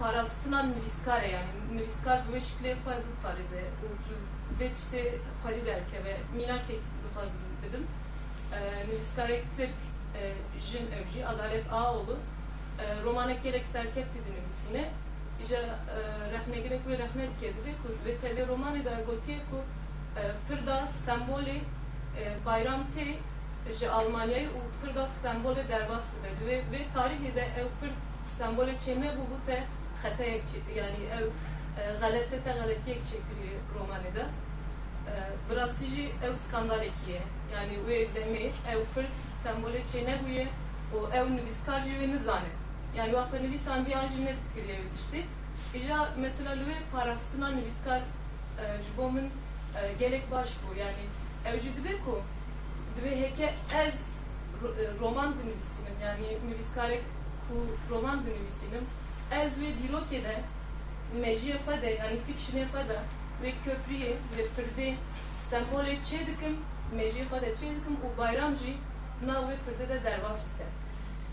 parasından 0.00 0.72
Niviskare 0.72 1.28
yani. 1.28 1.48
Niviskar 1.72 2.22
güveşikle 2.28 2.76
fazla 2.84 3.02
parize 3.22 3.64
ve 4.60 4.70
işte 4.72 5.14
pari 5.42 5.66
derke 5.66 6.04
ve 6.04 6.16
minake 6.36 6.74
fazla 7.14 7.32
dedim. 7.68 7.86
Ee, 8.52 8.56
e, 8.56 8.88
Niviskare 8.88 9.34
ektir 9.34 9.70
e, 10.14 10.22
jin 10.60 10.86
evci 10.92 11.26
adalet 11.26 11.72
ağoğlu 11.72 12.16
e, 12.78 12.84
ee, 12.84 13.02
romanek 13.04 13.42
gerek 13.42 13.66
serket 13.66 14.06
dedi 14.14 14.32
Nivisine 14.40 14.90
İşte 15.42 15.56
e, 15.56 15.98
rehne 16.32 16.60
gerek 16.60 16.86
ve 16.86 16.98
rehne 16.98 17.28
dikedi 17.30 17.74
ve 18.06 18.16
tele 18.16 18.46
romane 18.46 18.84
da 18.84 18.90
gotiye 19.06 19.38
ku 19.38 19.56
e, 20.20 20.22
pırda 20.48 20.86
Stamboli 20.86 21.60
e, 22.18 22.44
bayram 22.46 22.80
te 22.94 23.14
ji 23.74 23.90
Almanya'yı 23.90 24.48
u 24.48 24.86
pırda 24.86 25.08
Stamboli 25.08 25.68
derbastı 25.68 26.16
dedi. 26.22 26.46
Ve, 26.46 26.56
ve 26.56 26.84
tarihi 26.94 27.34
de 27.34 27.40
ev 27.40 27.68
pırda 27.80 28.06
İstanbul'a 28.26 28.78
çene 28.78 29.14
bu 29.16 29.20
bu 29.20 29.46
te 29.46 29.64
xətaya 30.02 30.38
yani 30.76 31.00
ev 31.18 31.26
غلطه 32.02 32.38
ta 32.44 32.50
غلطیک 32.50 32.98
çekili 33.10 33.50
romanida. 33.74 34.26
Brasiji 35.50 36.12
ev 36.24 36.34
skandalekiye. 36.34 37.20
Yani 37.54 37.88
ve 37.88 38.14
demek 38.14 38.52
ev 38.70 38.80
Kürt 38.94 39.16
İstanbul'e 39.28 39.86
çene 39.92 40.18
huye 40.22 40.48
o 40.94 41.10
ev 41.12 41.36
nüviskarcı 41.36 42.00
ve 42.00 42.08
nizane. 42.08 42.48
Yani 42.96 43.12
vakti 43.14 43.42
nüvisan 43.42 43.86
bir 43.86 43.92
anjı 43.92 44.24
ne 44.24 44.34
fikirle 44.34 44.72
yetişti. 44.72 45.26
İca 45.74 46.08
mesela 46.16 46.52
lüve 46.52 46.74
parastına 46.92 47.48
nüviskar 47.48 48.02
jibomun 48.86 49.30
gerek 49.98 50.30
baş 50.30 50.50
bu. 50.62 50.78
Yani 50.78 51.04
evci 51.44 51.76
dibeko 51.76 52.22
dibe 52.96 53.20
heke 53.20 53.54
ez 53.84 54.16
roman 55.00 55.30
nüvisinin 55.30 55.96
yani 56.02 56.38
nüviskarek 56.50 57.02
ku 57.48 57.54
roman 57.90 58.18
nüvisinin 58.18 58.84
ez 59.30 59.52
wê 59.58 59.70
dîrokê 59.80 60.24
de 60.24 60.36
mejiyê 61.22 61.56
xwe 61.64 61.82
de 61.82 61.90
yani 61.90 62.16
fikşinê 62.26 62.64
xwe 62.70 62.88
de 62.88 62.98
wê 63.42 63.50
köpriyê 63.64 64.12
vê 64.36 64.44
pirdê 64.56 64.94
Stenbolê 65.40 65.94
çê 66.08 66.18
dikim 66.26 66.56
mejiyê 66.98 67.24
xwe 67.28 67.40
de 67.40 67.50
çê 67.58 67.68
dikim 67.76 67.96
û 68.06 68.18
bayram 68.18 68.54
nav 69.22 69.42
wê 69.48 69.56
pirdê 69.64 69.88
de 69.88 70.04
derbas 70.04 70.44
dike 70.44 70.66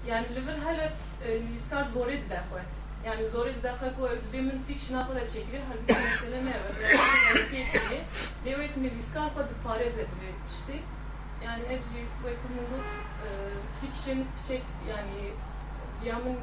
yani 0.07 0.35
li 0.35 0.47
vir 0.47 0.57
helbet 0.65 0.97
e, 1.25 1.41
nivîskar 1.45 1.83
zorê 1.83 2.17
dide 2.23 2.39
xwe 2.47 2.61
yani 3.05 3.23
zorê 3.33 3.51
dide 3.55 3.71
xwe 3.71 3.89
ku 3.95 4.01
dibê 4.23 4.41
min 4.41 4.63
fikşina 4.67 5.01
xwe 5.01 5.15
de 5.15 5.25
çêkiriye 5.33 5.63
helbî 5.69 5.93
mesele 6.03 6.45
ne 6.45 6.53
ve 6.63 7.47
kiriye 7.51 8.01
lê 8.45 8.53
wê 8.59 8.67
nivîskar 8.83 9.27
xwe 9.27 9.43
diparêze 9.51 10.03
bi 10.09 10.15
vê 10.21 10.31
tiştê 10.47 10.77
yani 11.45 11.63
ev 11.63 11.81
jî 11.89 12.01
wê 12.23 12.33
ku 12.41 12.47
min 12.55 12.65
got 12.71 12.87
piçek 13.81 14.63
yani 14.89 15.33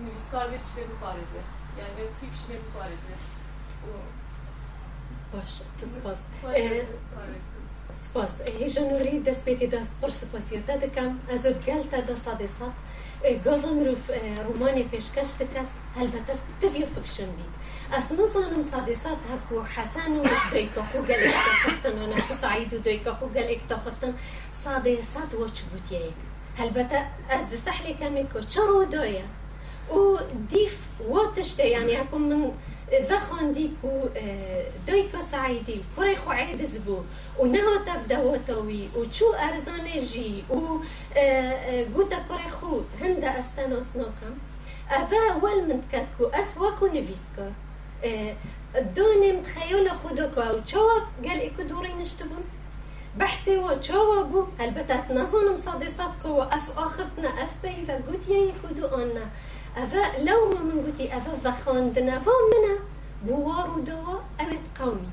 nivîskar 0.05 0.47
vê 0.53 0.59
tiştê 0.65 0.83
biparêze 0.91 1.41
yani 1.81 2.03
باش 5.33 5.53
سات 18.95 19.19
هکو 19.33 19.65
حسن 19.65 20.13
خو 20.91 20.99
خو 23.19 23.35
از 27.31 27.43
دایا 29.91 29.99
و 29.99 30.19
دیف 30.51 30.79
واتشته 31.09 31.65
يعني 31.65 32.01
هكون 32.01 32.23
من 32.23 32.53
ذخن 33.09 33.53
ديكو 33.53 34.09
دويكو 34.87 35.21
سعيدي 35.31 35.81
كوري 35.97 36.17
خو 36.17 36.31
عيد 36.31 36.65
زبو. 36.65 36.99
ونها 37.39 37.79
تفدا 37.87 38.19
وتوي 38.19 38.89
وشو 38.97 39.33
ارزانجي 39.33 40.45
و 40.51 40.79
جوتا 41.95 42.19
كوري 42.29 42.51
خو 42.61 42.81
هندا 43.01 43.41
استانوس 43.41 43.97
نوكم 43.97 44.35
افا 44.91 45.33
اول 45.33 45.69
من 45.69 45.83
كاتكو 45.93 46.27
اسواكو 46.27 46.87
نفيسكو 46.87 47.51
دوني 48.97 49.33
متخيلة 49.33 49.93
خودكو 49.95 50.41
أو 50.41 50.59
تشوات 50.59 51.03
قال 51.25 51.41
ايكو 51.41 51.63
دوري 51.63 51.93
نشتبون 51.93 52.45
بحثي 53.17 53.59
وتشوا 53.59 54.23
بو 54.23 54.45
البته 54.61 55.13
نظن 55.13 55.55
مصادصاتكو 55.55 56.29
واف 56.29 56.79
اخفتنا 56.79 57.29
اف 57.29 57.51
بي 57.63 57.87
فقلت 57.89 58.29
يا 58.29 58.37
يكودو 58.37 58.87
أنا 58.87 59.31
أفا 59.77 60.23
لو 60.23 60.51
ما 60.51 60.61
من 60.61 60.85
قلتي 60.87 61.17
أفا 61.17 61.37
فخاندنا 61.45 62.19
فمنا 62.19 62.79
بوار 63.27 63.71
ودوا 63.71 64.21
اوت 64.41 64.67
قومي. 64.81 65.09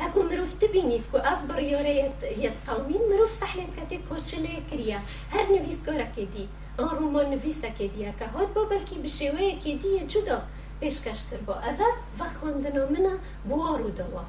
هاكو 0.00 0.22
مروف 0.22 0.54
تبينيت 0.60 1.02
كو 1.12 1.18
أف 1.18 1.44
بريوريت 1.44 2.22
يت 2.22 2.52
قومي. 2.68 2.98
مروف 3.10 3.32
سحلت 3.32 3.66
كتي 3.76 4.00
كوتشلي 4.08 4.62
كريا. 4.70 5.00
هر 5.30 5.54
نفيس 5.54 5.78
كورا 5.86 6.08
كدي 6.16 6.46
آن 6.80 6.84
رومان 6.84 7.30
نفيسا 7.30 7.68
كدي 7.68 8.10
هكا 8.10 8.26
هاد 8.26 8.54
بابلكي 8.54 8.94
بشوية 8.94 9.60
كدي 9.60 10.06
جدا 10.06 10.42
پیشکش 10.80 11.20
کرد 11.30 11.46
با 11.46 11.54
اول 11.54 11.92
و 12.20 12.24
خواندنا 12.40 12.86
منا 12.90 13.18
بوار 13.48 13.82
و 13.82 13.88
دوا 13.88 14.24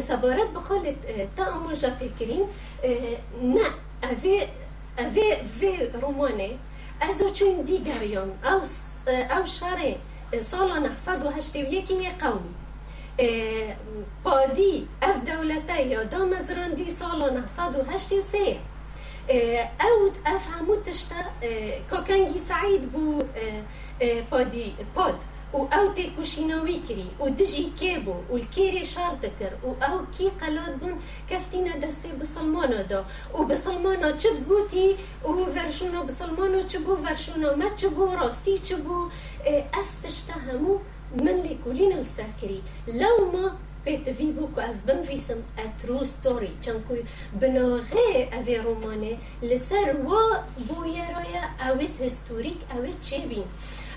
سبارت 0.00 0.50
بخالت 0.50 0.96
تا 1.36 1.44
اموجا 1.56 1.90
پیکرین 2.00 2.46
نه 3.42 3.66
اوی 4.02 4.46
اوی 4.98 5.36
وی 5.60 5.86
رومانه. 6.02 6.50
از 7.00 7.22
چون 7.34 7.60
دیگریان. 7.60 8.30
او 8.44 8.60
او 9.38 9.46
شاره 9.46 9.96
سال 10.40 10.78
981 10.78 11.90
قومی 12.20 12.54
پادی 14.24 14.88
اف 15.02 15.16
دولته 15.24 15.82
یا 15.82 16.04
دام 16.04 16.32
ازراندی 16.32 16.90
سال 16.90 17.30
983 17.30 18.38
اود 19.80 20.18
اف 20.26 20.48
همو 20.50 20.76
تشتا 20.76 21.14
کاکنگی 21.90 22.38
سعید 22.38 22.92
بو 22.92 23.22
پادی 24.30 24.76
پاد. 24.94 25.14
و 25.54 25.58
او 25.76 25.86
تێکوشینەوەی 25.96 26.80
کری 26.88 27.08
و 27.20 27.24
دژی 27.38 27.66
کێ 27.80 27.94
بوو 28.04 28.24
و 28.32 28.36
کێرێ 28.54 28.84
شار 28.94 29.14
دەکرد 29.24 29.58
و 29.66 29.70
ئەو 29.82 29.98
کی 30.14 30.28
قەلات 30.40 30.74
بوون 30.80 30.96
کەفتینە 31.30 31.74
دەستێ 31.84 32.10
بسلمانەدا 32.20 33.00
و 33.36 33.38
بسلمانە 33.50 34.10
چت 34.20 34.38
گوتی 34.48 34.88
و 35.24 35.32
ڤەرشونە 35.54 36.00
بسلمانە 36.08 36.60
چ 36.70 36.72
بوو 36.84 37.02
ڤەرشونە 37.04 37.50
مە 37.60 37.68
چ 37.78 37.82
بوو 37.96 38.16
ڕاستی 38.20 38.56
چ 38.66 38.70
بوو. 38.84 39.10
ئەف 39.74 39.90
تشتە 40.02 40.36
هەموو 40.46 40.82
من 41.24 41.36
لێکولینە 41.44 42.00
سەر 42.16 42.30
کری 42.40 42.60
لەومە 43.00 43.46
پێتەوی 43.84 44.30
بوو 44.36 44.54
و 44.56 44.60
ئەس 44.66 44.78
بنویسم 44.86 45.40
ئە 45.58 45.66
ترو 45.78 45.98
ستۆری. 46.12 46.52
چەندکوی 46.64 47.02
بناغێ 47.40 48.10
ئەوێ 48.32 48.58
ڕۆمانێ 48.66 49.14
لەسەر 49.48 49.88
وا 50.06 50.24
بۆ 50.68 50.78
یێرۆیە 50.96 51.44
ئەوێت 51.62 51.94
هستوریک 52.04 52.60
ئەوێت 52.70 52.98
چێبین. 53.06 53.48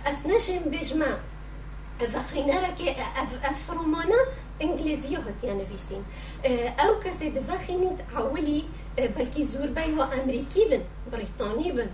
ئەس 0.06 0.20
نەشێن 0.30 0.64
بێژمە 0.74 1.14
ڤەخینەرەکێ 2.14 2.90
ئەف 3.46 3.62
ڕۆمانە 3.78 4.22
ئینگلیزیە 4.62 5.20
هەتیان 5.28 5.58
نویسین 5.62 6.04
ئەو 6.80 6.94
کەسێ 7.04 7.28
دڤەخینیت 7.36 8.00
عولی 8.16 8.62
بەلکی 9.16 9.44
زۆربەی 9.52 9.92
و 9.98 10.02
ئەمریکی 10.14 10.64
بن 10.70 10.84
بریتانی 11.12 11.72
بن 11.78 11.90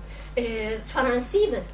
فەرانسی 0.91 1.45
بن 1.51 1.65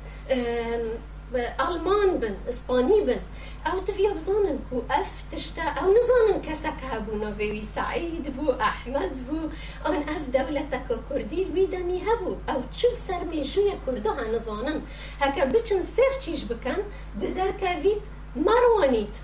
ئەلمان 1.59 2.11
بن 2.21 2.35
ئیسپانی 2.47 3.01
بن. 3.07 3.21
ئەو 3.67 3.79
تڤە 3.87 4.11
بزانن 4.17 4.59
و 4.75 4.77
ئەف 4.91 5.11
تشتا 5.31 5.65
ئەو 5.77 5.87
نزانن 5.97 6.39
کەسەک 6.47 6.79
هەبوونەوەوی 6.91 7.63
سعید 7.75 8.25
بوو 8.35 8.59
ئەحمد 8.63 9.15
بوو 9.27 9.51
ئەن 9.85 10.01
ئەف 10.09 10.23
دەولەتەکە 10.35 10.95
کوردی 11.07 11.43
وی 11.53 11.67
دەمی 11.73 11.99
هەبوو 12.07 12.39
ئەو 12.47 12.59
چ 12.77 12.79
سەرمێژویە 13.07 13.75
کوردە 13.83 14.11
هەنزانن 14.21 14.79
هەکە 15.23 15.43
بچن 15.53 15.81
سێرچیش 15.95 16.41
بکەن 16.51 16.81
دەرکەویت 17.37 18.03
مەڕوانیت 18.45 19.15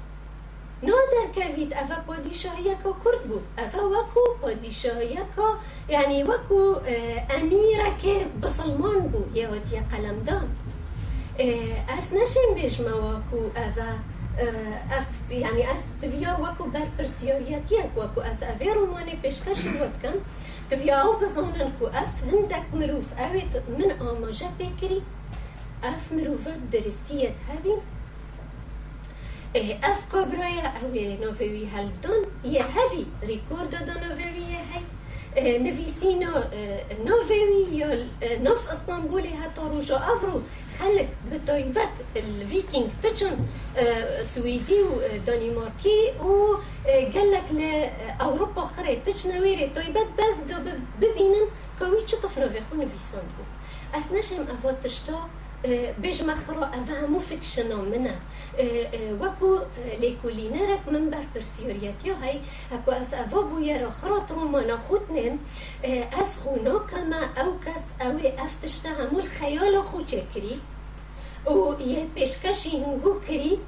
نۆ 0.88 0.98
دەرکەویت 1.14 1.72
ئەڤە 1.78 1.98
پۆدیشاهیەکە 2.08 2.92
کورد 3.02 3.22
بوو 3.30 3.48
ئەڤە 3.60 3.84
وەکو 3.94 4.24
پۆدیشاهیەکە 4.42 5.48
یعنی 5.96 6.18
وەکو 6.30 6.62
ئەمیرەکێ 7.32 8.18
بسلمان 8.42 9.00
بوو 9.12 9.32
یەوەتیە 9.40 9.82
قەلەمدان 9.92 10.46
ئەس 11.90 12.08
نەشێن 12.18 12.50
بێژمەوەکو 12.58 13.40
ئەڤە 13.58 13.92
ینی 15.46 15.64
ئەس 15.70 15.84
دویا 16.02 16.34
وەکو 16.44 16.64
بەرپرسیۆریەتیەک 16.74 17.92
وەکو 18.00 18.20
ئەس 18.28 18.40
ئەvێ 18.50 18.70
ڕۆمانێ 18.78 19.16
پێشکەشی 19.24 19.74
وەکەم 19.82 20.18
دویا 20.72 21.00
و 21.10 21.14
بزانن 21.22 21.72
و 21.82 21.86
ئەف 21.96 22.14
هەندێک 22.30 22.66
مرۆڤ 22.78 23.10
ئەوێت 23.20 23.54
من 23.78 23.92
ئاماژە 24.02 24.50
پێکری 24.60 25.00
ئەف 25.86 26.04
مرۆڤەت 26.16 26.62
درستیت 26.74 27.36
هەبین 27.50 27.82
کۆبرایە 29.54 30.68
ئەوێ 30.78 31.06
نۆڤێوی 31.24 31.66
هەلفدان 31.76 32.22
یە 32.56 32.64
هەبی 32.76 33.06
ریکۆردە 33.30 33.80
دە 33.88 33.96
نۆڤێویە 34.04 34.62
هەی 34.72 34.86
نویسینە 35.66 36.32
نۆڤێوی 37.08 37.64
یا 37.82 37.90
نۆف 38.46 38.62
ئەستانبولی 38.72 39.34
هەتا 39.42 39.64
ڕۆژە 39.72 39.98
ئەڤڕوو 40.06 40.46
خلق 40.78 41.10
بتایبەت 41.32 41.96
الفيكينج 42.22 42.90
تچن 43.04 43.36
سويدي 44.34 44.80
و 44.88 44.92
دانماركي 45.28 46.00
و 46.28 46.58
قالك 47.14 47.48
لأوروبا 47.60 48.64
خري 48.74 48.96
تچنويري 49.06 49.66
تایبەت 49.76 50.10
بس 50.18 50.38
دو 50.50 50.58
ببینن 51.02 51.46
كوي 51.80 52.02
چه 52.10 52.16
طفنا 52.24 52.50
في 52.50 52.62
خون 52.70 52.90
فيساند 52.90 53.30
بو 53.38 53.44
بجمع 56.04 56.34
قراءة 56.34 57.16
و 57.16 57.20
فکشن 57.20 57.74
منه 57.76 58.18
وکو 59.22 59.58
لیکولینرک 60.02 60.88
من 60.92 61.10
بر 61.10 61.24
پرسیوریتی 61.36 62.10
های 62.10 62.40
اکو 62.72 62.92
از 62.92 63.14
اوا 63.14 63.42
بویا 63.42 63.78
را 63.78 63.92
خرات 63.92 64.32
رومانا 64.32 64.78
خود 64.78 65.02
نم 65.12 65.40
از 66.20 66.38
خونا 66.38 66.80
کما 66.80 67.44
او 67.44 67.60
کس 67.66 67.84
او 68.02 68.44
افتشته 68.46 68.90
همول 68.90 69.24
خیال 69.24 69.82
خود 69.82 70.06
چکری 70.06 70.62
او 71.46 71.76
یه 71.82 72.06
پیشکشی 72.16 72.84
هنگو 72.84 73.20
کری 73.20 73.60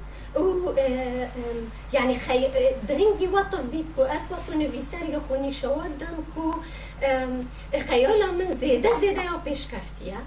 يعني 1.92 2.18
خي... 2.18 2.48
درنجي 2.88 3.28
وطف 3.28 3.60
بيتكو 3.60 4.02
أسوأ 4.02 4.36
كو 4.46 4.58
نفيساري 4.58 5.20
خوني 5.28 5.52
شواد 5.52 5.98
دم 5.98 6.24
كو 6.34 6.54
خيالا 7.88 8.32
من 8.32 8.56
زيادة 8.56 9.00
زيادة 9.00 9.22
يو 9.22 9.38
بيش 9.44 9.66
كفتيا. 9.66 10.18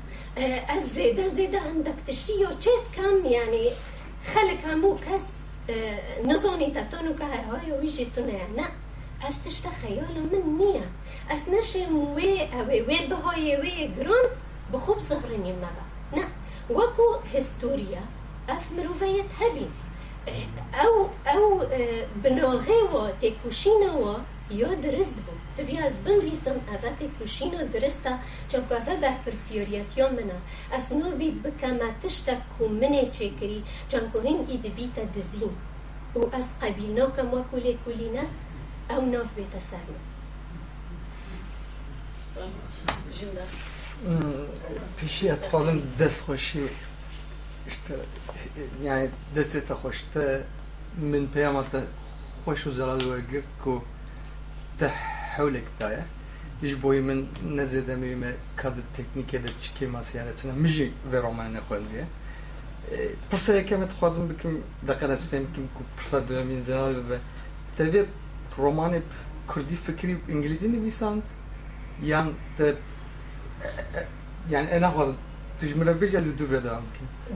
أز 0.70 0.93
زيادة 0.93 1.28
زيادة 1.28 1.60
عندك 1.60 1.95
تشتي 2.07 2.41
يو 2.41 2.49
تشيت 2.49 2.84
كم؟ 2.95 3.26
يعني 3.26 3.70
خلق 4.34 4.74
همو 4.74 4.95
كس 4.95 5.24
نزوني 6.26 6.72
تتونو 6.72 7.16
كهرهاي 7.16 7.72
ويجي 7.72 8.07
تنانا 8.16 8.70
افتشت 9.24 9.68
خيالا 9.82 10.20
من 10.32 10.57
نية 10.57 10.91
أسنشم 11.32 11.97
وي 11.97 12.47
وي 12.68 12.82
وي 12.82 13.07
بهاي 13.07 13.57
وي 13.57 13.88
جرون 13.97 14.26
بخوب 14.74 14.99
صغرين 14.99 15.45
يمغا 15.45 15.86
نعم 16.16 16.30
وەکو 16.70 17.07
هستوریا 17.34 18.03
ئەف 18.49 18.64
مرۆڤەیەت 18.76 19.32
هەبین 19.39 19.72
او 20.84 21.09
او 21.34 21.65
بنوغه 22.24 22.74
و 22.93 23.11
تکوشین 23.22 23.89
و 23.89 24.15
یا 24.51 24.74
درست 24.74 25.15
بو 25.15 25.63
توی 25.63 25.78
از 25.78 26.03
بن 26.03 26.11
ویسم 26.11 26.55
درستا 27.74 28.09
چمکو 28.49 28.74
اوه 28.74 28.95
به 28.95 29.11
پرسیوریت 29.26 29.97
یا 29.97 30.09
منا 30.09 30.39
از 30.72 30.93
نو 30.93 31.11
بید 31.11 31.43
بکمه 31.43 31.93
تشتا 32.03 32.34
کومنه 32.57 33.05
چه 33.05 33.30
کری 33.30 33.63
چمکو 33.88 34.20
هنگی 34.20 34.57
دی 34.57 34.70
بیتا 34.70 35.01
و 36.15 36.36
از 36.36 36.45
قبیل 36.61 36.99
نو 36.99 37.09
کم 37.09 37.34
و 37.34 37.43
کولی 37.43 37.80
کولی 37.86 38.09
نه 38.09 38.26
او 38.89 39.05
نو 39.05 39.24
بیتا 39.36 39.59
سرنو 39.59 39.99
جنده 43.20 43.41
پیشی 44.97 45.30
اتخوازم 45.30 45.82
دست 45.99 46.22
خوشی 46.22 46.70
işte 47.68 47.94
yani 48.84 49.09
destete 49.36 49.74
خوشته 49.82 50.44
من 51.12 51.24
پیامت 51.34 51.72
خوش 52.44 52.66
و 52.66 52.70
زلال 52.78 53.02
ورگرد 53.11 53.48
کو 53.64 53.74
ده 54.80 54.88
حولك 55.34 55.66
دايا 55.80 56.05
iş 56.62 56.72
boyu 56.82 57.02
من 57.09 57.18
نزده 57.59 57.94
ميمة 58.02 58.30
كاد 58.61 58.76
تكنيكي 58.96 59.38
ده 59.38 59.50
تشكي 59.61 59.86
ماسيانة 59.86 60.32
تنا 60.38 60.52
مجي 60.64 60.88
في 61.11 61.18
رومان 61.24 61.52
نقول 61.52 61.82
ديه 61.92 62.07
پرسا 63.30 63.52
یکم 63.61 63.82
اتخوازم 63.82 64.28
بکم 64.28 64.55
دقیقا 64.88 65.12
از 65.12 65.24
فهم 65.26 65.46
کم 65.55 65.64
که 65.74 65.82
پرسا 65.98 66.20
دوامین 66.20 66.61
زنال 66.62 66.94
به 67.09 67.18
تبید 67.78 68.09
رومان 68.57 69.02
کردی 69.55 69.76
فکری 69.76 70.16
انگلیزی 70.28 70.68
نویساند 70.68 71.22
یان 72.02 72.34
ده 72.59 72.76
يعني 74.50 74.76
انا 74.76 74.90
خلاص 74.90 75.14
تجمل 75.62 75.93
بيج 75.93 76.16
از 76.16 76.36
دو 76.36 76.45
بدا 76.45 76.82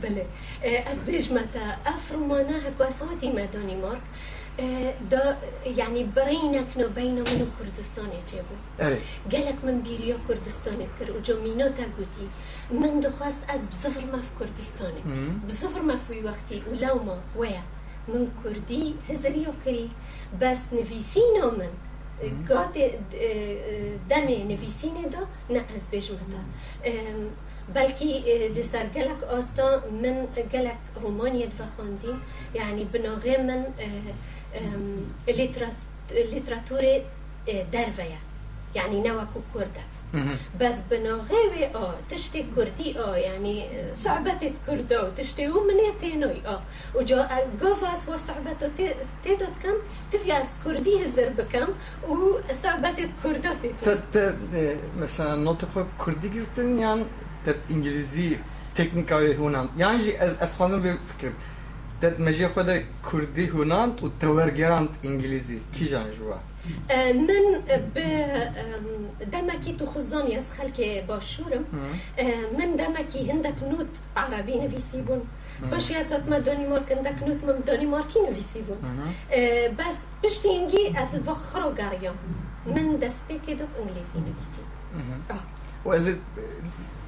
بله 0.01 0.25
از 0.63 0.99
بيج 1.03 1.33
متى 1.33 1.65
افرمانا 1.85 2.67
هكو 2.67 2.89
صوتي 2.89 3.31
ما 3.31 3.45
دانمارك 3.45 4.01
دا 5.11 5.37
يعني 5.65 6.03
برينك 6.15 6.67
نو 6.77 6.87
بين 6.87 7.15
من 7.15 7.51
كردستان 7.59 8.09
اري 8.81 8.97
قالك 9.31 9.55
من 9.63 9.81
بيريا 9.81 10.17
كردستان 10.27 10.77
تكر 10.99 11.11
وجو 11.11 11.35
قوتي 11.97 12.27
من 12.71 12.99
دخواست 12.99 13.41
از 13.49 13.65
بزفر 13.65 14.05
ما 14.05 14.21
في 14.21 14.29
كردستان 14.39 14.93
بزفر 15.47 15.81
ما 15.81 15.97
في 15.97 16.23
وقتي 16.23 16.61
ولو 16.71 17.03
ما 17.03 17.21
ويا 17.35 17.63
من 18.07 18.31
كردي 18.43 18.95
هزريو 19.09 19.53
كري 19.65 19.89
بس 20.41 20.59
نفيسينو 20.73 21.51
من 21.51 21.69
گاتی 22.49 22.89
دمی 24.09 24.43
نویسینه 24.43 25.03
دا 25.13 25.21
نه 25.49 25.61
از 25.75 25.87
بجمتا 27.69 27.81
بلکی 27.81 28.23
لسر 28.55 28.85
گلک 28.95 29.23
آستا 29.23 29.81
من 30.03 30.27
گلک 30.53 30.77
رومانیت 31.01 31.51
و 31.59 31.63
خواندیم 31.75 32.21
یعنی 32.53 32.85
بناغه 32.85 33.37
من 33.37 33.65
لیتراتور 36.31 37.01
درویه. 37.71 38.17
یعنی 38.75 39.01
نوکو 39.01 39.41
کرده. 39.53 39.83
بس 40.59 40.75
بناغوي 40.91 41.65
آه 41.75 41.95
تشتي 42.09 42.45
كردي 42.55 42.99
آه 42.99 43.15
يعني 43.15 43.69
صعبة 43.93 44.51
كردو 44.67 45.09
تشتي 45.17 45.47
ومنيتينوي 45.47 46.47
آه 46.47 46.61
وجا 46.95 47.29
قوفاس 47.61 48.09
وصعبة 48.09 48.71
تيدوت 49.23 49.49
كم 49.63 49.73
تفياز 50.11 50.45
كردي 50.63 51.05
هزر 51.05 51.29
بكم 51.29 51.67
وصعبة 52.09 53.09
كردو 53.23 53.49
مثلا 54.99 55.35
نطق 55.35 55.87
كردي 56.05 56.29
گرتن 56.29 56.79
يعني 56.79 57.05
dat 57.45 57.55
انگلیسی 57.69 58.39
تکنیکای 58.75 59.33
هونان 59.33 59.69
یعنی 59.77 60.15
از 60.15 60.37
از 60.37 60.53
خوازم 60.53 60.81
به 60.81 60.97
فکر 61.17 61.31
تد 62.01 62.21
مجی 62.21 62.47
خود 62.47 62.69
کردی 63.11 63.45
هونان 63.45 63.89
و 63.89 64.09
تورگراند 64.21 64.89
انگلیزی. 65.03 65.61
کی 65.73 65.87
جان 65.87 66.11
جوا 66.11 66.39
من 67.27 67.45
به 67.93 68.07
دمکی 69.31 69.73
تو 69.73 69.85
خزانی 69.85 70.35
از 70.35 70.51
خلک 70.51 71.05
باشورم. 71.07 71.65
من 72.57 72.75
دمکی 72.81 73.31
هندک 73.31 73.63
نوت 73.63 73.87
عربی 74.15 74.55
نویسی 74.57 75.01
بون 75.01 75.21
باشی 75.71 75.95
از 75.95 76.13
ما 76.29 76.39
دانیمارک 76.39 76.91
هندک 76.91 77.23
نوت 77.27 77.43
من 77.43 77.59
دانیمارکی 77.65 78.19
نویسی 78.19 78.61
بون 78.61 78.77
بس 79.77 80.07
پشتی 80.23 80.47
اینگی 80.47 80.93
از 80.95 81.27
وخرو 81.27 81.73
گریم 81.73 82.11
من 82.65 82.95
دست 82.95 83.27
پیکی 83.27 83.55
دو 83.55 83.65
انگلیزی 83.79 84.19
نویسی. 84.19 84.61
و 85.85 85.89
از 85.89 86.15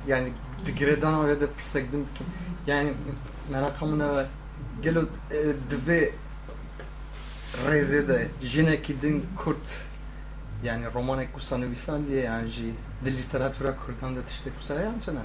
yani 0.08 0.30
digredan 0.66 1.14
oraya 1.14 1.42
da 1.42 1.48
prisegdim 1.52 2.02
ki 2.02 2.24
yani 2.68 2.94
merakamına 3.52 4.18
ve 4.18 4.26
gelot 4.82 5.10
e, 5.32 5.38
dve 5.72 6.12
rezede 7.72 8.28
jine 8.42 8.82
kidin 8.82 9.26
kurt 9.38 9.86
yani 10.64 10.86
romanek 10.94 11.34
kusanovisan 11.34 12.08
diye 12.08 12.24
yani 12.24 12.50
ji 12.50 12.74
de 13.06 13.12
literatura 13.12 13.76
kurdan 13.86 14.16
da 14.16 14.22
tişte 14.22 14.50
kusaya 14.60 14.90
amcana 14.90 15.22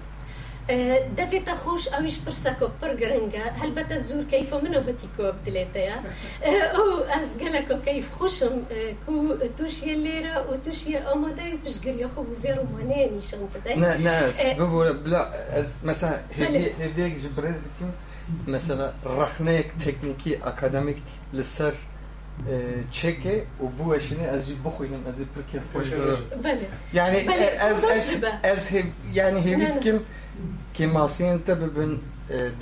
دفي 1.17 1.41
تخوش 1.41 1.89
اويش 1.89 2.19
برسكو 2.19 2.69
برجرنجا 2.83 3.43
هل 3.43 3.71
بتزور 3.71 4.25
كيف 4.31 4.55
منو 4.55 4.79
هتيكو 4.79 5.33
بدليتيا 5.33 5.95
أو 6.45 7.05
از 7.05 7.29
قالكو 7.41 7.79
كيف 7.85 8.15
خوشم 8.15 8.63
آه، 8.73 8.95
كو 9.07 9.35
توشي 9.59 9.95
الليرة 9.95 10.51
وتوشي 10.51 10.99
اماداي 10.99 11.59
بشقر 11.65 11.89
ياخو 11.89 12.23
بفيرو 12.23 12.65
مانيني 12.75 13.21
شنطتي. 13.23 13.75
نا 13.75 13.97
ناس 13.97 14.41
بلا 15.05 15.61
أز 15.61 15.75
مثلا 15.85 16.21
هديك 16.81 17.19
جبريز 17.19 17.57
مثلا 18.49 18.93
رخنيك 19.07 19.73
تكنيكي 19.87 20.39
أكاديميك 20.45 21.03
لسر 21.33 21.75
تشيكي 22.93 23.45
وبو 23.61 23.99
شنو 23.99 24.25
از 24.25 24.53
بخوينم 24.65 25.05
از 25.07 25.15
بركي 25.37 25.61
خوش 25.75 25.87
يعني 26.95 27.29
از 27.59 27.85
از. 27.85 28.25
از 28.45 28.75
يعني 29.15 29.41
هي 29.41 30.01
لا، 30.41 30.47
لا. 30.47 30.53
بيتكم 30.75 30.93
كماسين 30.93 31.27
انت 31.27 31.51
ببن 31.51 31.99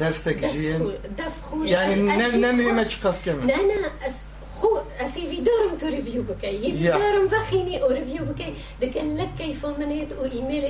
درستك 0.01 0.45
خو 0.79 0.91
دف 1.19 1.43
خوش 1.51 1.71
يعني 1.71 1.95
نمي 2.37 2.73
ما 2.73 2.83
تشقص 2.83 3.25
كمان 3.25 3.47
لا 3.47 3.53
لا 3.57 4.07
أس 4.07 4.13
خو 4.61 4.79
اسي 5.01 5.27
فيدورم 5.27 5.77
تو 5.81 5.87
ريفيو 5.87 6.23
بكي 6.23 6.47
يا. 6.47 6.93
فيدورم 6.93 7.27
بخيني 7.27 7.83
أو 7.83 7.91
ريفيو 7.91 8.25
بكي 8.25 8.55
دقل 8.83 9.19
لك 9.19 9.31
كيف 9.39 9.67
منيت 9.67 10.13
أو 10.13 10.25
ايميل 10.25 10.65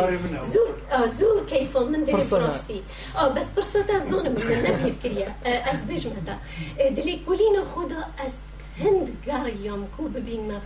قاري 0.00 0.16
منها. 0.18 0.44
زور 0.44 0.68
آه 0.92 1.06
زور 1.06 1.46
كيف 1.50 1.76
من 1.78 2.04
دير. 2.04 2.16
براستي 2.16 2.82
آه 3.16 3.28
بس 3.28 3.50
برصتا 3.56 3.98
زون 4.10 4.30
من 4.30 4.42
النبير 4.42 4.94
كريا 5.02 5.34
اس 5.46 5.84
بيج 5.88 6.06
متى 6.06 6.36
آه، 6.80 6.88
دلي 6.88 7.18
كولينا 7.26 7.64
خدا 7.64 8.04
اس 8.26 8.34
هند 8.80 9.08
قار 9.28 9.52
يوم 9.62 9.88
كو 9.96 10.08
ببين 10.08 10.48
ما 10.48 10.58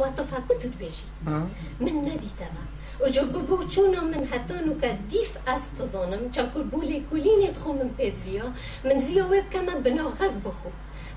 وطفا 0.00 0.38
كنت 0.48 0.66
بيجي 0.78 0.94
آه. 1.28 1.46
من 1.80 2.02
نادي 2.02 2.26
تبع 2.38 2.62
وجب 3.00 3.32
بوچونا 3.48 4.00
من 4.02 4.28
حتى 4.32 4.54
نوكا 4.54 4.90
ديف 5.10 5.38
استزانم 5.48 6.30
چاكو 6.34 6.62
بولي 6.72 7.02
كولين 7.10 7.42
يدخو 7.42 7.72
من 7.72 7.90
بيت 7.98 8.14
فيا 8.24 8.52
من 8.84 8.98
فيا 8.98 9.24
ويب 9.24 9.44
كمان 9.52 9.82
بنا 9.82 10.02
غاق 10.02 10.34
بخو 10.44 10.70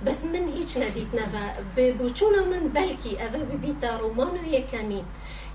بس 0.05 0.23
من 0.25 0.47
هيج 0.53 0.77
ناديت 0.77 1.07
نفا 1.15 1.43
بوچونا 1.77 2.41
من 2.51 2.67
بلكي 2.75 3.27
افا 3.27 3.37
ببيتا 3.37 3.97
رومانو 3.97 4.43
يكامين 4.51 5.05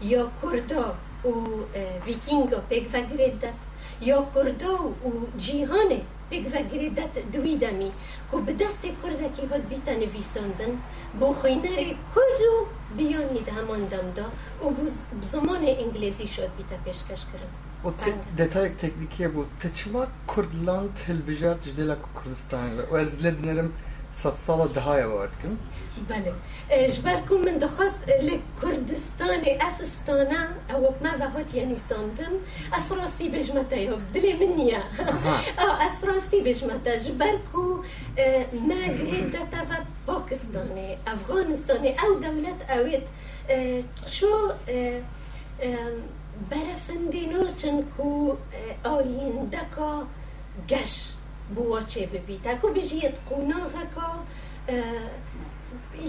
يا 0.03 0.29
كردا 0.43 0.95
و 1.25 1.33
فيكينغو 2.05 2.61
بيك 2.71 2.89
فاغريدات 2.89 3.55
یا 4.01 4.27
کردو 4.35 4.73
و 4.77 5.39
جیهانه. 5.39 6.01
بگو 6.31 6.51
گری 6.73 6.91
دت 6.91 7.33
دویدمی 7.33 7.93
که 8.31 8.37
به 8.37 8.53
دست 8.53 8.83
کردکی 8.83 9.43
هد 9.43 9.69
بیتا 9.69 9.93
نویساندن 9.93 10.73
با 11.21 11.33
خوینر 11.33 11.77
کردو 12.15 12.67
بیانید 12.97 13.21
همان 13.21 13.33
مید 13.33 13.49
همان 13.49 13.81
دمدا 13.85 14.25
و 14.63 14.89
زمان 15.21 15.65
انگلیزی 15.65 16.29
شد 16.29 16.51
بیتا 16.57 16.77
پیشکش 16.85 17.25
کرد. 17.33 17.49
و 17.85 17.91
بله. 17.91 18.47
دتا 18.47 18.67
یک 18.67 18.77
تکنیکیه 18.77 19.29
بود. 19.29 19.47
تا 19.61 19.69
چما 19.69 20.07
کردلان 20.37 20.93
تلبجات 21.07 21.69
جدلا 21.69 21.97
کردستان. 22.25 22.81
و 22.91 22.95
از 22.95 23.23
لد 23.23 23.47
نرم 23.47 23.73
صد 24.13 24.37
سالة 24.37 24.67
دهاية 24.67 25.05
وارتكم 25.05 25.57
بله. 26.09 26.35
جبركم 26.87 27.41
من 27.47 27.59
دخص 27.59 27.93
لكردستان 28.09 29.61
افستانا 29.61 30.49
أو 30.73 30.95
ما 31.03 31.11
فهات 31.11 31.55
يعني 31.55 31.77
ساندن 31.77 32.39
اسراستي 32.75 33.29
بجمتا 33.29 33.77
يوب 33.77 34.01
دلي 34.15 34.33
منيا 34.33 34.83
آه 35.59 35.87
اسراستي 35.87 36.41
بجمتا 36.41 36.97
جبركو 36.97 37.85
ما 38.53 38.85
قريب 38.85 39.31
دتا 39.33 39.85
باكستاني 40.09 40.99
افغانستاني 41.09 42.01
أو 42.01 42.15
دولة 42.19 42.57
اويت 42.71 43.05
آه، 43.51 43.83
شو 44.07 44.51
برفندينوچن 46.51 47.85
كو 47.97 48.37
آه، 48.85 48.99
آيندكا 48.99 50.07
گش 50.71 51.07
بواچه 51.55 52.07
ببیت 52.07 52.47
اکو 52.47 52.69
بجید 52.69 53.19
قوناغکا 53.29 54.11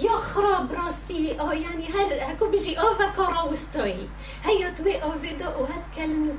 یا 0.06 0.18
خراب 0.18 0.76
راستی 0.76 1.34
آه 1.39 1.56
یعنی 1.58 1.86
هر 1.86 2.32
اکو 2.32 2.46
بجی 2.46 2.78
آوه 2.78 3.12
کاراوستایی 3.16 4.10
هیا 4.44 4.72
توی 4.78 4.96
آوه 5.02 5.34
دا 5.39 5.46
أو 5.46 5.66
هد 5.66 5.86
کلن 5.96 6.30
و 6.30 6.34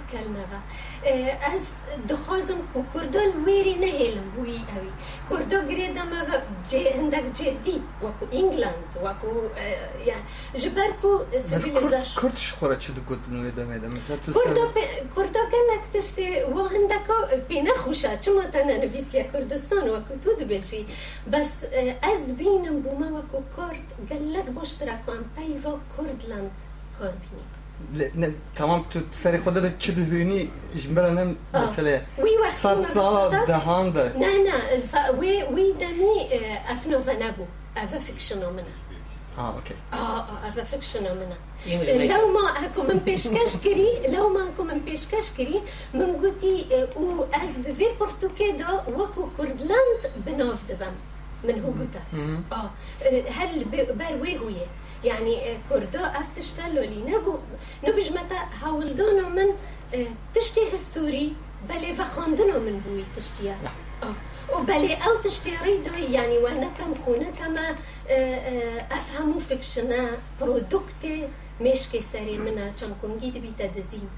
از 1.53 1.61
دخوازم 2.09 2.57
کو 2.73 2.83
کردال 2.93 3.31
ویری 3.45 3.75
نهیلم 3.75 4.27
وی 4.43 4.51
اوی 4.51 4.89
کردا 5.29 5.63
گریدم 5.69 6.07
و 6.11 6.37
جه 6.69 6.93
هندک 6.97 7.33
جدی 7.33 7.81
وکو 8.03 8.25
انگلند 8.31 8.89
وکو 9.03 9.27
آه، 9.27 10.05
یعنی 10.07 10.21
جبرکو 10.63 11.17
بس 11.33 11.45
سیویلیزاش 11.49 12.15
كرد 12.15 12.37
شخورة 12.37 12.75
چه 12.75 12.93
دو 12.93 13.01
گوتن 13.01 13.35
و 13.35 13.47
یدم 13.47 13.75
یدم 13.75 13.87
مثلا 13.87 14.17
تو 14.25 14.33
کردا 14.33 14.55
سر 14.73 14.73
پ- 14.79 15.15
کردا 15.15 15.39
گلک 15.53 15.83
تشتی 15.93 16.41
و 16.43 16.63
هندکا 16.73 17.37
پی 17.47 17.61
نخوشه 17.61 18.17
چما 18.17 18.43
تنه 18.43 18.77
نویسیا 18.77 19.23
کردستان 19.23 19.89
و 19.89 19.99
کتود 20.09 20.47
بلشی 20.47 20.85
بس 21.33 21.63
اه، 21.73 22.11
از 22.11 22.37
بینم 22.37 22.79
بوما 22.81 23.17
و 23.17 23.21
کو 23.21 23.37
کرد 23.57 24.09
گلک 24.09 24.45
کار 27.98 28.04
بینی 28.16 28.26
ل- 28.26 28.32
تمام 28.54 28.84
تو 28.90 29.00
سر 29.12 29.40
خود 29.44 29.54
ده 29.54 29.74
چه 29.78 29.92
دو 29.92 30.02
هونی 30.02 30.50
جمبرنم 30.76 31.36
آه. 31.54 31.62
مثلا 31.62 32.00
وی 32.18 32.36
وقتی 32.42 32.56
صد 32.56 32.76
ما 32.78 32.84
سالة 32.94 33.30
بسطت- 33.30 33.46
دهان 33.48 33.90
ده. 33.92 34.12
نه 34.18 34.26
نه 34.48 34.78
ز- 34.78 35.10
وی 35.20 35.42
وی 35.54 35.72
دمی 35.72 36.16
آه، 36.32 36.72
آه 39.38 39.54
أوكي 39.56 39.74
آه 39.92 39.96
آه 39.96 40.46
اوه 40.46 40.64
فکشنو 40.64 41.14
منه. 41.14 41.36
لو 42.08 42.32
ما 42.32 42.44
من 42.88 43.00
پیشکش 43.06 43.52
کری 43.64 43.88
لو 44.14 44.28
ما 44.28 44.44
من 44.64 44.80
پیشکش 44.86 45.26
کری 45.38 45.60
من 45.94 46.12
گوتی 46.22 46.56
آه، 46.74 46.88
أو 46.96 47.24
از 47.32 47.62
دوی 47.62 47.86
پرتوکه 48.00 48.52
دا 48.58 48.92
وکو 48.98 49.22
کردلند 49.38 50.00
بناف 50.26 50.64
دبم. 50.68 50.94
من 51.44 51.58
هو 51.60 51.70
گوتا. 51.70 52.00
مم. 52.12 52.44
آه 52.52 52.56
آه، 52.56 53.30
هل 53.30 53.64
ب- 53.64 53.92
بر 53.98 54.12
وی 54.22 54.34
هویه. 54.34 54.66
يعني 55.04 55.58
كردو 55.68 55.98
افتشتا 55.98 56.62
لولي 56.62 57.02
نبو 57.02 57.38
نبج 57.84 58.12
متى 58.12 58.38
هاولدونو 58.62 59.28
من 59.28 59.48
تشتي 60.34 60.74
هستوري 60.74 61.32
بلي 61.68 61.94
فخوندنو 61.94 62.58
من 62.60 62.82
بوي 62.86 63.04
تشتيا 63.16 63.56
وبلي 64.54 64.94
او 64.94 65.16
تشتي 65.24 65.56
ريدو 65.62 65.94
يعني 65.94 66.38
وانا 66.38 66.70
كم 66.78 66.94
خونا 66.94 67.30
كما 67.30 67.76
افهمو 68.90 69.38
فيكشنا 69.38 70.10
برودكتي 70.40 71.28
مشكي 71.60 72.00
سري 72.00 72.38
منا 72.38 72.72
چنكونجي 72.80 73.30
دبيتا 73.30 73.66
دزين 73.66 74.08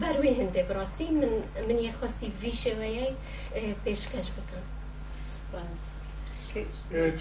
بەروێ 0.00 0.32
هەندێک 0.40 0.68
ڕاستی 0.76 1.08
من 1.20 1.32
من 1.68 1.78
یەخواستی 1.88 2.28
ویشەوەیە 2.40 3.06
پێشکەش 3.84 4.28
بکەم. 4.36 4.64
چی 6.56 6.66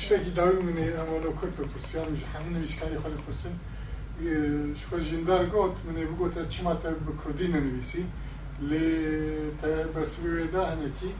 شد؟ 0.09 0.19
چیکی 0.19 0.31
داریم 0.31 0.65
من 0.65 0.99
اما 0.99 1.17
لکر 1.17 1.47
پرسی 1.47 1.97
آموزش 1.97 2.23
همین 2.35 2.57
نویسکاری 2.57 2.97
خود 2.97 3.13
پرسی 3.25 3.49
شو 4.79 4.89
خود 4.89 5.09
جندار 5.09 5.49
گفت 5.49 5.75
من 5.85 5.93
بگو 5.93 6.29
تا 6.29 6.45
چی 6.45 6.63
مات 6.63 6.81
به 6.81 7.13
کردی 7.25 7.47
نویسی 7.47 8.05
لی 8.61 9.51
تا 9.61 9.67
بس 9.67 10.15
بیاید 10.15 10.55
آنها 10.55 10.89
کی 10.99 11.11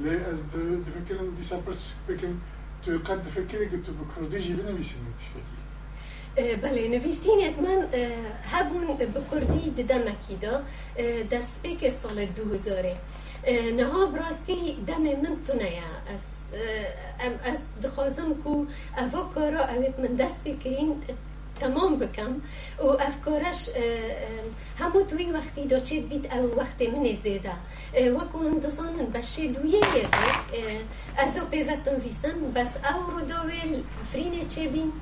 لی 0.00 0.10
از 0.10 0.50
دو 0.52 0.58
فکریم 0.84 1.34
دیس 1.38 1.52
پرس 1.52 1.78
فکریم 2.08 2.40
تو 2.84 2.92
قدر 2.98 3.30
فکری 3.34 3.70
که 3.70 3.76
تو 3.76 3.92
به 3.92 4.04
کردی 4.16 4.38
جیب 4.44 4.70
نویسی 4.70 4.94
میشه 5.06 5.40
کی؟ 5.48 6.56
بله 6.56 6.88
نویسینیت 6.88 7.58
من 7.58 7.78
همون 8.52 8.96
به 8.96 9.06
کردی 9.30 9.82
دادم 9.82 10.12
کی 10.28 10.36
دا 10.36 10.62
دست 11.30 11.62
به 11.62 11.90
سال 11.90 12.26
دو 12.26 12.54
هزاره 12.54 12.96
نه 13.76 13.96
ابراستی 13.96 14.76
دامه 14.86 15.16
من 15.16 15.36
تو 15.46 15.52
از 16.12 16.41
اه، 16.54 17.26
ام 17.26 17.32
از 17.44 17.58
دخوازم 17.82 18.34
کو 18.44 18.64
اوا 18.98 19.22
کارا 19.34 19.64
اویت 19.64 19.98
من 19.98 20.14
دست 20.14 20.44
بکرین 20.44 21.02
تمام 21.60 21.98
بکم. 21.98 22.32
و 22.78 22.86
افکارش 22.86 23.68
همو 24.78 25.02
توی 25.02 25.30
وقتی 25.30 25.66
دا 25.66 25.78
چید 25.78 26.08
بیت 26.08 26.34
او 26.34 26.58
وقت 26.58 26.82
من 26.82 27.12
زیده. 27.22 27.52
وکو 28.16 28.38
هندسانن 28.38 29.06
بشه 29.06 29.46
دویه 29.46 29.80
از 31.16 31.38
او 31.38 31.44
پیوتن 31.44 31.94
ویسم 31.94 32.52
بس 32.54 32.68
او 32.94 33.10
رو 33.10 33.26
داویل 33.26 33.82
فرینه 34.12 34.44
چه 34.44 34.68
بین؟ 34.68 34.92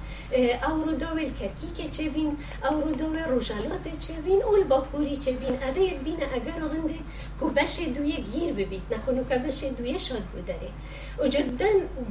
او 0.69 0.85
رو 0.85 0.95
داویل 0.95 1.33
کرکیک 1.33 1.91
چه 1.91 2.09
بین؟ 2.09 2.37
او 2.71 2.81
رو 2.81 2.93
داویل 2.93 3.25
روژالات 3.25 3.99
چه 3.99 4.13
بین؟ 4.13 4.43
اول 4.43 4.65
باکوری 4.65 5.17
چه 5.17 5.33
بین؟ 5.33 5.55
اوه 5.63 5.95
بین 6.05 6.19
اگر 6.35 6.61
هنده 6.61 6.95
که 7.41 7.47
بشه 7.47 7.85
دویه 7.85 8.21
گیر 8.21 8.53
ببید 8.53 8.83
نخونو 8.91 9.25
که 9.29 9.39
بشه 9.39 9.71
دویه 9.71 9.99
شاد 9.99 10.23
بوداره 11.21 11.25
و 11.25 11.29
جدا 11.29 11.67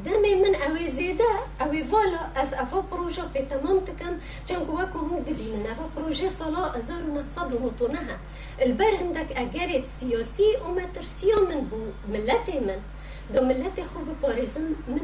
دم 0.05 0.21
من 0.21 0.55
اوه 0.55 0.87
زیده 0.87 1.23
اوه 1.61 1.83
والا 1.91 2.19
از 2.35 2.53
افا 2.53 2.81
پروژه 2.81 3.21
به 3.33 3.41
تمام 3.41 3.79
تکم 3.79 4.19
چنگو 4.45 4.79
وکو 4.79 4.99
هم 4.99 5.19
دبینن 5.19 5.65
افا 5.65 5.83
پروژه 5.95 6.29
سالا 6.29 6.71
1999 6.71 7.99
البر 8.59 8.95
هندك 8.99 9.33
اگرت 9.35 9.85
سیاسی 9.85 10.43
و 10.65 10.67
مترسیا 10.67 11.35
من 11.39 11.61
بو 11.61 11.77
ملت 12.07 12.49
من. 12.67 12.79
دو 13.33 13.45
ملت 13.45 13.83
خوب 13.93 14.21
بارزم 14.21 14.61
من 14.87 14.99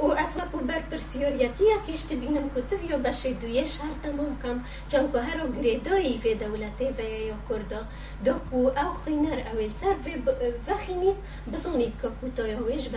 بو 0.00 0.12
حیانا 0.12 0.14
و 0.14 0.18
از 0.18 0.36
وکو 0.36 0.58
بر 0.58 0.80
پرسیاریتی 0.80 1.64
اکیش 1.72 2.02
تبینم 2.02 2.50
کتف 2.50 2.90
یا 2.90 2.98
بشه 2.98 3.32
دویه 3.32 3.66
شهر 3.66 3.94
تمام 4.02 4.38
کم 4.42 4.64
چون 4.88 5.12
که 5.12 5.20
هرو 5.20 5.52
گریدایی 5.52 6.18
و 6.18 6.34
دولتی 6.38 6.84
و 6.84 7.00
یا 7.00 7.34
کردا 7.48 7.84
دو 8.24 8.32
کو 8.32 8.56
او 8.56 8.94
خینر 9.04 9.42
او 9.52 9.70
سر 9.80 9.94
و 10.68 10.76
خینید 10.76 11.16
بزانید 11.52 11.92
که 12.02 12.08
کوتای 12.08 12.52
هویش 12.52 12.86
و 12.86 12.96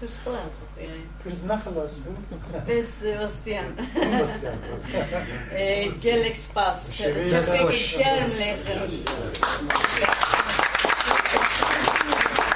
Për 0.00 0.08
sklazu, 0.08 0.66
po 0.74 0.80
jaj. 0.80 1.00
Për 1.24 1.34
znahlas, 1.42 1.98
po? 2.04 2.10
Pes 2.66 2.88
Sebastian. 3.02 3.68
Sebastian. 3.92 4.56